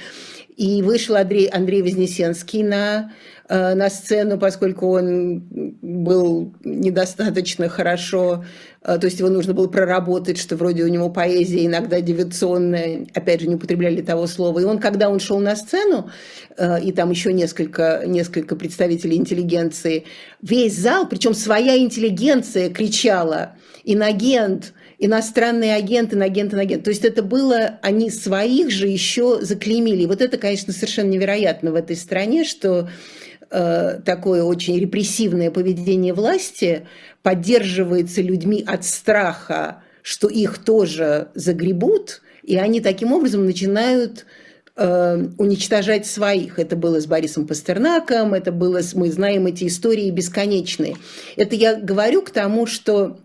И 0.57 0.82
вышел 0.82 1.16
Андрей, 1.16 1.46
Андрей 1.46 1.82
Вознесенский 1.82 2.62
на, 2.62 3.12
э, 3.48 3.74
на 3.74 3.90
сцену, 3.90 4.38
поскольку 4.38 4.88
он 4.88 5.40
был 5.82 6.55
недостаточно 6.62 7.68
хорошо, 7.68 8.44
э, 8.82 8.98
то 8.98 9.07
есть 9.07 9.18
его 9.18 9.30
нужно 9.30 9.52
было 9.52 9.66
проработать, 9.66 10.38
что 10.38 10.57
вроде 10.57 10.84
у 10.84 10.88
него 10.88 11.11
поэзия 11.11 11.66
иногда 11.66 12.00
девиационная, 12.00 13.07
опять 13.14 13.40
же, 13.40 13.48
не 13.48 13.57
употребляли 13.57 14.00
того 14.00 14.28
слова. 14.28 14.61
И 14.61 14.64
он, 14.64 14.78
когда 14.78 15.09
он 15.11 15.18
шел 15.18 15.40
на 15.40 15.57
сцену, 15.57 16.09
э, 16.57 16.82
и 16.82 16.92
там 16.92 17.11
еще 17.11 17.32
несколько, 17.32 18.05
несколько 18.07 18.55
представителей 18.55 19.16
интеллигенции, 19.16 20.05
весь 20.40 20.78
зал, 20.78 21.09
причем 21.09 21.34
своя 21.34 21.76
интеллигенция 21.76 22.70
кричала 22.70 23.57
«Инагент!», 23.82 24.72
иностранный 25.05 25.74
агент, 25.74 26.14
инагент, 26.14 26.55
инагент. 26.55 26.84
То 26.84 26.90
есть 26.90 27.05
это 27.05 27.22
было, 27.22 27.78
они 27.82 28.09
своих 28.09 28.70
же 28.70 28.88
еще 28.88 29.40
заклеймили. 29.42 30.07
Вот 30.07 30.22
это, 30.22 30.38
конечно, 30.38 30.72
совершенно 30.72 31.11
невероятно 31.11 31.72
в 31.72 31.74
этой 31.74 31.94
стране, 31.94 32.44
что 32.44 32.88
э, 33.50 34.00
такое 34.02 34.42
очень 34.42 34.80
репрессивное 34.80 35.50
поведение 35.50 36.14
власти 36.14 36.86
поддерживается 37.22 38.22
людьми 38.22 38.64
от 38.66 38.84
страха, 38.86 39.82
что 40.00 40.28
их 40.28 40.64
тоже 40.64 41.28
загребут, 41.34 42.22
и 42.42 42.57
они 42.57 42.80
таким 42.80 43.12
образом 43.12 43.44
начинают 43.44 44.24
э, 44.74 45.26
уничтожать 45.36 46.07
своих. 46.07 46.59
Это 46.59 46.76
было 46.76 46.98
с 46.98 47.07
Борисом 47.07 47.46
Пастернаком, 47.46 48.32
это 48.32 48.52
было, 48.52 48.80
мы 48.94 49.12
знаем 49.12 49.46
эти 49.46 49.66
истории 49.66 50.11
бесконечные. 50.11 50.96
Это 51.36 51.57
я 51.57 51.74
говорю 51.74 52.22
к 52.22 52.30
тому, 52.30 52.64
что 52.64 53.18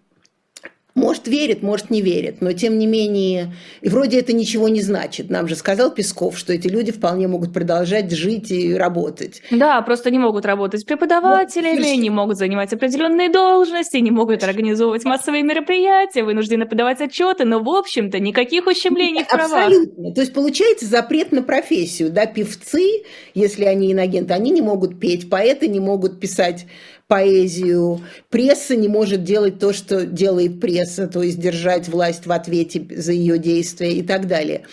может, 0.96 1.28
верит, 1.28 1.62
может, 1.62 1.90
не 1.90 2.02
верит, 2.02 2.42
но 2.42 2.52
тем 2.54 2.78
не 2.78 2.88
менее, 2.88 3.54
и 3.82 3.90
вроде 3.90 4.20
это 4.20 4.34
ничего 4.34 4.68
не 4.70 4.82
значит. 4.82 5.30
Нам 5.30 5.48
же 5.48 5.56
сказал 5.56 5.92
Песков, 5.92 6.38
что 6.38 6.54
эти 6.54 6.68
люди 6.68 6.92
вполне 6.92 7.28
могут 7.28 7.54
продолжать 7.54 8.12
жить 8.12 8.52
и 8.52 8.74
работать. 8.74 9.42
Да, 9.52 9.82
просто 9.82 10.12
не 10.12 10.20
могут 10.20 10.46
работать 10.46 10.86
преподавателями, 10.86 11.96
вот, 11.96 12.02
не 12.02 12.10
могут 12.10 12.38
занимать 12.38 12.74
определенные 12.74 13.30
должности, 13.30 13.98
не 13.98 14.12
могут 14.12 14.44
организовывать 14.44 15.06
массовые 15.06 15.44
мероприятия, 15.44 16.24
вынуждены 16.24 16.66
подавать 16.66 17.02
отчеты, 17.02 17.46
но, 17.46 17.60
в 17.60 17.70
общем-то, 17.70 18.20
никаких 18.20 18.66
ущемлений 18.68 19.24
в 19.24 19.28
правах. 19.28 19.68
Абсолютно. 19.68 20.14
То 20.14 20.22
есть, 20.22 20.34
получается 20.34 20.86
запрет 20.86 21.32
на 21.32 21.44
профессию. 21.44 22.10
Да? 22.10 22.26
Певцы, 22.26 23.04
если 23.34 23.66
они 23.66 23.94
иногенты, 23.94 24.34
они 24.34 24.52
не 24.52 24.62
могут 24.62 25.00
петь, 25.00 25.30
поэты 25.30 25.68
не 25.68 25.80
могут 25.80 26.20
писать 26.20 26.66
поэзию. 27.10 28.02
Пресса 28.30 28.76
не 28.76 28.88
может 28.88 29.24
делать 29.24 29.58
то, 29.58 29.74
что 29.74 30.06
делает 30.06 30.62
пресса, 30.62 31.08
то 31.08 31.24
есть 31.24 31.40
держать 31.40 31.88
власть 31.88 32.28
в 32.28 32.32
ответе 32.32 32.86
за 32.96 33.14
ее 33.14 33.40
действия 33.40 33.94
и 33.94 34.04
так 34.04 34.28
далее. 34.28 34.66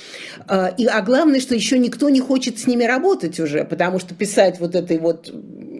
А, 0.46 0.68
и, 0.76 0.84
а 0.84 1.00
главное, 1.00 1.40
что 1.40 1.54
еще 1.54 1.78
никто 1.78 2.10
не 2.10 2.20
хочет 2.20 2.58
с 2.58 2.66
ними 2.66 2.84
работать 2.84 3.40
уже, 3.40 3.64
потому 3.64 3.98
что 3.98 4.14
писать 4.14 4.60
вот 4.60 4.74
этой 4.74 4.98
вот 4.98 5.32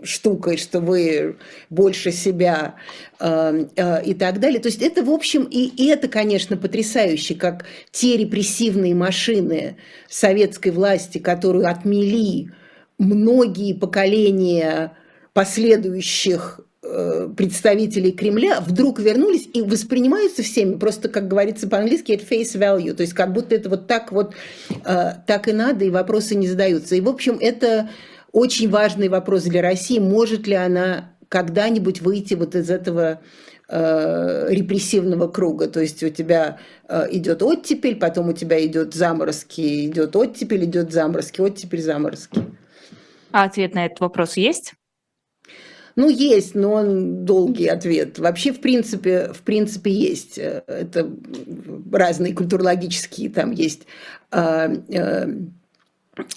штукой, 0.02 0.56
что 0.56 0.80
вы 0.80 1.36
больше 1.68 2.10
себя 2.10 2.76
э, 3.20 3.66
э, 3.76 4.04
и 4.04 4.14
так 4.14 4.40
далее. 4.40 4.58
То 4.58 4.68
есть 4.68 4.80
это, 4.80 5.04
в 5.04 5.10
общем, 5.10 5.44
и, 5.44 5.66
и 5.66 5.88
это, 5.88 6.08
конечно, 6.08 6.56
потрясающе, 6.56 7.34
как 7.34 7.66
те 7.90 8.16
репрессивные 8.16 8.94
машины 8.94 9.76
советской 10.08 10.70
власти, 10.70 11.18
которую 11.18 11.68
отмели 11.68 12.50
многие 12.96 13.74
поколения 13.74 14.96
последующих 15.36 16.60
э, 16.82 17.28
представителей 17.36 18.12
Кремля 18.12 18.58
вдруг 18.62 18.98
вернулись 18.98 19.46
и 19.52 19.60
воспринимаются 19.60 20.42
всеми 20.42 20.78
просто, 20.78 21.10
как 21.10 21.28
говорится 21.28 21.68
по-английски, 21.68 22.12
at 22.12 22.26
face 22.26 22.58
value, 22.58 22.94
то 22.94 23.02
есть 23.02 23.12
как 23.12 23.34
будто 23.34 23.54
это 23.54 23.68
вот 23.68 23.86
так 23.86 24.12
вот, 24.12 24.32
э, 24.70 25.12
так 25.26 25.46
и 25.46 25.52
надо, 25.52 25.84
и 25.84 25.90
вопросы 25.90 26.36
не 26.36 26.48
задаются. 26.48 26.94
И, 26.94 27.02
в 27.02 27.08
общем, 27.10 27.36
это 27.38 27.90
очень 28.32 28.70
важный 28.70 29.10
вопрос 29.10 29.42
для 29.42 29.60
России, 29.60 29.98
может 29.98 30.46
ли 30.46 30.54
она 30.54 31.12
когда-нибудь 31.28 32.00
выйти 32.00 32.32
вот 32.32 32.54
из 32.54 32.70
этого 32.70 33.20
э, 33.68 34.46
репрессивного 34.48 35.28
круга. 35.28 35.66
То 35.66 35.80
есть 35.80 36.02
у 36.02 36.08
тебя 36.08 36.60
идет 36.88 37.42
оттепель, 37.42 37.96
потом 37.96 38.30
у 38.30 38.32
тебя 38.32 38.64
идет 38.64 38.94
заморозки, 38.94 39.84
идет 39.84 40.16
оттепель, 40.16 40.64
идет 40.64 40.92
заморозки, 40.92 41.42
оттепель, 41.42 41.82
заморозки. 41.82 42.40
А 43.32 43.44
ответ 43.44 43.74
на 43.74 43.84
этот 43.84 44.00
вопрос 44.00 44.38
есть? 44.38 44.72
Ну, 45.96 46.10
есть, 46.10 46.54
но 46.54 46.72
он 46.72 47.24
долгий 47.24 47.68
ответ. 47.68 48.18
Вообще, 48.18 48.52
в 48.52 48.60
принципе, 48.60 49.32
в 49.32 49.40
принципе, 49.40 49.90
есть. 49.90 50.36
Это 50.36 51.10
разные 51.90 52.34
культурологические, 52.34 53.30
там 53.30 53.50
есть 53.52 53.86
а, 54.30 54.70
а, 54.94 55.28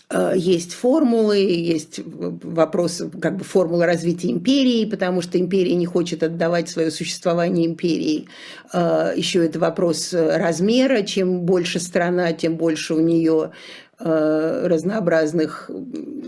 а, 0.09 0.33
есть 0.33 0.73
формулы, 0.73 1.39
есть 1.39 1.99
вопросы, 2.05 3.09
как 3.09 3.35
бы 3.35 3.43
формула 3.43 3.85
развития 3.85 4.31
империи, 4.31 4.85
потому 4.85 5.21
что 5.21 5.37
империя 5.37 5.75
не 5.75 5.85
хочет 5.85 6.23
отдавать 6.23 6.69
свое 6.69 6.89
существование 6.89 7.65
империи. 7.65 8.27
Еще 8.73 9.45
это 9.45 9.59
вопрос 9.59 10.13
размера. 10.13 11.01
Чем 11.01 11.41
больше 11.41 11.81
страна, 11.81 12.31
тем 12.31 12.55
больше 12.55 12.93
у 12.93 12.99
нее 12.99 13.51
Э, 13.51 13.88
разнообразных 13.99 15.69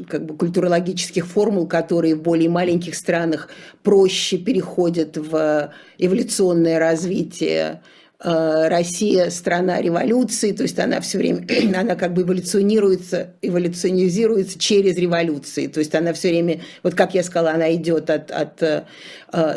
как 0.10 0.26
бы, 0.26 0.36
культурологических 0.36 1.26
формул, 1.26 1.68
которые 1.68 2.16
в 2.16 2.22
более 2.22 2.50
маленьких 2.50 2.96
странах 2.96 3.48
проще 3.82 4.38
переходят 4.38 5.16
в 5.16 5.72
эволюционное 5.98 6.80
развитие. 6.80 7.82
Э, 7.82 8.01
Россия 8.24 9.32
страна 9.32 9.82
революции, 9.82 10.52
то 10.52 10.64
есть 10.64 10.78
она 10.78 11.02
все 11.02 11.18
время, 11.18 11.46
она 11.76 11.96
как 11.96 12.14
бы 12.14 12.22
эволюционируется, 12.22 13.34
эволюционизируется 13.42 14.60
через 14.60 14.98
революции, 14.98 15.68
то 15.68 15.80
есть 15.80 15.96
она 15.96 16.14
все 16.14 16.30
время, 16.30 16.62
вот 16.84 16.94
как 16.94 17.16
я 17.16 17.24
сказала, 17.24 17.52
она 17.52 17.74
идет 17.74 18.12
от, 18.12 18.30
от 18.30 18.62
э, 18.62 18.84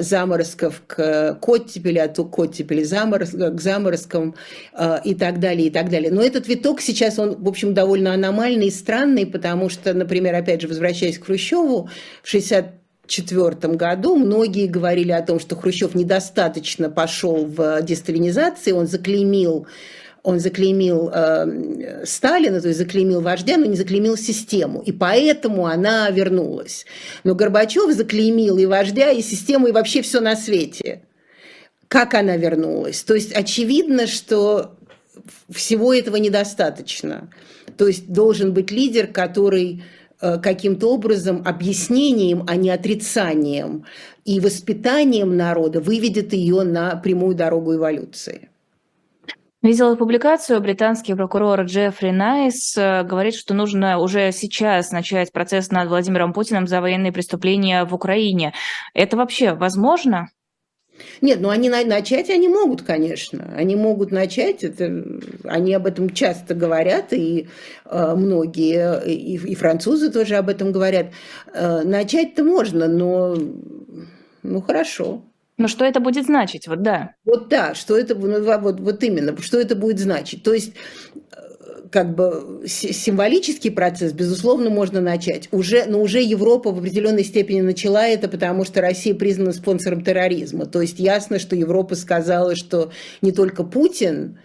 заморозков 0.00 0.82
к 0.86 1.38
оттепели, 1.42 1.98
от 1.98 2.18
оттепели 2.18 2.82
заморозк, 2.84 3.34
к 3.34 3.60
заморозкам 3.60 4.34
э, 4.72 4.98
и 5.04 5.14
так 5.14 5.40
далее, 5.40 5.68
и 5.68 5.70
так 5.70 5.90
далее. 5.90 6.10
Но 6.10 6.22
этот 6.22 6.48
виток 6.48 6.80
сейчас, 6.80 7.18
он, 7.18 7.36
в 7.36 7.48
общем, 7.48 7.74
довольно 7.74 8.14
аномальный 8.14 8.68
и 8.68 8.70
странный, 8.70 9.26
потому 9.26 9.68
что, 9.68 9.92
например, 9.92 10.34
опять 10.34 10.62
же, 10.62 10.68
возвращаясь 10.68 11.18
к 11.18 11.26
Хрущеву, 11.26 11.90
в 12.22 12.28
60 12.28 12.83
1994 13.06 13.76
году 13.76 14.16
многие 14.16 14.66
говорили 14.66 15.12
о 15.12 15.22
том, 15.22 15.38
что 15.38 15.56
Хрущев 15.56 15.94
недостаточно 15.94 16.88
пошел 16.90 17.44
в 17.44 17.82
десталинизации, 17.82 18.72
он 18.72 18.86
заклеймил 18.86 19.66
он 20.24 20.40
заклеймил 20.40 21.10
э, 21.12 22.06
Сталина, 22.06 22.58
то 22.58 22.68
есть 22.68 22.78
заклеймил 22.78 23.20
вождя, 23.20 23.58
но 23.58 23.66
не 23.66 23.76
заклеймил 23.76 24.16
систему. 24.16 24.82
И 24.86 24.90
поэтому 24.90 25.66
она 25.66 26.08
вернулась. 26.08 26.86
Но 27.24 27.34
Горбачев 27.34 27.94
заклеймил 27.94 28.56
и 28.56 28.64
вождя, 28.64 29.10
и 29.10 29.20
систему, 29.20 29.66
и 29.66 29.72
вообще 29.72 30.00
все 30.00 30.20
на 30.20 30.34
свете. 30.34 31.02
Как 31.88 32.14
она 32.14 32.36
вернулась? 32.38 33.02
То 33.02 33.14
есть 33.14 33.34
очевидно, 33.34 34.06
что 34.06 34.78
всего 35.50 35.92
этого 35.92 36.16
недостаточно. 36.16 37.30
То 37.76 37.86
есть 37.86 38.10
должен 38.10 38.54
быть 38.54 38.70
лидер, 38.70 39.08
который 39.08 39.82
каким-то 40.20 40.92
образом 40.92 41.42
объяснением, 41.44 42.44
а 42.46 42.56
не 42.56 42.70
отрицанием 42.70 43.84
и 44.24 44.40
воспитанием 44.40 45.36
народа 45.36 45.80
выведет 45.80 46.32
ее 46.32 46.62
на 46.62 46.96
прямую 46.96 47.34
дорогу 47.34 47.74
эволюции. 47.74 48.48
Видела 49.62 49.96
публикацию, 49.96 50.60
британский 50.60 51.14
прокурор 51.14 51.62
Джеффри 51.62 52.10
Найс 52.10 52.76
э, 52.76 53.02
говорит, 53.02 53.34
что 53.34 53.54
нужно 53.54 53.98
уже 53.98 54.30
сейчас 54.30 54.90
начать 54.90 55.32
процесс 55.32 55.70
над 55.70 55.88
Владимиром 55.88 56.34
Путиным 56.34 56.66
за 56.66 56.82
военные 56.82 57.12
преступления 57.12 57.86
в 57.86 57.94
Украине. 57.94 58.52
Это 58.92 59.16
вообще 59.16 59.54
возможно? 59.54 60.28
Нет, 61.20 61.40
ну 61.40 61.48
они 61.48 61.68
начать 61.68 62.30
они 62.30 62.48
могут, 62.48 62.82
конечно. 62.82 63.52
Они 63.56 63.76
могут 63.76 64.10
начать, 64.10 64.62
это, 64.62 65.04
они 65.44 65.74
об 65.74 65.86
этом 65.86 66.10
часто 66.10 66.54
говорят, 66.54 67.12
и 67.12 67.48
э, 67.84 68.14
многие, 68.14 69.02
и, 69.06 69.36
и 69.36 69.54
французы 69.54 70.10
тоже 70.10 70.36
об 70.36 70.48
этом 70.48 70.72
говорят. 70.72 71.06
Э, 71.52 71.82
начать-то 71.82 72.44
можно, 72.44 72.88
но 72.88 73.36
ну 74.42 74.60
хорошо. 74.60 75.22
Ну 75.56 75.68
что 75.68 75.84
это 75.84 76.00
будет 76.00 76.26
значить, 76.26 76.66
вот 76.66 76.82
да. 76.82 77.14
Вот 77.24 77.48
да, 77.48 77.74
что 77.74 77.96
это, 77.96 78.14
ну, 78.14 78.42
вот, 78.58 78.80
вот 78.80 79.02
именно, 79.04 79.40
что 79.40 79.58
это 79.58 79.76
будет 79.76 80.00
значить. 80.00 80.42
То 80.42 80.52
есть 80.52 80.74
как 81.90 82.14
бы 82.14 82.64
символический 82.66 83.70
процесс, 83.70 84.12
безусловно, 84.12 84.70
можно 84.70 85.00
начать. 85.00 85.48
Уже, 85.52 85.84
но 85.86 86.00
уже 86.00 86.20
Европа 86.22 86.70
в 86.70 86.78
определенной 86.78 87.24
степени 87.24 87.60
начала 87.60 88.06
это, 88.06 88.28
потому 88.28 88.64
что 88.64 88.80
Россия 88.80 89.14
признана 89.14 89.52
спонсором 89.52 90.02
терроризма. 90.02 90.66
То 90.66 90.80
есть 90.80 90.98
ясно, 90.98 91.38
что 91.38 91.56
Европа 91.56 91.94
сказала, 91.94 92.56
что 92.56 92.90
не 93.22 93.32
только 93.32 93.64
Путин 93.64 94.38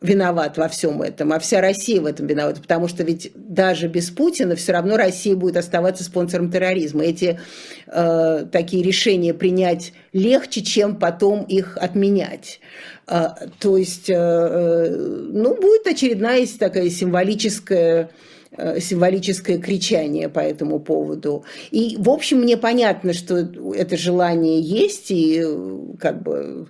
виноват 0.00 0.56
во 0.56 0.68
всем 0.68 1.02
этом, 1.02 1.32
а 1.32 1.38
вся 1.38 1.60
Россия 1.60 2.00
в 2.00 2.06
этом 2.06 2.26
виновата, 2.26 2.60
потому 2.60 2.88
что 2.88 3.02
ведь 3.04 3.32
даже 3.34 3.86
без 3.86 4.10
Путина 4.10 4.56
все 4.56 4.72
равно 4.72 4.96
Россия 4.96 5.36
будет 5.36 5.58
оставаться 5.58 6.04
спонсором 6.04 6.50
терроризма. 6.50 7.04
Эти 7.04 7.38
э, 7.86 8.46
такие 8.50 8.82
решения 8.82 9.34
принять 9.34 9.92
легче, 10.12 10.62
чем 10.62 10.96
потом 10.96 11.44
их 11.44 11.76
отменять. 11.76 12.60
Э, 13.06 13.28
то 13.58 13.76
есть, 13.76 14.08
э, 14.08 14.14
э 14.14 14.96
ну, 15.32 15.54
будет 15.54 15.86
очередная 15.86 16.46
такая 16.58 16.88
символическая 16.88 18.10
символическое 18.80 19.58
кричание 19.58 20.28
по 20.28 20.40
этому 20.40 20.80
поводу. 20.80 21.44
И, 21.70 21.96
в 21.98 22.10
общем, 22.10 22.40
мне 22.40 22.56
понятно, 22.56 23.12
что 23.12 23.36
это 23.36 23.96
желание 23.96 24.60
есть, 24.60 25.10
и 25.10 25.42
как 25.98 26.22
бы 26.22 26.68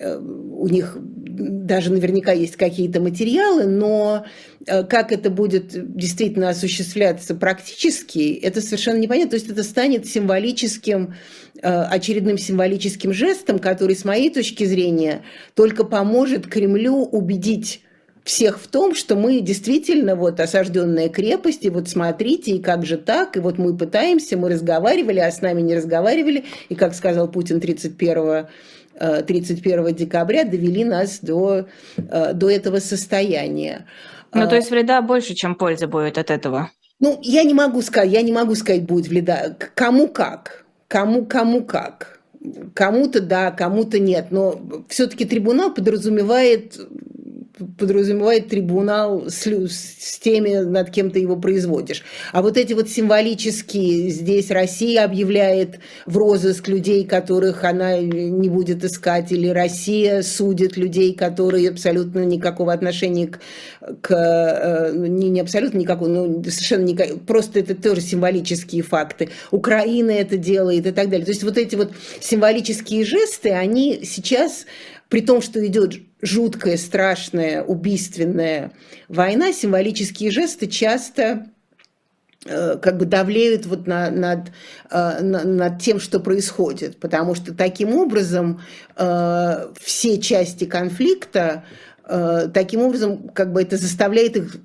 у 0.00 0.68
них 0.68 0.96
даже 1.00 1.90
наверняка 1.90 2.32
есть 2.32 2.56
какие-то 2.56 3.00
материалы, 3.00 3.64
но 3.64 4.26
э, 4.66 4.84
как 4.84 5.12
это 5.12 5.30
будет 5.30 5.96
действительно 5.96 6.50
осуществляться 6.50 7.34
практически, 7.34 8.34
это 8.34 8.60
совершенно 8.60 8.98
непонятно. 8.98 9.30
То 9.30 9.36
есть 9.36 9.50
это 9.50 9.62
станет 9.62 10.06
символическим, 10.06 11.14
э, 11.62 11.68
очередным 11.68 12.38
символическим 12.38 13.12
жестом, 13.12 13.58
который, 13.58 13.96
с 13.96 14.04
моей 14.04 14.30
точки 14.30 14.64
зрения, 14.64 15.22
только 15.54 15.84
поможет 15.84 16.46
Кремлю 16.46 17.04
убедить 17.04 17.82
всех 18.28 18.60
в 18.60 18.68
том, 18.68 18.94
что 18.94 19.16
мы 19.16 19.40
действительно 19.40 20.14
вот 20.14 20.38
осажденная 20.38 21.08
крепость, 21.08 21.64
и 21.64 21.70
вот 21.70 21.88
смотрите, 21.88 22.52
и 22.52 22.62
как 22.62 22.84
же 22.84 22.98
так, 22.98 23.38
и 23.38 23.40
вот 23.40 23.56
мы 23.56 23.74
пытаемся, 23.74 24.36
мы 24.36 24.50
разговаривали, 24.50 25.18
а 25.18 25.30
с 25.30 25.40
нами 25.40 25.62
не 25.62 25.74
разговаривали, 25.74 26.44
и 26.68 26.74
как 26.74 26.94
сказал 26.94 27.28
Путин 27.28 27.58
31 27.58 28.46
31 29.26 29.94
декабря 29.94 30.44
довели 30.44 30.84
нас 30.84 31.20
до, 31.22 31.68
э, 31.96 32.32
до 32.34 32.50
этого 32.50 32.80
состояния. 32.80 33.86
Ну, 34.34 34.48
то 34.48 34.56
есть 34.56 34.70
вреда 34.70 35.00
больше, 35.02 35.34
чем 35.34 35.54
польза 35.54 35.86
будет 35.86 36.18
от 36.18 36.30
этого? 36.30 36.72
Ну, 36.98 37.18
я 37.22 37.44
не 37.44 37.54
могу 37.54 37.80
сказать, 37.80 38.10
я 38.10 38.22
не 38.22 38.32
могу 38.32 38.56
сказать, 38.56 38.82
будет 38.82 39.06
вреда. 39.06 39.56
Кому 39.74 40.08
как? 40.08 40.66
Кому, 40.88 41.24
кому 41.26 41.62
как? 41.62 42.20
Кому-то 42.74 43.20
да, 43.20 43.52
кому-то 43.52 44.00
нет. 44.00 44.26
Но 44.32 44.60
все-таки 44.88 45.24
трибунал 45.24 45.72
подразумевает 45.72 46.76
подразумевает 47.78 48.48
трибунал 48.48 49.28
с, 49.28 49.46
с 49.46 50.18
теми, 50.18 50.56
над 50.56 50.90
кем 50.90 51.10
ты 51.10 51.20
его 51.20 51.36
производишь. 51.36 52.02
А 52.32 52.42
вот 52.42 52.56
эти 52.56 52.72
вот 52.72 52.88
символические, 52.88 54.10
здесь 54.10 54.50
Россия 54.50 55.04
объявляет 55.04 55.80
в 56.06 56.16
розыск 56.16 56.68
людей, 56.68 57.04
которых 57.04 57.64
она 57.64 57.98
не 57.98 58.48
будет 58.48 58.84
искать, 58.84 59.32
или 59.32 59.48
Россия 59.48 60.22
судит 60.22 60.76
людей, 60.76 61.14
которые 61.14 61.70
абсолютно 61.70 62.24
никакого 62.24 62.72
отношения 62.72 63.28
к, 63.28 63.40
к 64.00 64.10
э, 64.12 64.92
не, 64.96 65.30
не 65.30 65.40
абсолютно 65.40 65.78
никакого, 65.78 66.08
ну, 66.08 66.44
совершенно 66.44 66.84
никак, 66.84 67.20
просто 67.22 67.60
это 67.60 67.74
тоже 67.74 68.00
символические 68.00 68.82
факты. 68.82 69.30
Украина 69.50 70.10
это 70.10 70.36
делает 70.36 70.86
и 70.86 70.92
так 70.92 71.08
далее. 71.10 71.24
То 71.24 71.32
есть 71.32 71.42
вот 71.42 71.58
эти 71.58 71.74
вот 71.74 71.92
символические 72.20 73.04
жесты, 73.04 73.50
они 73.50 74.00
сейчас 74.04 74.66
при 75.08 75.20
том, 75.20 75.40
что 75.40 75.64
идет 75.66 75.94
жуткая, 76.22 76.76
страшная, 76.76 77.62
убийственная 77.62 78.72
война, 79.08 79.52
символические 79.52 80.30
жесты 80.30 80.66
часто 80.66 81.46
э, 82.44 82.76
как 82.76 82.98
бы 82.98 83.04
давлеют 83.04 83.66
вот 83.66 83.86
на, 83.86 84.10
над, 84.10 84.50
э, 84.90 85.20
на, 85.22 85.44
над 85.44 85.80
тем, 85.80 86.00
что 86.00 86.20
происходит. 86.20 86.98
Потому 86.98 87.34
что 87.34 87.54
таким 87.54 87.94
образом 87.94 88.60
э, 88.96 89.72
все 89.80 90.20
части 90.20 90.64
конфликта, 90.64 91.64
таким 92.54 92.80
образом 92.80 93.28
как 93.28 93.52
бы 93.52 93.60
это 93.60 93.76
заставляет 93.76 94.34
их 94.34 94.56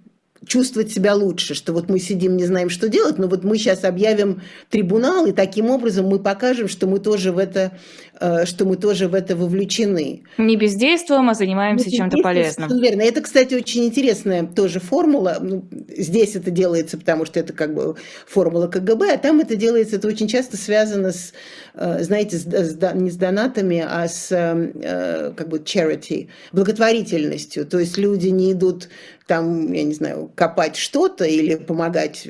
чувствовать 0.46 0.92
себя 0.92 1.16
лучше, 1.16 1.54
что 1.54 1.74
вот 1.74 1.90
мы 1.90 2.00
сидим, 2.00 2.38
не 2.38 2.46
знаем, 2.46 2.70
что 2.70 2.90
делать, 2.90 3.18
но 3.18 3.28
вот 3.28 3.44
мы 3.44 3.58
сейчас 3.58 3.84
объявим 3.84 4.42
трибунал, 4.70 5.26
и 5.26 5.32
таким 5.32 5.70
образом 5.70 6.08
мы 6.08 6.20
покажем, 6.20 6.68
что 6.68 6.88
мы 6.88 7.00
тоже 7.00 7.32
в 7.32 7.38
это, 7.38 7.78
э, 8.20 8.46
что 8.46 8.66
мы 8.66 8.76
тоже 8.76 9.08
в 9.08 9.14
это 9.14 9.36
вовлечены. 9.36 10.24
Не 10.38 10.56
бездействуем, 10.56 11.30
а 11.30 11.34
занимаемся 11.34 11.90
чем-то 11.92 12.18
полезным. 12.18 12.70
Верно. 12.80 13.02
Это, 13.02 13.22
кстати, 13.22 13.54
очень 13.56 13.86
интересная 13.86 14.46
тоже 14.46 14.80
формула. 14.80 15.38
Ну, 15.42 15.66
здесь 15.90 16.36
это 16.36 16.52
делается, 16.52 16.98
потому 16.98 17.26
что 17.26 17.40
это 17.40 17.54
как 17.54 17.74
бы 17.74 17.96
формула 18.28 18.68
КГБ, 18.68 19.14
а 19.14 19.18
там 19.18 19.40
это 19.40 19.56
делается, 19.56 19.96
это 19.98 20.08
очень 20.08 20.28
часто 20.28 20.58
связано 20.58 21.12
с, 21.12 21.34
э, 21.74 22.04
знаете, 22.04 22.38
с, 22.38 22.46
с, 22.46 22.94
не 22.94 23.12
с 23.12 23.16
донатами, 23.16 23.86
а 23.88 24.08
с 24.08 24.32
э, 24.32 25.34
как 25.36 25.50
бы 25.50 25.60
charity, 25.60 26.28
благотворительностью. 26.52 27.66
То 27.66 27.80
есть 27.80 27.98
люди 27.98 28.28
не 28.28 28.52
идут 28.52 28.90
там, 29.28 29.72
я 29.72 29.84
не 29.84 29.94
знаю, 29.94 30.32
копать 30.36 30.76
что-то 30.76 31.26
или 31.26 31.56
помогать 31.56 32.28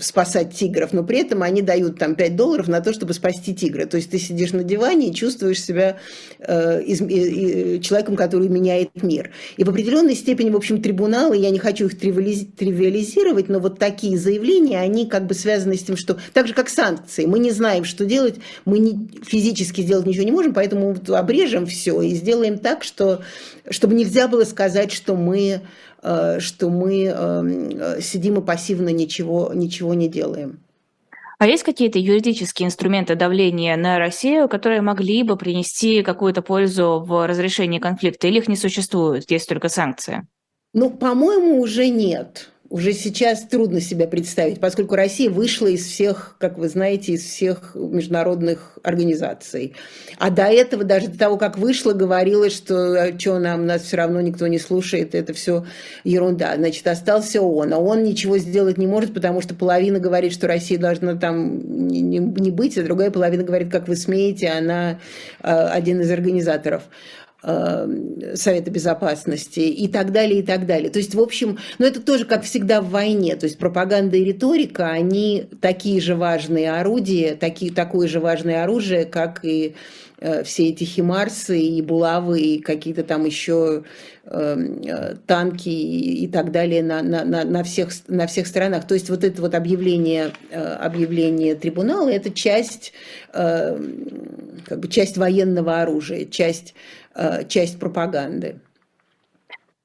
спасать 0.00 0.54
тигров, 0.54 0.92
но 0.92 1.04
при 1.04 1.18
этом 1.18 1.42
они 1.42 1.62
дают 1.62 1.98
там 1.98 2.14
5 2.14 2.36
долларов 2.36 2.68
на 2.68 2.80
то, 2.80 2.92
чтобы 2.92 3.14
спасти 3.14 3.54
тигра. 3.54 3.86
То 3.86 3.96
есть 3.96 4.10
ты 4.10 4.18
сидишь 4.18 4.52
на 4.52 4.64
диване 4.64 5.08
и 5.08 5.14
чувствуешь 5.14 5.62
себя 5.62 5.98
э, 6.38 6.82
из, 6.82 7.00
э, 7.00 7.78
человеком, 7.80 8.16
который 8.16 8.48
меняет 8.48 9.02
мир. 9.02 9.30
И 9.56 9.64
в 9.64 9.70
определенной 9.70 10.14
степени, 10.14 10.50
в 10.50 10.56
общем, 10.56 10.82
трибуналы, 10.82 11.36
я 11.36 11.50
не 11.50 11.58
хочу 11.58 11.86
их 11.86 11.98
тривиализировать, 11.98 13.48
но 13.48 13.58
вот 13.60 13.78
такие 13.78 14.18
заявления, 14.18 14.80
они 14.80 15.06
как 15.06 15.26
бы 15.26 15.34
связаны 15.34 15.76
с 15.76 15.82
тем, 15.82 15.96
что 15.96 16.18
так 16.32 16.46
же, 16.46 16.54
как 16.54 16.68
санкции, 16.68 17.26
мы 17.26 17.38
не 17.38 17.50
знаем, 17.50 17.84
что 17.84 18.04
делать, 18.04 18.36
мы 18.64 18.78
не, 18.78 19.08
физически 19.24 19.82
сделать 19.82 20.06
ничего 20.06 20.24
не 20.24 20.32
можем, 20.32 20.54
поэтому 20.54 20.96
обрежем 21.08 21.66
все 21.66 22.00
и 22.02 22.14
сделаем 22.14 22.58
так, 22.58 22.84
что, 22.84 23.22
чтобы 23.68 23.94
нельзя 23.94 24.28
было 24.28 24.44
сказать, 24.44 24.92
что 24.92 25.14
мы 25.14 25.62
что 26.02 26.70
мы 26.70 27.04
эм, 27.04 27.70
э, 27.70 28.00
сидим 28.00 28.38
и 28.38 28.44
пассивно 28.44 28.88
ничего, 28.88 29.52
ничего 29.54 29.94
не 29.94 30.08
делаем. 30.08 30.60
А 31.38 31.46
есть 31.46 31.62
какие-то 31.62 31.98
юридические 31.98 32.66
инструменты 32.66 33.14
давления 33.14 33.74
на 33.76 33.98
Россию, 33.98 34.46
которые 34.46 34.82
могли 34.82 35.22
бы 35.22 35.36
принести 35.38 36.02
какую-то 36.02 36.42
пользу 36.42 37.02
в 37.06 37.26
разрешении 37.26 37.78
конфликта, 37.78 38.28
или 38.28 38.38
их 38.38 38.48
не 38.48 38.56
существует, 38.56 39.30
есть 39.30 39.48
только 39.48 39.70
санкции? 39.70 40.26
Ну, 40.74 40.90
по-моему, 40.90 41.60
уже 41.60 41.88
нет 41.88 42.49
уже 42.70 42.92
сейчас 42.92 43.42
трудно 43.42 43.80
себя 43.80 44.06
представить, 44.06 44.60
поскольку 44.60 44.94
Россия 44.94 45.28
вышла 45.28 45.66
из 45.66 45.84
всех, 45.84 46.36
как 46.38 46.56
вы 46.56 46.68
знаете, 46.68 47.12
из 47.12 47.24
всех 47.24 47.74
международных 47.74 48.78
организаций. 48.84 49.74
А 50.18 50.30
до 50.30 50.44
этого, 50.44 50.84
даже 50.84 51.08
до 51.08 51.18
того, 51.18 51.36
как 51.36 51.58
вышла, 51.58 51.92
говорила, 51.92 52.48
что 52.48 53.02
«А 53.02 53.18
что 53.18 53.40
нам, 53.40 53.66
нас 53.66 53.82
все 53.82 53.96
равно 53.96 54.20
никто 54.20 54.46
не 54.46 54.60
слушает, 54.60 55.16
это 55.16 55.34
все 55.34 55.64
ерунда. 56.04 56.54
Значит, 56.54 56.86
остался 56.86 57.42
он, 57.42 57.72
а 57.72 57.78
он 57.78 58.04
ничего 58.04 58.38
сделать 58.38 58.78
не 58.78 58.86
может, 58.86 59.14
потому 59.14 59.40
что 59.40 59.56
половина 59.56 59.98
говорит, 59.98 60.32
что 60.32 60.46
Россия 60.46 60.78
должна 60.78 61.16
там 61.16 61.88
не, 61.88 62.20
быть, 62.50 62.78
а 62.78 62.84
другая 62.84 63.10
половина 63.10 63.42
говорит, 63.42 63.72
как 63.72 63.88
вы 63.88 63.96
смеете, 63.96 64.48
она 64.48 65.00
э, 65.42 65.50
один 65.50 66.00
из 66.02 66.10
организаторов. 66.10 66.84
Э, 67.42 67.88
Совета 68.34 68.70
Безопасности 68.70 69.60
и 69.60 69.88
так 69.88 70.12
далее, 70.12 70.40
и 70.40 70.42
так 70.42 70.66
далее. 70.66 70.90
То 70.90 70.98
есть, 70.98 71.14
в 71.14 71.20
общем, 71.20 71.58
ну 71.78 71.86
это 71.86 72.02
тоже, 72.02 72.26
как 72.26 72.42
всегда 72.44 72.82
в 72.82 72.90
войне, 72.90 73.34
то 73.34 73.46
есть 73.46 73.56
пропаганда 73.56 74.18
и 74.18 74.24
риторика, 74.24 74.90
они 74.90 75.46
такие 75.62 76.02
же 76.02 76.16
важные 76.16 76.70
орудия, 76.72 77.34
такие, 77.34 77.72
такое 77.72 78.08
же 78.08 78.20
важное 78.20 78.62
оружие, 78.62 79.06
как 79.06 79.42
и 79.42 79.74
э, 80.20 80.44
все 80.44 80.68
эти 80.68 80.84
химарсы 80.84 81.58
и 81.58 81.80
булавы 81.80 82.40
и 82.40 82.60
какие-то 82.60 83.04
там 83.04 83.24
еще 83.24 83.84
эм, 84.26 84.82
э, 84.82 85.14
танки 85.26 85.70
и, 85.70 86.28
так 86.28 86.52
далее 86.52 86.82
на, 86.82 87.02
на, 87.02 87.24
на, 87.24 87.44
на, 87.44 87.64
всех, 87.64 87.88
на 88.08 88.26
всех 88.26 88.48
сторонах. 88.48 88.86
То 88.86 88.92
есть 88.92 89.08
вот 89.08 89.24
это 89.24 89.40
вот 89.40 89.54
объявление, 89.54 90.32
э, 90.50 90.62
объявление 90.62 91.54
трибунала– 91.54 92.08
это 92.10 92.30
часть, 92.30 92.92
э, 93.32 93.82
как 94.66 94.78
бы 94.78 94.88
часть 94.88 95.16
военного 95.16 95.80
оружия, 95.80 96.26
часть 96.26 96.74
часть 97.48 97.78
пропаганды. 97.78 98.60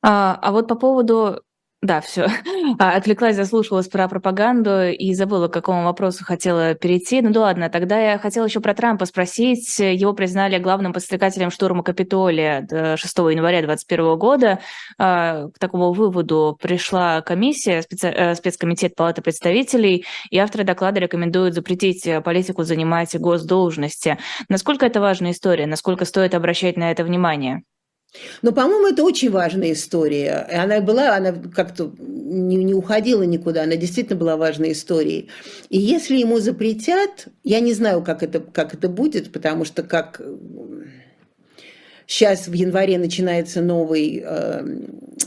А, 0.01 0.37
а 0.41 0.51
вот 0.51 0.67
по 0.67 0.75
поводу 0.75 1.41
Да, 1.85 2.01
все. 2.01 2.27
А, 2.79 2.95
отвлеклась, 2.95 3.35
заслушалась 3.35 3.87
про 3.87 4.07
пропаганду 4.07 4.89
и 4.89 5.13
забыла, 5.13 5.47
к 5.47 5.53
какому 5.53 5.83
вопросу 5.83 6.25
хотела 6.25 6.73
перейти. 6.73 7.21
Ну 7.21 7.29
да 7.29 7.41
ладно, 7.41 7.69
тогда 7.69 7.99
я 7.99 8.17
хотела 8.17 8.45
еще 8.45 8.59
про 8.59 8.73
Трампа 8.73 9.05
спросить. 9.05 9.77
Его 9.77 10.13
признали 10.13 10.57
главным 10.57 10.93
подстрекателем 10.93 11.51
штурма 11.51 11.83
Капитолия 11.83 12.65
6 12.97 13.17
января 13.17 13.61
2021 13.61 14.17
года. 14.17 14.59
А, 14.97 15.47
к 15.49 15.59
такому 15.59 15.93
выводу 15.93 16.57
пришла 16.59 17.21
комиссия. 17.21 17.83
Э, 18.01 18.33
спецкомитет 18.33 18.95
Палаты 18.95 19.21
представителей, 19.21 20.05
и 20.31 20.37
авторы 20.39 20.63
доклада 20.63 20.99
рекомендуют 20.99 21.53
запретить 21.53 22.09
политику 22.23 22.63
занимать 22.63 23.15
госдолжности. 23.15 24.17
Насколько 24.49 24.87
это 24.87 24.99
важная 24.99 25.31
история? 25.31 25.67
Насколько 25.67 26.05
стоит 26.05 26.33
обращать 26.33 26.77
на 26.77 26.89
это 26.89 27.03
внимание? 27.03 27.61
Но, 28.41 28.51
по-моему, 28.51 28.87
это 28.87 29.03
очень 29.03 29.29
важная 29.29 29.73
история. 29.73 30.47
И 30.51 30.55
она 30.55 30.81
была, 30.81 31.15
она 31.15 31.33
как-то 31.33 31.91
не, 31.99 32.57
не 32.57 32.73
уходила 32.73 33.23
никуда, 33.23 33.63
она 33.63 33.75
действительно 33.75 34.17
была 34.17 34.37
важной 34.37 34.71
историей. 34.71 35.29
И 35.69 35.77
если 35.77 36.17
ему 36.17 36.39
запретят, 36.39 37.27
я 37.43 37.59
не 37.59 37.73
знаю, 37.73 38.03
как 38.03 38.23
это, 38.23 38.39
как 38.39 38.73
это 38.73 38.89
будет, 38.89 39.31
потому 39.31 39.65
что 39.65 39.83
как 39.83 40.21
Сейчас 42.07 42.47
в 42.47 42.53
январе 42.53 42.99
начинается 42.99 43.61
новый, 43.61 44.23
э, 44.23 44.63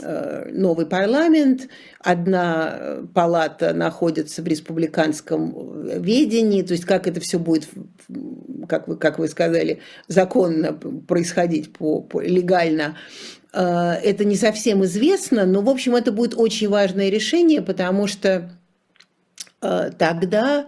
э, 0.01 0.49
новый 0.53 0.85
парламент. 0.85 1.67
Одна 1.99 2.99
палата 3.13 3.73
находится 3.73 4.41
в 4.41 4.47
республиканском 4.47 6.01
ведении. 6.01 6.61
То 6.61 6.73
есть 6.73 6.85
как 6.85 7.05
это 7.05 7.19
все 7.19 7.37
будет, 7.37 7.67
как 8.69 8.87
вы, 8.87 8.95
как 8.97 9.19
вы 9.19 9.27
сказали, 9.27 9.81
законно 10.07 10.73
происходить, 10.73 11.73
по, 11.73 12.01
по, 12.01 12.21
легально, 12.21 12.95
э, 13.53 13.61
это 13.61 14.23
не 14.23 14.35
совсем 14.35 14.83
известно. 14.85 15.45
Но, 15.45 15.61
в 15.61 15.69
общем, 15.69 15.95
это 15.95 16.11
будет 16.11 16.35
очень 16.35 16.69
важное 16.69 17.09
решение, 17.09 17.61
потому 17.61 18.07
что 18.07 18.51
тогда, 19.61 20.67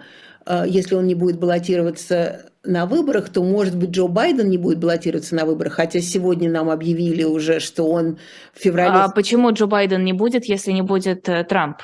если 0.66 0.96
он 0.96 1.08
не 1.08 1.16
будет 1.16 1.40
баллотироваться 1.40 2.52
на 2.64 2.86
выборах, 2.86 3.30
то, 3.30 3.44
может 3.44 3.76
быть, 3.76 3.90
Джо 3.90 4.08
Байден 4.08 4.50
не 4.50 4.58
будет 4.58 4.80
баллотироваться 4.80 5.36
на 5.36 5.46
выборах, 5.46 5.74
хотя 5.74 6.00
сегодня 6.00 6.50
нам 6.50 6.70
объявили 6.70 7.24
уже, 7.24 7.60
что 7.60 7.90
он 7.90 8.20
в 8.54 8.60
феврале... 8.60 8.92
А 8.92 9.10
почему 9.10 9.52
Джо 9.52 9.66
Байден 9.66 10.04
не 10.04 10.14
будет, 10.14 10.46
если 10.46 10.72
не 10.72 10.84
будет 10.84 11.28
э, 11.28 11.44
Трамп? 11.44 11.82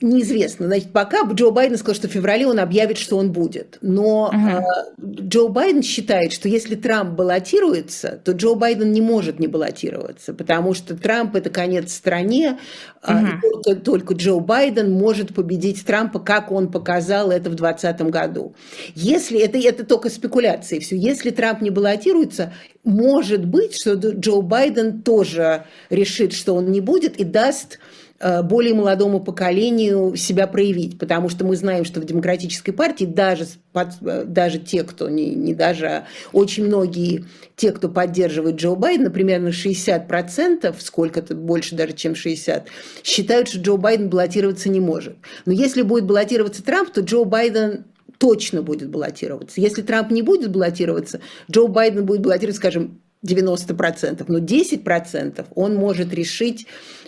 Неизвестно. 0.00 0.66
Значит, 0.66 0.92
пока 0.92 1.22
Джо 1.22 1.50
Байден 1.50 1.76
сказал, 1.78 1.94
что 1.94 2.08
в 2.08 2.12
феврале 2.12 2.46
он 2.46 2.58
объявит, 2.58 2.98
что 2.98 3.16
он 3.16 3.32
будет. 3.32 3.78
Но 3.80 4.28
угу. 4.28 4.36
э, 4.36 4.62
Джо 5.00 5.48
Байден 5.48 5.82
считает, 5.82 6.32
что 6.32 6.48
если 6.48 6.74
Трамп 6.74 7.10
баллотируется, 7.10 8.20
то 8.22 8.32
Джо 8.32 8.54
Байден 8.54 8.92
не 8.92 9.00
может 9.00 9.38
не 9.38 9.46
баллотироваться, 9.46 10.34
потому 10.34 10.74
что 10.74 10.94
Трамп– 10.96 11.34
это 11.36 11.48
конец 11.48 11.94
стране, 11.94 12.58
угу. 13.02 13.16
и 13.16 13.40
только, 13.40 13.80
только 13.80 14.14
Джо 14.14 14.38
Байден 14.38 14.92
может 14.92 15.34
победить 15.34 15.84
Трампа, 15.84 16.18
как 16.18 16.52
он 16.52 16.70
показал 16.70 17.30
это 17.30 17.48
в 17.50 17.54
2020 17.54 18.02
году. 18.10 18.54
Если 18.94 19.40
это, 19.40 19.58
это 19.58 19.84
только 19.84 20.10
спекуляции, 20.10 20.78
все. 20.80 20.96
Если 20.96 21.30
Трамп 21.30 21.62
не 21.62 21.70
баллотируется, 21.70 22.52
может 22.84 23.44
быть, 23.46 23.74
что 23.74 23.94
Джо 23.94 24.42
Байден 24.42 25.02
тоже 25.02 25.64
решит, 25.90 26.32
что 26.32 26.54
он 26.54 26.70
не 26.70 26.80
будет 26.80 27.16
и 27.16 27.24
даст 27.24 27.78
более 28.18 28.74
молодому 28.74 29.20
поколению 29.20 30.16
себя 30.16 30.46
проявить, 30.46 30.98
потому 30.98 31.28
что 31.28 31.44
мы 31.44 31.56
знаем, 31.56 31.84
что 31.84 32.00
в 32.00 32.04
демократической 32.04 32.72
партии 32.72 33.04
даже, 33.04 33.46
э, 33.74 34.24
даже 34.24 34.58
те, 34.58 34.84
кто 34.84 35.10
не, 35.10 35.34
не 35.34 35.54
даже, 35.54 35.86
а 35.86 36.04
очень 36.32 36.66
многие 36.66 37.26
те, 37.56 37.72
кто 37.72 37.88
поддерживает 37.88 38.56
Джо 38.56 38.74
Байдена, 38.74 39.10
примерно 39.10 39.48
60%, 39.48 40.74
сколько-то 40.80 41.34
больше 41.34 41.74
даже, 41.74 41.92
чем 41.92 42.14
60, 42.14 42.66
считают, 43.02 43.48
что 43.48 43.58
Джо 43.58 43.76
Байден 43.76 44.08
баллотироваться 44.08 44.68
не 44.70 44.80
может. 44.80 45.16
Но 45.44 45.52
если 45.52 45.82
будет 45.82 46.06
баллотироваться 46.06 46.62
Трамп, 46.62 46.90
то 46.90 47.02
Джо 47.02 47.24
Байден 47.24 47.84
точно 48.18 48.62
будет 48.62 48.88
баллотироваться. 48.88 49.60
Если 49.60 49.82
Трамп 49.82 50.10
не 50.10 50.22
будет 50.22 50.50
баллотироваться, 50.50 51.20
Джо 51.50 51.66
Байден 51.66 52.06
будет 52.06 52.22
баллотироваться, 52.22 52.60
скажем, 52.60 53.00
90%, 53.26 54.24
но 54.28 54.38
10% 54.38 55.46
он 55.54 55.74
может 55.74 56.12
решить, 56.14 56.66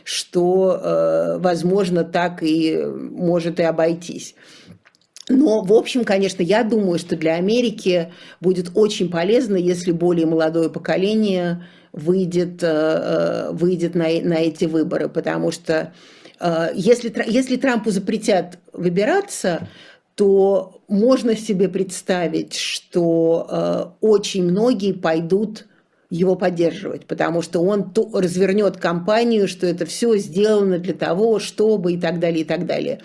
что, 0.09 0.81
э, 0.83 1.39
возможно, 1.39 2.03
так 2.03 2.43
и 2.43 2.83
может 2.83 3.61
и 3.61 3.63
обойтись. 3.63 4.35
Но, 5.29 5.61
в 5.61 5.75
общем, 5.75 6.05
конечно, 6.05 6.43
я 6.43 6.65
думаю, 6.65 6.99
что 6.99 7.15
для 7.15 7.35
Америки 7.35 8.11
будет 8.41 8.71
очень 8.75 9.11
полезно, 9.11 9.57
если 9.57 9.93
более 9.93 10.25
молодое 10.25 10.71
поколение 10.71 11.67
выйдет, 11.93 12.63
э, 12.63 12.69
э, 12.71 13.51
выйдет 13.53 13.95
на, 13.95 14.05
на 14.05 14.39
эти 14.39 14.65
выборы, 14.65 15.11
потому 15.11 15.53
что 15.53 15.93
если, 16.73 17.13
если 17.27 17.57
Трампу 17.57 17.91
запретят 17.91 18.61
выбираться, 18.73 19.69
то 20.15 20.81
можно 20.87 21.37
себе 21.37 21.69
представить, 21.69 22.55
что 22.55 23.97
очень 24.01 24.45
многие 24.45 24.93
пойдут 24.93 25.67
его 26.11 26.37
поддерживать, 26.37 27.05
потому 27.05 27.43
что 27.43 27.61
он 27.61 27.93
развернет 28.15 28.79
кампанию, 28.79 29.47
что 29.47 29.67
это 29.67 29.85
все 29.85 30.17
сделано 30.17 30.79
для 30.79 30.95
того, 30.95 31.39
чтобы 31.39 31.93
и 31.93 32.01
так 32.01 32.19
далее, 32.19 32.43
и 32.43 32.45
так 32.45 32.65
далее. 32.65 33.01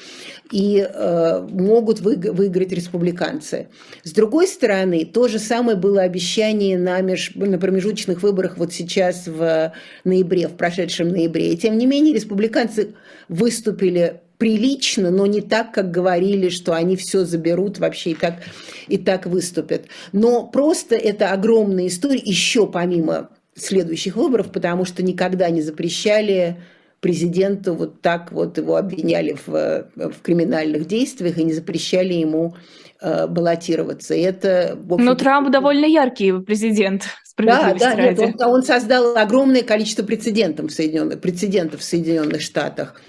И 0.51 0.87
э, 0.87 1.47
могут 1.49 1.99
вы, 1.99 2.15
выиграть 2.15 2.71
республиканцы. 2.71 3.67
С 4.03 4.11
другой 4.13 4.47
стороны, 4.47 5.03
то 5.03 5.27
же 5.27 5.39
самое 5.39 5.75
было 5.75 6.01
обещание 6.01 6.77
на, 6.77 7.01
меж, 7.01 7.35
на 7.35 7.57
промежуточных 7.57 8.23
выборах 8.23 8.57
вот 8.57 8.71
сейчас 8.71 9.27
в 9.27 9.73
ноябре, 10.05 10.47
в 10.47 10.53
прошедшем 10.53 11.09
ноябре. 11.09 11.53
И 11.53 11.57
тем 11.57 11.77
не 11.77 11.85
менее 11.85 12.13
республиканцы 12.13 12.95
выступили 13.27 14.21
прилично, 14.43 15.09
но 15.09 15.25
не 15.25 15.39
так, 15.39 15.71
как 15.71 15.89
говорили, 15.89 16.49
что 16.49 16.73
они 16.73 16.97
все 16.97 17.23
заберут 17.23 17.79
вообще 17.79 18.09
и 18.09 18.13
так, 18.13 18.43
и 18.89 18.97
так 18.97 19.25
выступят. 19.25 19.85
Но 20.11 20.47
просто 20.47 20.95
это 20.95 21.31
огромная 21.31 21.87
история, 21.87 22.21
еще 22.21 22.67
помимо 22.67 23.29
следующих 23.55 24.17
выборов, 24.17 24.51
потому 24.51 24.83
что 24.83 25.01
никогда 25.01 25.49
не 25.49 25.61
запрещали 25.61 26.57
президенту 26.99 27.73
вот 27.73 28.01
так 28.01 28.33
вот 28.33 28.57
его 28.57 28.75
обвиняли 28.75 29.37
в, 29.45 29.87
в 29.95 30.21
криминальных 30.21 30.87
действиях 30.87 31.37
и 31.37 31.45
не 31.45 31.53
запрещали 31.53 32.13
ему 32.13 32.53
э, 32.99 33.27
баллотироваться. 33.27 34.13
И 34.13 34.19
это, 34.19 34.77
Но 34.89 35.15
Трамп 35.15 35.51
довольно 35.51 35.85
яркий 35.85 36.33
президент. 36.41 37.03
Да, 37.37 37.73
да, 37.79 37.95
нет, 37.95 38.19
он, 38.19 38.33
он 38.41 38.63
создал 38.63 39.15
огромное 39.15 39.63
количество 39.63 40.03
прецедентов 40.03 40.69
в 40.69 40.73
Соединенных, 40.73 41.21
прецедентов 41.21 41.79
в 41.79 41.83
Соединенных 41.83 42.41
Штатах. 42.41 43.01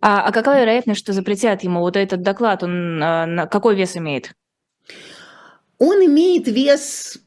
А, 0.00 0.22
а 0.22 0.32
какая 0.32 0.60
вероятность, 0.60 1.00
что 1.00 1.12
запретят 1.12 1.62
ему 1.62 1.80
вот 1.80 1.96
этот 1.96 2.22
доклад? 2.22 2.62
Он 2.62 3.02
а, 3.02 3.46
какой 3.46 3.74
вес 3.76 3.96
имеет? 3.96 4.32
Он 5.78 6.04
имеет 6.04 6.48
вес... 6.48 7.18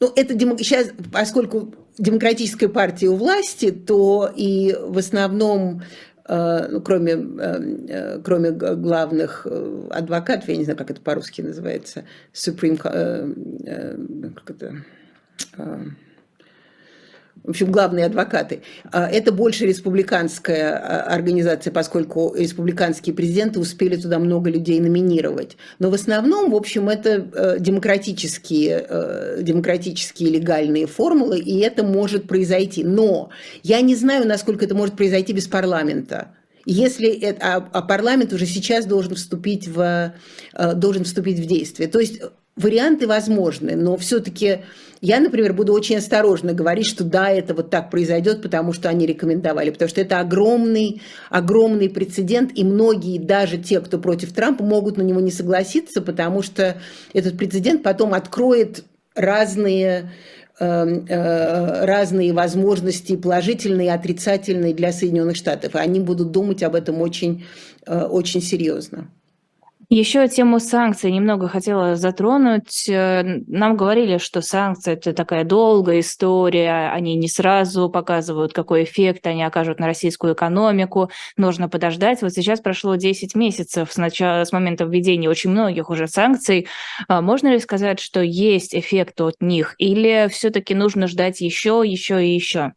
Ну, 0.00 0.12
это 0.16 0.34
дем... 0.34 0.56
сейчас, 0.58 0.90
поскольку 1.12 1.74
демократическая 1.98 2.68
партия 2.68 3.08
у 3.08 3.16
власти, 3.16 3.70
то 3.70 4.32
и 4.34 4.74
в 4.80 4.96
основном 4.98 5.82
э, 6.26 6.68
ну, 6.70 6.80
кроме, 6.80 7.12
э, 7.12 7.60
э, 7.88 8.20
кроме 8.24 8.52
главных 8.52 9.46
адвокатов, 9.90 10.48
я 10.48 10.56
не 10.56 10.64
знаю, 10.64 10.78
как 10.78 10.90
это 10.90 11.00
по-русски 11.02 11.42
называется, 11.42 12.04
Supreme, 12.32 12.76
как 14.34 14.50
это, 14.50 14.84
в 17.44 17.50
общем, 17.50 17.72
главные 17.72 18.04
адвокаты. 18.04 18.62
А, 18.92 19.08
это 19.08 19.32
больше 19.32 19.66
республиканская 19.66 20.76
а, 20.76 21.02
организация, 21.14 21.72
поскольку 21.72 22.34
республиканские 22.36 23.14
президенты 23.14 23.58
успели 23.60 23.96
туда 23.96 24.18
много 24.18 24.50
людей 24.50 24.78
номинировать. 24.80 25.56
Но 25.78 25.90
в 25.90 25.94
основном, 25.94 26.50
в 26.50 26.54
общем, 26.54 26.88
это 26.88 27.26
э, 27.32 27.56
демократические, 27.58 28.86
э, 28.88 29.38
демократические 29.42 30.30
легальные 30.30 30.86
формулы, 30.86 31.38
и 31.38 31.58
это 31.60 31.82
может 31.82 32.28
произойти. 32.28 32.84
Но 32.84 33.30
я 33.62 33.80
не 33.80 33.94
знаю, 33.96 34.26
насколько 34.26 34.64
это 34.64 34.74
может 34.74 34.96
произойти 34.96 35.32
без 35.32 35.46
парламента. 35.46 36.28
Если 36.66 37.08
это, 37.08 37.46
а, 37.56 37.68
а 37.72 37.82
парламент 37.82 38.32
уже 38.32 38.46
сейчас 38.46 38.84
должен 38.84 39.14
вступить 39.14 39.66
в, 39.66 40.12
э, 40.52 40.74
должен 40.74 41.04
вступить 41.04 41.38
в 41.38 41.46
действие. 41.46 41.88
То 41.88 42.00
есть 42.00 42.20
варианты 42.56 43.06
возможны, 43.06 43.76
но 43.76 43.96
все-таки 43.96 44.60
я, 45.00 45.18
например, 45.18 45.54
буду 45.54 45.72
очень 45.72 45.96
осторожно 45.96 46.52
говорить, 46.52 46.86
что 46.86 47.04
да, 47.04 47.30
это 47.30 47.54
вот 47.54 47.70
так 47.70 47.90
произойдет, 47.90 48.42
потому 48.42 48.72
что 48.74 48.90
они 48.90 49.06
рекомендовали, 49.06 49.70
потому 49.70 49.88
что 49.88 50.00
это 50.00 50.20
огромный, 50.20 51.00
огромный 51.30 51.88
прецедент, 51.88 52.52
и 52.54 52.64
многие, 52.64 53.18
даже 53.18 53.56
те, 53.56 53.80
кто 53.80 53.98
против 53.98 54.32
Трампа, 54.32 54.62
могут 54.62 54.98
на 54.98 55.02
него 55.02 55.20
не 55.20 55.30
согласиться, 55.30 56.02
потому 56.02 56.42
что 56.42 56.76
этот 57.14 57.38
прецедент 57.38 57.82
потом 57.82 58.12
откроет 58.12 58.84
разные 59.14 60.12
эм, 60.58 61.06
э, 61.08 61.84
разные 61.86 62.34
возможности, 62.34 63.16
положительные 63.16 63.86
и 63.86 63.90
отрицательные 63.90 64.74
для 64.74 64.92
Соединенных 64.92 65.36
Штатов. 65.36 65.74
И 65.74 65.78
они 65.78 66.00
будут 66.00 66.30
думать 66.30 66.62
об 66.62 66.74
этом 66.74 67.00
очень, 67.00 67.44
э, 67.86 68.02
очень 68.02 68.42
серьезно. 68.42 69.10
Еще 69.92 70.28
тему 70.28 70.60
санкций 70.60 71.10
немного 71.10 71.48
хотела 71.48 71.96
затронуть. 71.96 72.88
Э, 72.88 73.24
нам 73.48 73.76
говорили, 73.76 74.18
что 74.18 74.40
санкции– 74.40 74.92
это 74.94 75.12
такая 75.12 75.42
долгая 75.42 75.98
история, 75.98 76.92
они 76.92 77.16
не 77.16 77.26
сразу 77.26 77.90
показывают, 77.90 78.52
какой 78.52 78.84
эффект 78.84 79.26
они 79.26 79.42
окажут 79.42 79.80
на 79.80 79.88
российскую 79.88 80.34
экономику, 80.34 81.10
нужно 81.36 81.68
подождать. 81.68 82.22
Вот 82.22 82.30
сейчас 82.30 82.60
прошло 82.60 82.94
10 82.94 83.34
месяцев 83.34 83.90
с, 83.90 83.96
начала, 83.96 84.44
с 84.44 84.52
момента 84.52 84.84
введения 84.84 85.28
очень 85.28 85.50
многих 85.50 85.90
уже 85.90 86.06
санкций. 86.06 86.68
А 87.08 87.20
можно 87.20 87.48
ли 87.48 87.58
сказать, 87.58 87.98
что 87.98 88.20
есть 88.22 88.76
эффект 88.76 89.20
от 89.20 89.40
них, 89.40 89.74
или 89.78 90.28
все-таки 90.30 90.72
нужно 90.72 91.08
ждать 91.08 91.40
еще, 91.40 91.82
еще 91.84 92.24
и 92.24 92.32
еще? 92.32 92.74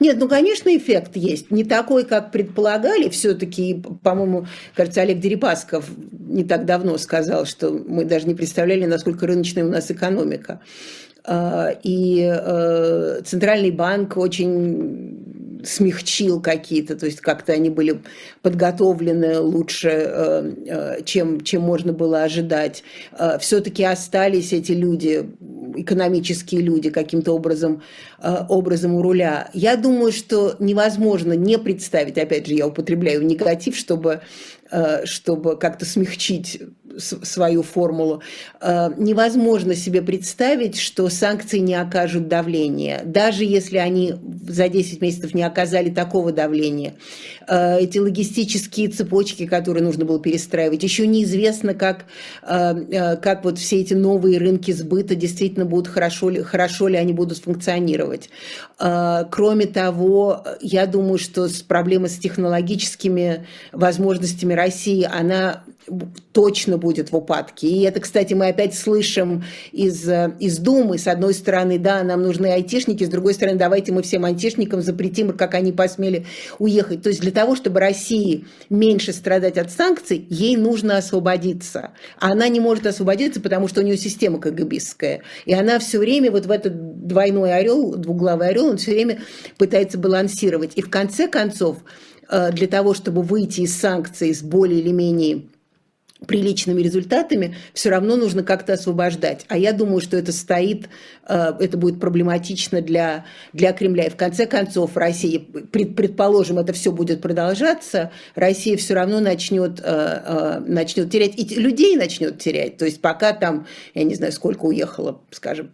Нет, 0.00 0.16
ну, 0.18 0.28
конечно, 0.28 0.74
эффект 0.76 1.16
есть. 1.16 1.50
Не 1.50 1.64
такой, 1.64 2.04
как 2.04 2.32
предполагали. 2.32 3.08
Все-таки, 3.08 3.82
по-моему, 4.02 4.46
кажется, 4.74 5.02
Олег 5.02 5.20
Дерипасков 5.20 5.86
не 6.10 6.44
так 6.44 6.64
давно 6.64 6.98
сказал, 6.98 7.46
что 7.46 7.70
мы 7.70 8.04
даже 8.04 8.26
не 8.26 8.34
представляли, 8.34 8.86
насколько 8.86 9.26
рыночная 9.26 9.64
у 9.64 9.68
нас 9.68 9.90
экономика. 9.90 10.60
А, 11.24 11.70
и 11.82 12.20
э, 12.22 13.20
Центральный 13.24 13.70
банк 13.70 14.16
очень 14.16 15.31
смягчил 15.64 16.40
какие-то, 16.40 16.96
то 16.96 17.06
есть 17.06 17.20
как-то 17.20 17.52
они 17.52 17.70
были 17.70 18.02
подготовлены 18.42 19.38
лучше, 19.38 19.88
э, 19.90 20.52
э, 20.66 21.02
чем, 21.04 21.40
чем 21.40 21.62
можно 21.62 21.92
было 21.92 22.22
ожидать. 22.22 22.82
Э, 23.18 23.38
Все-таки 23.38 23.84
остались 23.84 24.52
эти 24.52 24.72
люди, 24.72 25.30
экономические 25.76 26.60
люди, 26.60 26.90
каким-то 26.90 27.32
образом, 27.32 27.82
образом 28.48 28.94
у 28.94 29.02
руля. 29.02 29.48
Я 29.54 29.76
думаю, 29.76 30.12
что 30.12 30.54
невозможно 30.58 31.32
не 31.32 31.58
представить, 31.58 32.18
опять 32.18 32.46
же, 32.46 32.54
я 32.54 32.66
употребляю 32.66 33.24
негатив, 33.24 33.76
чтобы 33.76 34.20
чтобы 35.04 35.58
как-то 35.58 35.84
смягчить 35.84 36.58
свою 36.98 37.62
формулу. 37.62 38.22
Э, 38.60 38.90
невозможно 38.96 39.74
себе 39.74 40.02
представить, 40.02 40.78
что 40.78 41.08
санкции 41.08 41.58
не 41.58 41.74
окажут 41.74 42.28
давления, 42.28 43.02
даже 43.04 43.44
если 43.44 43.78
они 43.78 44.14
за 44.46 44.68
10 44.68 45.00
месяцев 45.00 45.34
не 45.34 45.42
оказали 45.42 45.90
такого 45.90 46.32
давления. 46.32 46.94
Э, 47.48 47.78
эти 47.78 47.98
логистические 47.98 48.88
цепочки, 48.88 49.46
которые 49.46 49.82
нужно 49.82 50.04
было 50.04 50.20
перестраивать, 50.20 50.82
еще 50.82 51.06
неизвестно, 51.06 51.74
как, 51.74 52.06
э, 52.42 53.16
как 53.16 53.44
вот 53.44 53.58
все 53.58 53.80
эти 53.80 53.94
новые 53.94 54.38
рынки 54.38 54.72
сбыта 54.72 55.14
действительно 55.14 55.64
будут 55.64 55.88
хорошо 55.88 56.30
ли, 56.30 56.42
хорошо 56.42 56.88
ли 56.88 56.96
они 56.96 57.12
будут 57.12 57.38
функционировать. 57.38 58.30
Кроме 58.78 59.66
того, 59.66 60.44
я 60.60 60.86
думаю, 60.86 61.18
что 61.18 61.48
с 61.48 61.62
проблемой 61.62 62.08
с 62.08 62.18
технологическими 62.18 63.46
возможностями 63.72 64.54
России, 64.54 65.08
она 65.10 65.62
точно 66.32 66.78
будет 66.78 67.10
в 67.10 67.16
упадке. 67.16 67.68
И 67.68 67.82
это, 67.82 68.00
кстати, 68.00 68.34
мы 68.34 68.48
опять 68.48 68.74
слышим 68.74 69.44
из, 69.72 70.08
э, 70.08 70.34
из 70.38 70.58
Думы. 70.58 70.98
С 70.98 71.08
одной 71.08 71.34
стороны, 71.34 71.78
да, 71.78 72.02
нам 72.02 72.22
нужны 72.22 72.46
айтишники, 72.46 73.04
с 73.04 73.08
другой 73.08 73.34
стороны, 73.34 73.58
давайте 73.58 73.92
мы 73.92 74.02
всем 74.02 74.24
айтишникам 74.24 74.80
запретим, 74.82 75.32
как 75.32 75.54
они 75.54 75.72
посмели 75.72 76.26
уехать. 76.58 77.02
То 77.02 77.08
есть 77.08 77.20
для 77.20 77.32
того, 77.32 77.56
чтобы 77.56 77.80
России 77.80 78.46
меньше 78.70 79.12
страдать 79.12 79.58
от 79.58 79.70
санкций, 79.70 80.26
ей 80.30 80.56
нужно 80.56 80.96
освободиться. 80.96 81.90
А 82.18 82.32
она 82.32 82.48
не 82.48 82.60
может 82.60 82.86
освободиться, 82.86 83.40
потому 83.40 83.68
что 83.68 83.80
у 83.80 83.84
нее 83.84 83.96
система 83.96 84.38
КГБистская. 84.38 85.22
И 85.46 85.52
она 85.52 85.78
все 85.78 85.98
время 85.98 86.30
вот 86.30 86.46
в 86.46 86.50
этот 86.50 87.06
двойной 87.06 87.54
орел, 87.54 87.96
двуглавый 87.96 88.48
орел, 88.48 88.66
он 88.66 88.76
все 88.76 88.92
время 88.92 89.20
пытается 89.58 89.98
балансировать. 89.98 90.72
И 90.76 90.82
в 90.82 90.90
конце 90.90 91.28
концов, 91.28 91.78
э, 92.30 92.52
для 92.52 92.68
того, 92.68 92.94
чтобы 92.94 93.22
выйти 93.22 93.62
из 93.62 93.76
санкций 93.76 94.34
с 94.34 94.42
более 94.42 94.80
или 94.80 94.90
менее 94.90 95.42
приличными 96.26 96.80
результатами, 96.80 97.56
все 97.74 97.90
равно 97.90 98.16
нужно 98.16 98.42
как-то 98.42 98.74
освобождать. 98.74 99.44
А 99.48 99.58
я 99.58 99.72
думаю, 99.72 100.00
что 100.00 100.16
это 100.16 100.32
стоит, 100.32 100.88
э, 101.28 101.52
это 101.58 101.76
будет 101.76 102.00
проблематично 102.00 102.80
для, 102.80 103.24
для 103.52 103.72
Кремля. 103.72 104.04
И 104.04 104.10
в 104.10 104.16
конце 104.16 104.46
концов 104.46 104.96
Россия, 104.96 105.40
предположим, 105.40 106.58
это 106.58 106.72
все 106.72 106.92
будет 106.92 107.20
продолжаться, 107.20 108.12
Россия 108.34 108.76
все 108.76 108.94
равно 108.94 109.20
начнет, 109.20 109.80
э, 109.80 109.84
э, 109.84 110.62
начнет 110.66 111.10
терять, 111.10 111.38
и 111.38 111.54
людей 111.54 111.96
начнет 111.96 112.38
терять. 112.38 112.76
То 112.76 112.84
есть 112.84 113.00
пока 113.00 113.32
там, 113.32 113.66
я 113.94 114.04
не 114.04 114.14
знаю, 114.14 114.32
сколько 114.32 114.66
уехало, 114.66 115.20
скажем, 115.30 115.70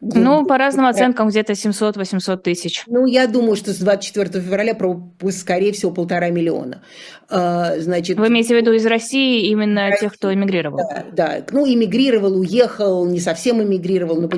ну, 0.00 0.46
по 0.46 0.58
разным 0.58 0.86
оценкам, 0.86 1.28
где-то 1.28 1.52
700-800 1.52 2.36
тысяч. 2.38 2.84
Ну, 2.86 3.06
я 3.06 3.26
думаю, 3.26 3.56
что 3.56 3.72
с 3.72 3.78
24 3.78 4.42
февраля, 4.42 4.76
скорее 5.30 5.72
всего, 5.72 5.90
полтора 5.90 6.30
миллиона. 6.30 6.82
А, 7.28 7.78
значит, 7.78 8.18
Вы 8.18 8.28
имеете 8.28 8.54
в 8.54 8.56
виду 8.56 8.72
из 8.72 8.86
России 8.86 9.48
именно 9.48 9.88
России, 9.90 10.00
тех, 10.00 10.14
кто 10.14 10.32
эмигрировал? 10.32 10.78
Да, 10.78 11.04
да, 11.12 11.44
ну, 11.50 11.66
эмигрировал, 11.66 12.38
уехал, 12.38 13.06
не 13.06 13.20
совсем 13.20 13.62
эмигрировал, 13.62 14.20
но 14.20 14.28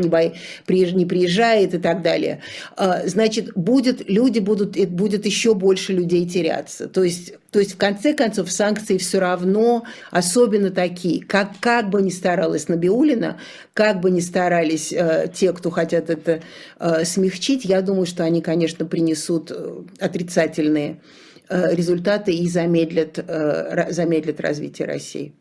не 0.95 1.07
приезжает 1.07 1.75
и 1.75 1.79
так 1.79 2.03
далее. 2.03 2.41
А, 2.77 3.07
значит, 3.07 3.53
будет, 3.55 4.09
люди 4.09 4.41
будут, 4.41 4.77
будет 4.91 5.27
еще 5.27 5.55
больше 5.55 5.93
людей 5.93 6.27
теряться. 6.29 6.89
То 6.89 7.05
есть, 7.05 7.35
то 7.51 7.59
есть, 7.59 7.75
в 7.75 7.77
конце 7.77 8.15
концов, 8.15 8.51
санкции 8.51 8.99
все 8.99 9.19
равно, 9.19 9.85
особенно 10.11 10.71
такие, 10.71 11.25
как, 11.25 11.51
как 11.61 11.91
бы 11.91 12.03
ни 12.03 12.11
старалась 12.11 12.69
Набиулина, 12.69 13.39
как 13.75 14.01
бы 14.01 14.11
ни 14.11 14.21
старались 14.21 14.93
э, 14.93 15.31
те, 15.33 15.53
кто 15.53 15.71
хотят 15.71 16.11
это 16.11 16.43
э, 16.79 17.05
смягчить, 17.05 17.65
я 17.65 17.83
думаю, 17.83 18.07
что 18.07 18.25
они, 18.25 18.41
конечно, 18.41 18.87
принесут 18.87 19.51
э, 19.51 19.83
отрицательные 19.99 21.01
Э, 21.53 21.75
результаты 21.75 22.33
и 22.33 22.49
замедлят, 22.49 23.19
э, 23.19 23.91
замедлят 23.91 24.41
развитие 24.41 24.87
России. 24.87 25.35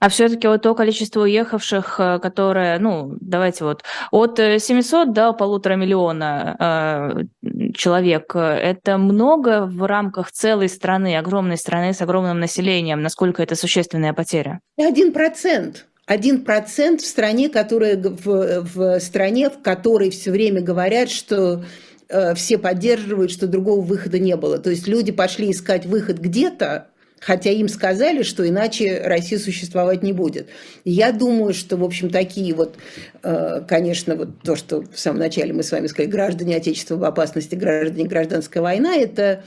А 0.00 0.08
все-таки 0.08 0.46
вот 0.48 0.62
то 0.62 0.74
количество 0.74 1.22
уехавших, 1.22 1.96
э, 1.98 2.18
которое, 2.20 2.78
ну, 2.78 3.16
давайте 3.20 3.64
вот, 3.64 3.82
от 4.10 4.38
700 4.38 5.12
до 5.12 5.32
полутора 5.32 5.74
миллиона 5.74 7.24
э, 7.42 7.72
человек, 7.74 8.34
это 8.34 8.98
много 8.98 9.66
в 9.66 9.86
рамках 9.86 10.30
целой 10.30 10.68
страны, 10.68 11.16
огромной 11.16 11.56
страны 11.56 11.92
с 11.92 12.00
огромным 12.02 12.40
населением? 12.40 13.02
Насколько 13.02 13.42
это 13.42 13.56
существенная 13.56 14.12
потеря? 14.12 14.60
Один 14.78 15.12
процент. 15.12 15.86
Один 16.06 16.44
процент 16.44 17.02
в 17.02 17.06
стране, 17.06 17.48
которая, 17.48 17.96
в, 17.96 18.62
в 18.62 19.00
стране, 19.00 19.48
в 19.48 19.62
которой 19.62 20.10
все 20.10 20.32
время 20.32 20.60
говорят, 20.60 21.08
что 21.08 21.62
Э, 22.10 22.34
все 22.34 22.58
поддерживают, 22.58 23.30
что 23.30 23.46
другого 23.46 23.80
выхода 23.80 24.18
не 24.18 24.36
было. 24.36 24.58
То 24.58 24.70
есть 24.70 24.88
люди 24.88 25.12
пошли 25.12 25.50
искать 25.50 25.86
выход 25.86 26.18
где-то, 26.18 26.88
хотя 27.20 27.50
им 27.50 27.68
сказали, 27.68 28.22
что 28.22 28.48
иначе 28.48 29.02
Россия 29.04 29.38
существовать 29.38 30.02
не 30.02 30.12
будет. 30.12 30.48
Я 30.84 31.12
думаю, 31.12 31.52
что, 31.52 31.76
в 31.76 31.84
общем, 31.84 32.10
такие 32.10 32.54
вот, 32.54 32.76
э, 33.22 33.62
конечно, 33.68 34.16
вот 34.16 34.42
то, 34.42 34.56
что 34.56 34.82
в 34.82 34.98
самом 34.98 35.20
начале 35.20 35.52
мы 35.52 35.62
с 35.62 35.70
вами 35.70 35.86
сказали, 35.86 36.10
граждане 36.10 36.56
Отечества 36.56 36.96
в 36.96 37.04
опасности, 37.04 37.54
граждане 37.54 38.08
гражданская 38.08 38.62
война, 38.62 38.96
это 38.96 39.44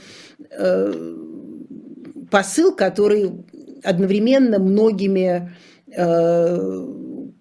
э, 0.50 1.16
посыл, 2.30 2.74
который 2.74 3.32
одновременно 3.82 4.58
многими 4.58 5.52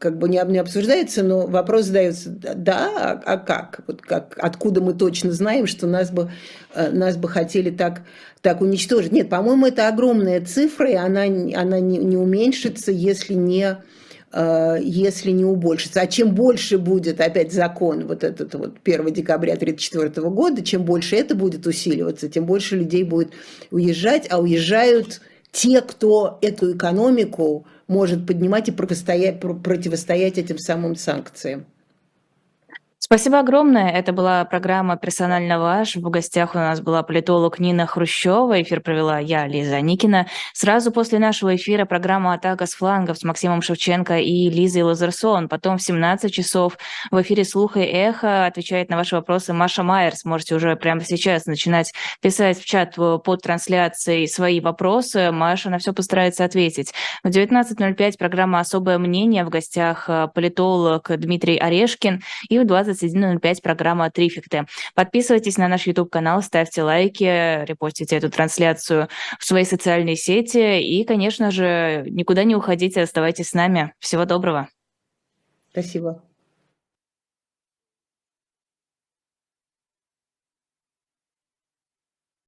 как 0.03 0.17
бы 0.17 0.27
не, 0.27 0.37
обсуждается, 0.37 1.23
но 1.23 1.47
вопрос 1.47 1.85
задается, 1.85 2.29
да, 2.29 2.91
а, 2.97 3.21
а 3.25 3.37
как? 3.37 3.79
Вот 3.87 4.01
как? 4.01 4.37
Откуда 4.37 4.81
мы 4.81 4.93
точно 4.93 5.31
знаем, 5.31 5.65
что 5.65 5.87
нас 5.87 6.11
бы, 6.11 6.29
э, 6.75 6.91
нас 6.91 7.15
бы 7.15 7.29
хотели 7.29 7.69
так, 7.69 8.01
так 8.41 8.59
уничтожить? 8.59 9.13
Нет, 9.13 9.29
по-моему, 9.29 9.67
это 9.67 9.87
огромная 9.87 10.41
цифра, 10.41 10.91
и 10.91 10.95
она, 10.95 11.21
она 11.21 11.79
не, 11.79 11.99
не 11.99 12.17
уменьшится, 12.17 12.91
если 12.91 13.33
не 13.33 13.77
э, 14.33 14.77
если 14.81 15.31
не 15.31 15.45
убольшится. 15.45 16.01
А 16.01 16.07
чем 16.07 16.35
больше 16.35 16.77
будет 16.77 17.21
опять 17.21 17.53
закон, 17.53 18.05
вот 18.05 18.25
этот 18.25 18.53
вот 18.55 18.75
1 18.83 19.05
декабря 19.13 19.53
1934 19.53 20.29
года, 20.31 20.63
чем 20.63 20.83
больше 20.83 21.15
это 21.15 21.33
будет 21.33 21.65
усиливаться, 21.65 22.27
тем 22.27 22.45
больше 22.45 22.75
людей 22.75 23.05
будет 23.05 23.31
уезжать, 23.71 24.27
а 24.29 24.41
уезжают 24.41 25.21
те, 25.53 25.79
кто 25.79 26.39
эту 26.41 26.75
экономику 26.75 27.65
может 27.93 28.25
поднимать 28.25 28.69
и 28.69 28.71
противостоять, 28.71 29.39
этим 30.39 30.57
самым 30.57 30.95
санкциям. 30.95 31.65
Спасибо 33.05 33.39
огромное. 33.39 33.89
Это 33.89 34.13
была 34.13 34.45
программа 34.45 34.95
«Персонально 34.95 35.59
ваш». 35.59 35.97
В 35.97 36.09
гостях 36.09 36.55
у 36.55 36.57
нас 36.57 36.79
была 36.79 37.03
политолог 37.03 37.59
Нина 37.59 37.85
Хрущева. 37.85 38.61
Эфир 38.61 38.79
провела 38.79 39.19
я, 39.19 39.45
Лиза 39.45 39.81
Никина. 39.81 40.27
Сразу 40.53 40.89
после 40.89 41.19
нашего 41.19 41.53
эфира 41.53 41.83
программа 41.83 42.33
«Атака 42.33 42.65
с 42.65 42.73
флангов» 42.73 43.17
с 43.17 43.23
Максимом 43.23 43.61
Шевченко 43.61 44.19
и 44.19 44.49
Лизой 44.49 44.83
Лазерсон. 44.83 45.49
Потом 45.49 45.79
в 45.79 45.81
17 45.81 46.33
часов 46.33 46.77
в 47.11 47.21
эфире 47.21 47.43
«Слух 47.43 47.75
и 47.75 47.81
эхо» 47.81 48.45
отвечает 48.45 48.89
на 48.89 48.95
ваши 48.95 49.17
вопросы 49.17 49.51
Маша 49.51 49.83
Майерс. 49.83 50.23
Можете 50.23 50.55
уже 50.55 50.77
прямо 50.77 51.01
сейчас 51.01 51.45
начинать 51.45 51.93
писать 52.21 52.57
в 52.57 52.63
чат 52.63 52.95
под 52.95 53.41
трансляцией 53.41 54.29
свои 54.29 54.61
вопросы. 54.61 55.29
Маша 55.33 55.69
на 55.69 55.77
все 55.77 55.91
постарается 55.91 56.45
ответить. 56.45 56.93
В 57.21 57.27
19.05 57.27 58.17
программа 58.17 58.61
«Особое 58.61 58.97
мнение». 58.97 59.43
В 59.43 59.49
гостях 59.49 60.09
политолог 60.33 61.11
Дмитрий 61.17 61.57
Орешкин. 61.57 62.23
И 62.47 62.57
в 62.57 62.65
20 62.65 62.92
21.05 62.93 63.61
программа 63.61 64.09
«Трификты». 64.09 64.65
Подписывайтесь 64.95 65.57
на 65.57 65.67
наш 65.67 65.87
YouTube-канал, 65.87 66.41
ставьте 66.41 66.83
лайки, 66.83 67.65
репостите 67.65 68.15
эту 68.15 68.29
трансляцию 68.29 69.07
в 69.39 69.45
свои 69.45 69.65
социальные 69.65 70.15
сети 70.15 70.81
и, 70.81 71.03
конечно 71.03 71.51
же, 71.51 72.05
никуда 72.07 72.43
не 72.43 72.55
уходите, 72.55 73.01
оставайтесь 73.01 73.49
с 73.49 73.53
нами. 73.53 73.93
Всего 73.99 74.25
доброго. 74.25 74.69
Спасибо. 75.71 76.23